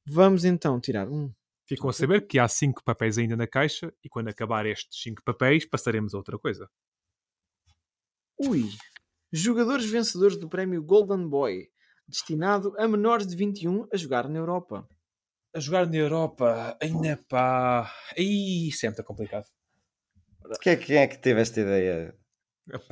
Vamos 0.06 0.44
então 0.44 0.80
tirar 0.80 1.08
um. 1.08 1.30
Ficam 1.68 1.90
a 1.90 1.92
saber 1.92 2.26
que 2.26 2.38
há 2.38 2.46
cinco 2.48 2.82
papéis 2.84 3.18
ainda 3.18 3.36
na 3.36 3.46
caixa 3.46 3.92
e 4.02 4.08
quando 4.08 4.28
acabar 4.28 4.64
estes 4.66 5.02
cinco 5.02 5.20
papéis 5.24 5.66
passaremos 5.66 6.14
a 6.14 6.16
outra 6.18 6.38
coisa. 6.38 6.68
Ui! 8.38 8.68
Jogadores 9.32 9.86
vencedores 9.86 10.36
do 10.38 10.48
prémio 10.48 10.82
Golden 10.82 11.28
Boy, 11.28 11.68
destinado 12.08 12.74
a 12.78 12.86
menores 12.86 13.26
de 13.26 13.36
21 13.36 13.86
a 13.92 13.96
jogar 13.96 14.28
na 14.28 14.38
Europa. 14.38 14.88
A 15.54 15.60
jogar 15.60 15.86
na 15.86 15.96
Europa, 15.96 16.76
ainda 16.80 17.18
pá. 17.28 17.92
Ih, 18.16 18.68
isso 18.68 18.86
é 18.86 18.88
muito 18.90 19.02
complicado. 19.04 19.46
Quem 20.60 20.72
é, 20.74 20.76
quem 20.76 20.96
é 20.98 21.06
que 21.06 21.18
teve 21.18 21.40
esta 21.40 21.60
ideia? 21.60 22.14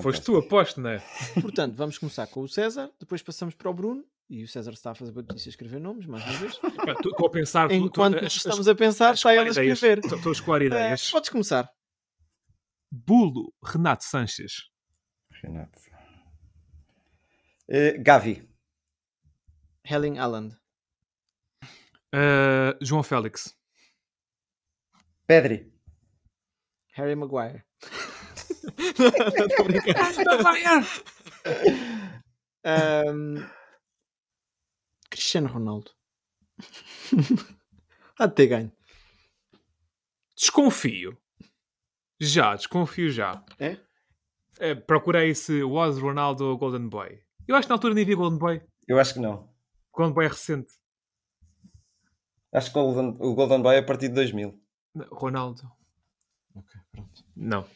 Pois 0.02 0.18
tu 0.20 0.36
aposto, 0.36 0.80
não 0.80 0.90
é? 0.90 1.02
Portanto, 1.40 1.74
vamos 1.76 1.98
começar 1.98 2.26
com 2.26 2.40
o 2.40 2.48
César, 2.48 2.90
depois 2.98 3.22
passamos 3.22 3.54
para 3.54 3.70
o 3.70 3.74
Bruno 3.74 4.04
e 4.30 4.42
o 4.42 4.48
César 4.48 4.72
está 4.72 4.92
a 4.92 4.94
fazer 4.94 5.12
notícia 5.12 5.48
a 5.48 5.50
escrever 5.50 5.80
nomes, 5.80 6.06
mais 6.06 6.24
uma 6.24 6.32
vez. 6.38 6.56
Tu- 7.02 7.10
Estou 7.10 7.26
a 7.26 7.30
pensar. 7.30 7.68
tu- 7.68 7.74
tu- 7.78 7.84
Enquanto 7.86 8.24
as- 8.24 8.34
estamos 8.36 8.66
a 8.66 8.74
pensar, 8.74 9.14
está 9.14 9.34
ele 9.34 9.48
a 9.48 9.50
escrever. 9.50 9.98
Estou 9.98 10.30
a 10.30 10.32
escolar 10.32 10.62
Eh, 10.62 10.66
ideias. 10.66 11.10
podes 11.10 11.28
começar. 11.30 11.68
Bulo, 12.90 13.52
Renato 13.62 14.04
Sanches. 14.04 14.70
Renato. 15.44 15.78
Eh, 17.68 17.98
Gavi. 17.98 18.48
Helling 19.84 20.18
Alland. 20.18 20.56
Uh, 22.14 22.72
João 22.80 23.02
Félix. 23.02 23.54
Pedri. 25.26 25.70
Harry 26.94 27.14
Maguire. 27.14 27.64
não, 28.98 29.08
estou 29.46 29.64
a 29.64 30.52
brincar. 30.52 30.84
Ahm, 32.64 33.46
Cristiano 35.10 35.48
Ronaldo. 35.48 35.90
Há 38.18 38.26
de 38.26 38.34
ter 38.34 38.46
ganho. 38.46 38.72
Desconfio. 40.36 41.18
Já, 42.20 42.54
desconfio 42.54 43.10
já. 43.10 43.44
É? 43.58 43.76
Eh, 44.60 44.74
procurei 44.74 45.34
se 45.34 45.62
was 45.62 45.98
Ronaldo 45.98 46.44
ou 46.44 46.58
Golden 46.58 46.88
Boy. 46.88 47.20
Eu 47.46 47.56
acho 47.56 47.66
que 47.66 47.70
na 47.70 47.74
altura 47.74 47.94
nem 47.94 48.04
vi 48.04 48.14
Golden 48.14 48.38
Boy. 48.38 48.62
Eu 48.86 48.98
acho 48.98 49.14
que 49.14 49.20
não. 49.20 49.48
Golden 49.92 50.14
Boy 50.14 50.26
é 50.26 50.28
recente. 50.28 50.72
Acho 52.52 52.72
que 52.72 52.78
o 52.78 52.82
Golden, 52.82 53.16
o 53.20 53.34
Golden 53.34 53.62
Boy 53.62 53.76
é 53.76 53.78
a 53.78 53.82
partir 53.82 54.08
de 54.08 54.14
2000. 54.14 54.58
Não, 54.94 55.06
Ronaldo. 55.10 55.70
Não, 57.36 57.66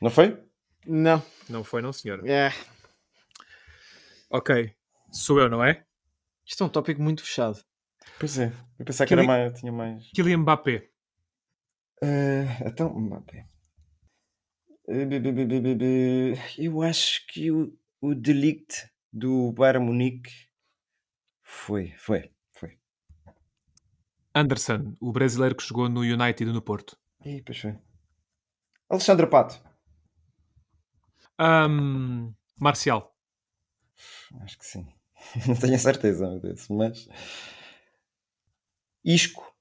Não 0.00 0.10
foi? 0.10 0.40
Não. 0.86 1.22
não 1.48 1.64
foi, 1.64 1.82
não, 1.82 1.92
senhora. 1.92 2.22
É. 2.30 2.52
Ok, 4.30 4.72
sou 5.10 5.40
eu, 5.40 5.48
não 5.48 5.62
é? 5.64 5.84
Isto 6.46 6.62
é 6.62 6.66
um 6.66 6.70
tópico 6.70 7.02
muito 7.02 7.22
fechado. 7.22 7.60
Pois 8.18 8.38
é. 8.38 8.52
Eu 8.78 8.84
pensava 8.84 9.08
que 9.08 9.14
era 9.14 9.24
mais, 9.24 9.58
tinha 9.58 9.72
mais. 9.72 10.08
Kylian 10.12 10.38
Mbappé. 10.38 10.88
Eh, 12.00 12.46
então, 12.64 12.88
Mbappé. 12.98 13.46
Eu 16.58 16.82
acho 16.82 17.24
que 17.28 17.50
o, 17.52 17.78
o 18.00 18.12
Delict 18.12 18.90
do 19.12 19.52
Bayern 19.52 19.86
Munique 19.86 20.32
foi, 21.42 21.92
foi, 21.96 22.32
foi. 22.52 22.76
Anderson, 24.34 24.96
o 25.00 25.12
brasileiro 25.12 25.54
que 25.54 25.62
jogou 25.64 25.88
no 25.88 26.00
United 26.00 26.42
e 26.42 26.52
no 26.52 26.60
Porto. 26.60 26.98
Ih, 27.24 27.40
pois 27.42 27.58
foi. 27.58 27.78
Alexandre 28.88 29.28
Pato. 29.28 29.62
Ahm, 31.38 32.34
Marcial. 32.58 33.16
Acho 34.40 34.58
que 34.58 34.66
sim. 34.66 34.92
Não 35.46 35.54
tenho 35.54 35.76
a 35.76 35.78
certeza, 35.78 36.40
Deus, 36.40 36.68
mas. 36.68 37.08
Isco. 39.04 39.54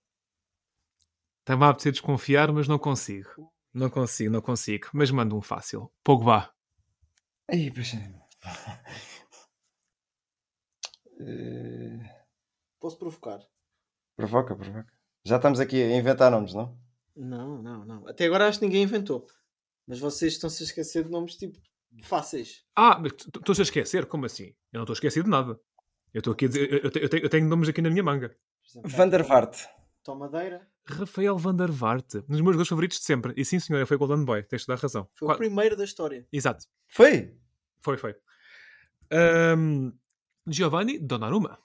Estava 1.41 1.69
a 1.69 1.73
desconfiar, 1.73 2.51
mas 2.51 2.67
não 2.67 2.79
consigo. 2.79 3.51
Não 3.73 3.89
consigo, 3.89 4.31
não 4.31 4.41
consigo. 4.41 4.87
Mas 4.93 5.11
mando 5.11 5.37
um 5.37 5.41
fácil. 5.41 5.91
Pogba. 6.03 6.51
Ih, 7.51 7.71
pois 7.71 7.93
é. 7.93 8.13
Eh, 11.19 11.99
Posso 12.79 12.97
provocar? 12.97 13.39
Provoca, 14.15 14.55
provoca. 14.55 14.87
Já 15.25 15.35
estamos 15.35 15.59
aqui 15.59 15.81
a 15.81 15.97
inventar 15.97 16.31
nomes, 16.31 16.53
não? 16.53 16.77
Não, 17.15 17.61
não, 17.61 17.85
não. 17.85 18.07
Até 18.07 18.25
agora 18.25 18.47
acho 18.47 18.59
que 18.59 18.65
ninguém 18.65 18.83
inventou. 18.83 19.27
Mas 19.85 19.99
vocês 19.99 20.33
estão-se 20.33 20.63
a 20.63 20.65
esquecer 20.65 21.03
de 21.03 21.09
nomes 21.11 21.35
tipo 21.35 21.59
fáceis. 22.03 22.63
Ah, 22.75 22.97
mas 22.99 23.11
tu- 23.13 23.29
tu 23.31 23.39
estou 23.39 23.55
a 23.59 23.63
esquecer? 23.63 24.05
Como 24.05 24.25
assim? 24.25 24.55
Eu 24.71 24.77
não 24.79 24.83
estou 24.83 24.93
a 24.93 24.95
esquecer 24.95 25.23
de 25.23 25.29
nada. 25.29 25.59
Eu 26.13 26.19
estou 26.19 26.33
aqui 26.33 26.45
a 26.45 26.47
dizer. 26.47 26.71
Eu, 26.71 26.79
eu 26.79 26.91
eu 27.01 27.09
tenho, 27.09 27.23
eu 27.23 27.29
tenho 27.29 27.47
nomes 27.49 27.67
aqui 27.67 27.81
na 27.81 27.89
minha 27.89 28.03
manga. 28.03 28.35
Por 28.81 28.89
Tomadeira. 30.03 30.67
Rafael 30.85 31.37
van 31.37 31.55
der 31.55 31.71
Vaart. 31.71 32.15
Um 32.15 32.21
dos 32.31 32.41
meus 32.41 32.55
dois 32.55 32.67
favoritos 32.67 32.97
de 32.99 33.05
sempre. 33.05 33.33
E 33.37 33.45
sim, 33.45 33.59
senhora, 33.59 33.85
foi 33.85 33.97
Golden 33.97 34.25
Boy. 34.25 34.43
Tens 34.43 34.61
de 34.61 34.67
dar 34.67 34.77
razão. 34.77 35.07
Foi 35.15 35.27
Qua- 35.27 35.35
o 35.35 35.37
primeiro 35.37 35.75
da 35.75 35.83
história. 35.83 36.25
Exato. 36.31 36.65
Foi? 36.87 37.35
Foi, 37.81 37.97
foi. 37.97 38.15
Ahm, 39.11 39.91
Giovanni 40.47 40.97
Donnarumma. 40.99 41.59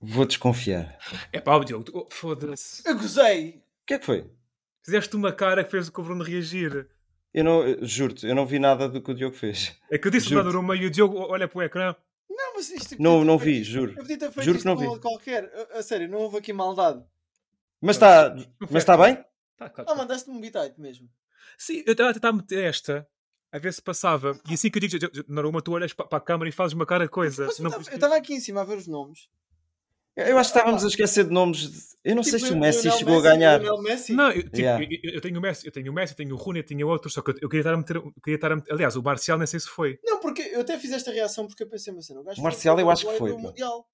Vou 0.00 0.24
desconfiar. 0.24 0.96
É 1.32 1.40
pá, 1.40 1.56
o 1.56 1.64
Diogo, 1.64 1.84
oh, 1.92 2.08
foda-se. 2.10 2.82
Eu 2.88 2.96
gozei! 2.96 3.62
O 3.82 3.86
que 3.86 3.94
é 3.94 3.98
que 3.98 4.06
foi? 4.06 4.30
Fizeste 4.84 5.16
uma 5.16 5.32
cara 5.32 5.64
que 5.64 5.70
fez 5.70 5.88
o 5.88 5.92
Bruno 6.02 6.22
reagir. 6.22 6.88
Eu 7.34 7.44
não, 7.44 7.66
eu 7.66 7.84
juro-te, 7.84 8.26
eu 8.26 8.34
não 8.34 8.46
vi 8.46 8.58
nada 8.58 8.88
do 8.88 9.02
que 9.02 9.10
o 9.10 9.14
Diogo 9.14 9.34
fez. 9.36 9.76
É 9.90 9.98
que 9.98 10.06
eu 10.06 10.10
disse 10.10 10.28
Juro-te. 10.28 10.44
Donnarumma 10.46 10.76
e 10.76 10.86
o 10.86 10.90
Diogo 10.90 11.18
olha 11.18 11.48
para 11.48 11.58
o 11.58 11.62
ecrã. 11.62 11.94
Não, 12.30 12.54
mas 12.54 12.70
isto 12.70 12.96
Não, 13.02 13.20
ter 13.20 13.24
não 13.26 13.38
feito 13.38 13.56
vi, 13.58 13.64
juro. 13.64 13.90
Eu 13.92 13.96
podia 13.96 14.18
ter 14.18 14.30
feito 14.30 14.44
Juro 14.44 14.56
isto 14.58 14.68
que 14.76 14.82
não 14.84 14.94
vi. 14.94 15.00
qualquer. 15.00 15.52
A, 15.74 15.78
a 15.78 15.82
sério, 15.82 16.08
não 16.08 16.18
houve 16.18 16.38
aqui 16.38 16.52
maldade. 16.52 17.02
Mas 17.80 17.96
está 17.96 18.34
mas 18.60 18.74
está 18.82 18.94
aqui. 18.94 19.02
bem? 19.14 19.24
Tá, 19.56 19.68
claro. 19.68 19.90
Ah, 19.90 19.94
mandaste-me 19.94 20.36
um 20.36 20.40
bitite 20.40 20.80
mesmo. 20.80 21.08
Sim, 21.56 21.82
eu 21.86 21.92
estava 21.92 22.10
a 22.10 22.14
tentar 22.14 22.32
meter 22.32 22.64
esta, 22.64 23.06
a 23.52 23.58
ver 23.58 23.72
se 23.72 23.82
passava. 23.82 24.38
E 24.48 24.54
assim 24.54 24.70
que 24.70 24.78
eu 24.78 24.88
digo, 24.88 25.10
Naruma, 25.28 25.60
tu 25.62 25.72
olhas 25.72 25.92
pa- 25.92 26.06
para 26.06 26.18
a 26.18 26.20
câmara 26.20 26.48
e 26.48 26.52
fazes 26.52 26.74
uma 26.74 26.86
cara 26.86 27.04
de 27.04 27.10
coisa. 27.10 27.46
Mas 27.46 27.58
eu 27.58 27.64
Não- 27.64 27.72
eu 27.76 27.80
estava 27.80 28.16
aqui 28.16 28.34
em 28.34 28.40
cima 28.40 28.60
a 28.60 28.64
ver 28.64 28.76
os 28.78 28.86
nomes. 28.86 29.28
Eu 30.16 30.36
acho 30.36 30.52
que 30.52 30.58
estávamos 30.58 30.84
a 30.84 30.88
esquecer 30.88 31.24
de 31.24 31.30
nomes. 31.32 31.58
de- 31.70 31.88
Eu 32.04 32.16
não 32.16 32.22
sei 32.24 32.38
Tipo, 32.38 32.46
se 32.46 32.52
o 32.52 32.56
Messi 32.58 32.90
chegou 32.90 33.14
a 33.14 33.16
Messi, 33.22 33.28
ganhar. 33.36 33.60
Lionel 33.60 33.82
Messi. 33.82 34.12
Não, 34.14 34.30
eu, 34.32 34.42
tipo, 34.42 34.56
Yeah. 34.58 34.84
eu, 34.84 35.12
eu- 35.14 35.20
tenho 35.20 35.38
o 35.38 35.42
Messi, 35.42 35.66
eu 35.66 35.72
tenho 35.72 35.90
o 35.92 35.94
Messi, 35.94 36.12
eu 36.12 36.16
tenho 36.16 36.34
o 36.34 36.38
Rooney, 36.38 36.62
eu 36.62 36.66
tinha 36.66 36.86
outros, 36.86 37.12
só 37.14 37.22
que 37.22 37.30
eu, 37.30 37.34
eu 37.42 37.48
queria 37.48 37.60
estar 37.60 37.74
a 37.74 37.76
meter, 37.76 37.96
eu 37.96 38.12
queria 38.24 38.34
estar 38.36 38.50
a 38.52 38.56
meter- 38.56 38.72
aliás, 38.72 38.96
o 38.96 39.02
Marcial 39.02 39.36
nem 39.38 39.46
sei 39.46 39.60
se 39.60 39.68
foi. 39.68 39.98
Não, 40.04 40.18
porque 40.20 40.42
eu 40.42 40.60
até 40.62 40.76
fiz 40.78 40.90
esta 40.92 41.12
reação 41.12 41.46
porque 41.46 41.62
eu 41.62 41.68
pensei 41.68 41.92
assim, 41.96 42.16
o 42.16 42.22
gajo 42.24 42.40
O 42.40 42.44
Marcial 42.44 42.74
foi 42.76 42.82
eu 42.82 42.90
acho 42.90 43.06
que 43.08 43.18
foi. 43.18 43.32
Mundial, 43.36 43.86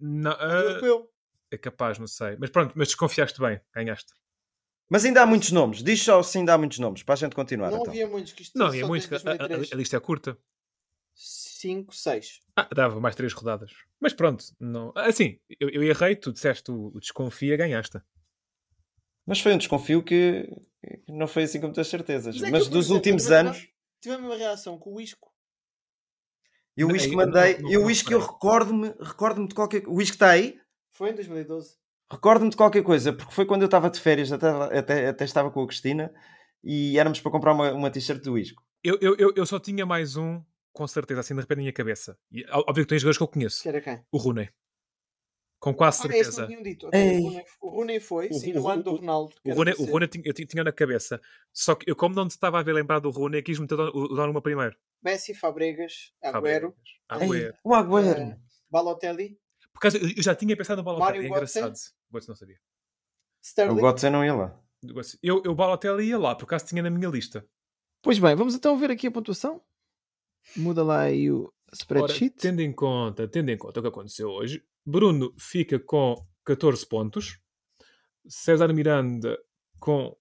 Não, 0.00 0.32
ah, 0.38 0.52
europeu. 0.60 1.10
É 1.54 1.58
capaz, 1.58 1.98
não 1.98 2.06
sei. 2.06 2.36
Mas 2.38 2.50
pronto, 2.50 2.72
mas 2.76 2.88
desconfiaste 2.88 3.40
bem, 3.40 3.60
ganhaste. 3.74 4.12
Mas 4.90 5.04
ainda 5.04 5.22
há 5.22 5.26
muitos 5.26 5.50
nomes. 5.50 5.82
Diz 5.82 6.02
só 6.02 6.22
se 6.22 6.38
ainda 6.38 6.54
há 6.54 6.58
muitos 6.58 6.78
nomes, 6.78 7.02
para 7.02 7.14
a 7.14 7.16
gente 7.16 7.34
continuar. 7.34 7.70
Não 7.70 7.78
então. 7.80 7.90
havia 7.92 8.06
muitos 8.06 8.32
que 8.32 8.42
isto 8.42 8.58
Não, 8.58 8.68
só 8.70 8.74
é 8.76 8.84
muito, 8.84 9.08
desde 9.08 9.28
a, 9.28 9.32
a- 9.32 9.36
2003. 9.36 9.72
a 9.72 9.76
lista 9.76 9.96
é 9.96 10.00
curta. 10.00 10.38
5, 11.14 11.94
6. 11.94 12.40
Ah, 12.56 12.68
dava 12.74 13.00
mais 13.00 13.14
três 13.14 13.32
rodadas. 13.32 13.72
Mas 14.00 14.12
pronto, 14.12 14.44
não. 14.60 14.92
Assim, 14.96 15.38
eu, 15.58 15.70
eu 15.70 15.82
errei, 15.82 16.14
tu 16.16 16.32
disseste 16.32 16.70
o, 16.70 16.88
o 16.94 17.00
desconfia, 17.00 17.56
ganhaste. 17.56 17.98
Mas 19.26 19.40
foi 19.40 19.54
um 19.54 19.58
desconfio 19.58 20.02
que 20.02 20.46
não 21.08 21.26
foi 21.26 21.44
assim 21.44 21.58
com 21.60 21.66
muitas 21.68 21.88
certezas. 21.88 22.34
Mas 22.36 22.48
é 22.48 22.50
Mas 22.50 22.68
dos 22.68 22.90
últimos 22.90 23.30
anos, 23.30 23.66
Tive 24.02 24.16
a 24.16 24.18
mesma 24.18 24.36
reação 24.36 24.76
com 24.78 24.92
o 24.94 25.00
Isco. 25.00 25.32
eu 26.76 26.94
isto 26.94 27.08
eu 27.08 27.16
não- 27.16 27.24
mandei. 27.24 27.58
não- 27.58 27.70
Eu 27.70 27.90
isto 27.90 28.06
que 28.06 28.12
eu 28.12 28.20
recordo-me 28.20 28.88
recordo 29.00 29.48
de 29.48 29.54
qualquer 29.54 29.84
O 29.88 30.02
Isco 30.02 30.16
está 30.16 30.30
aí? 30.32 30.60
Foi 30.94 31.10
em 31.10 31.14
2012. 31.14 31.76
Recordo-me 32.10 32.50
de 32.50 32.56
qualquer 32.56 32.82
coisa, 32.82 33.12
porque 33.12 33.32
foi 33.32 33.44
quando 33.44 33.62
eu 33.62 33.66
estava 33.66 33.90
de 33.90 34.00
férias, 34.00 34.30
até, 34.32 34.48
até, 34.78 35.08
até 35.08 35.24
estava 35.24 35.50
com 35.50 35.62
a 35.62 35.66
Cristina 35.66 36.14
e 36.62 36.98
éramos 36.98 37.20
para 37.20 37.32
comprar 37.32 37.52
uma, 37.52 37.72
uma 37.72 37.90
t-shirt 37.90 38.22
do 38.22 38.38
Isco. 38.38 38.62
Eu, 38.82 38.98
eu, 39.00 39.16
eu, 39.18 39.32
eu 39.34 39.46
só 39.46 39.58
tinha 39.58 39.84
mais 39.84 40.16
um, 40.16 40.42
com 40.72 40.86
certeza, 40.86 41.20
assim 41.20 41.34
de 41.34 41.40
repente 41.40 41.56
na 41.56 41.62
minha 41.62 41.72
cabeça. 41.72 42.16
E, 42.30 42.44
óbvio 42.50 42.84
que 42.84 42.88
tem 42.90 42.98
jogadores 42.98 43.16
que 43.18 43.22
eu 43.24 43.28
conheço. 43.28 43.62
Que 43.62 43.68
era 43.68 43.80
quem? 43.80 44.04
O 44.12 44.18
Rooney. 44.18 44.48
Com 45.58 45.72
quase 45.74 46.02
Ah, 46.06 46.10
esse 46.10 46.30
não 46.30 46.46
certeza. 46.46 46.62
dito. 46.62 46.90
Ei. 46.92 47.20
O 47.60 47.68
Rooney- 47.70 47.98
foi, 48.00 48.28
O- 48.28 48.34
sim, 48.34 48.52
o- 48.52 48.56
no 48.60 48.68
ano 48.68 48.82
do 48.82 48.90
o- 48.92 48.96
Ronaldo. 48.96 49.34
que 49.42 49.50
O 49.50 49.54
Rooney, 49.54 49.74
o. 49.78 49.84
Rooney 49.84 50.08
eu 50.24 50.32
tinha, 50.34 50.46
tinha 50.46 50.62
na 50.64 50.72
cabeça. 50.72 51.20
Só 51.52 51.74
que 51.74 51.90
eu, 51.90 51.96
como 51.96 52.14
não 52.14 52.26
estava 52.26 52.60
a 52.60 52.62
ver 52.62 52.74
lembrar 52.74 52.98
do 52.98 53.08
Rooney, 53.10 53.42
quis 53.42 53.58
meter 53.58 53.80
o 53.80 53.88
o 53.88 54.08
Donnarumma 54.08 54.42
primeiro. 54.42 54.76
Messi, 55.02 55.34
Fabregas, 55.34 56.12
Agüero, 56.22 56.32
Fabregas. 56.32 56.72
Agüero. 57.08 57.54
Ei, 57.54 57.60
o 57.64 57.74
Agüero. 57.74 58.20
eh, 58.20 58.38
Balotelli, 58.70 59.38
Por 59.74 59.80
causa, 59.80 59.98
eu 59.98 60.22
já 60.22 60.34
tinha 60.34 60.56
pensado 60.56 60.78
no 60.78 60.84
Balotelli. 60.84 61.18
Mário 61.18 61.24
É 61.24 61.28
engraçado. 61.28 61.74
Götze 62.12 62.28
não 62.28 62.36
sabia. 62.36 62.56
o 62.56 63.46
Sterling. 63.46 63.80
Götze 63.80 64.08
não 64.10 64.24
ia 64.24 64.34
lá. 64.34 64.60
Eu, 65.22 65.42
eu 65.44 65.54
Balotelli 65.54 66.06
ia 66.08 66.18
lá, 66.18 66.34
por 66.34 66.44
acaso 66.44 66.66
tinha 66.66 66.82
na 66.82 66.90
minha 66.90 67.08
lista. 67.08 67.46
Pois 68.02 68.18
bem, 68.18 68.34
vamos 68.36 68.54
então 68.54 68.76
ver 68.78 68.90
aqui 68.90 69.06
a 69.06 69.10
pontuação. 69.10 69.60
Muda 70.56 70.82
lá 70.84 71.00
aí 71.00 71.30
o 71.30 71.44
Ora, 71.44 71.52
spreadsheet. 71.72 72.36
tendo 72.38 72.60
em 72.60 72.72
conta, 72.72 73.26
tendo 73.26 73.50
em 73.50 73.56
conta 73.58 73.80
o 73.80 73.82
que 73.82 73.88
aconteceu 73.88 74.28
hoje, 74.28 74.62
Bruno 74.86 75.34
fica 75.38 75.78
com 75.80 76.14
14 76.44 76.86
pontos, 76.86 77.38
César 78.28 78.72
Miranda 78.74 79.38
com 79.80 80.14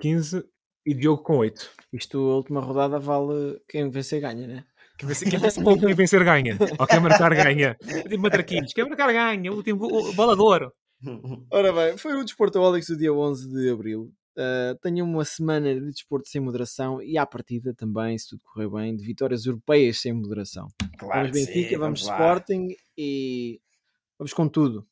15 0.00 0.42
e 0.86 0.94
Diogo 0.94 1.22
com 1.22 1.36
8. 1.36 1.70
Isto, 1.92 2.18
a 2.18 2.36
última 2.36 2.60
rodada, 2.60 2.98
vale 2.98 3.60
quem 3.68 3.90
vencer 3.90 4.20
ganha, 4.20 4.46
né? 4.46 4.66
Quem 4.98 5.08
vencer, 5.08 5.28
quem 5.28 5.38
vencer, 5.38 5.64
quem 5.64 5.94
vencer 5.94 6.24
ganha. 6.24 6.56
Ou 6.78 6.86
quem 6.86 7.00
marcar 7.00 7.34
ganha. 7.34 7.76
Digo 8.08 8.22
matraquinhos. 8.22 8.72
Quem 8.72 8.88
marcar 8.88 9.12
ganha. 9.12 9.52
O 9.52 9.56
último 9.56 9.84
o, 9.84 10.10
o 10.10 10.12
balador. 10.14 10.72
Ora 11.50 11.72
bem, 11.72 11.98
foi 11.98 12.14
o 12.14 12.24
Desportoholics 12.24 12.88
do 12.88 12.96
dia 12.96 13.12
11 13.12 13.50
de 13.50 13.70
Abril. 13.70 14.12
Uh, 14.36 14.76
tenho 14.82 15.04
uma 15.04 15.24
semana 15.24 15.74
de 15.74 15.90
desporto 15.90 16.28
sem 16.28 16.42
moderação 16.42 17.00
e 17.00 17.16
à 17.16 17.24
partida 17.24 17.72
também, 17.74 18.18
se 18.18 18.28
tudo 18.28 18.42
correr 18.44 18.68
bem, 18.68 18.94
de 18.94 19.04
vitórias 19.04 19.46
europeias 19.46 19.98
sem 19.98 20.12
moderação. 20.12 20.68
Claro 20.98 21.22
vamos 21.22 21.32
Benfica, 21.32 21.68
sim, 21.70 21.78
vamos 21.78 22.04
lá. 22.04 22.12
Sporting 22.14 22.68
e 22.98 23.60
vamos 24.18 24.34
com 24.34 24.46
tudo. 24.46 24.86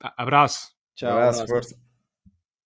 Abraço. 0.00 0.72
Tchau. 0.94 1.10
Abraço, 1.10 1.42
abraço. 1.42 1.83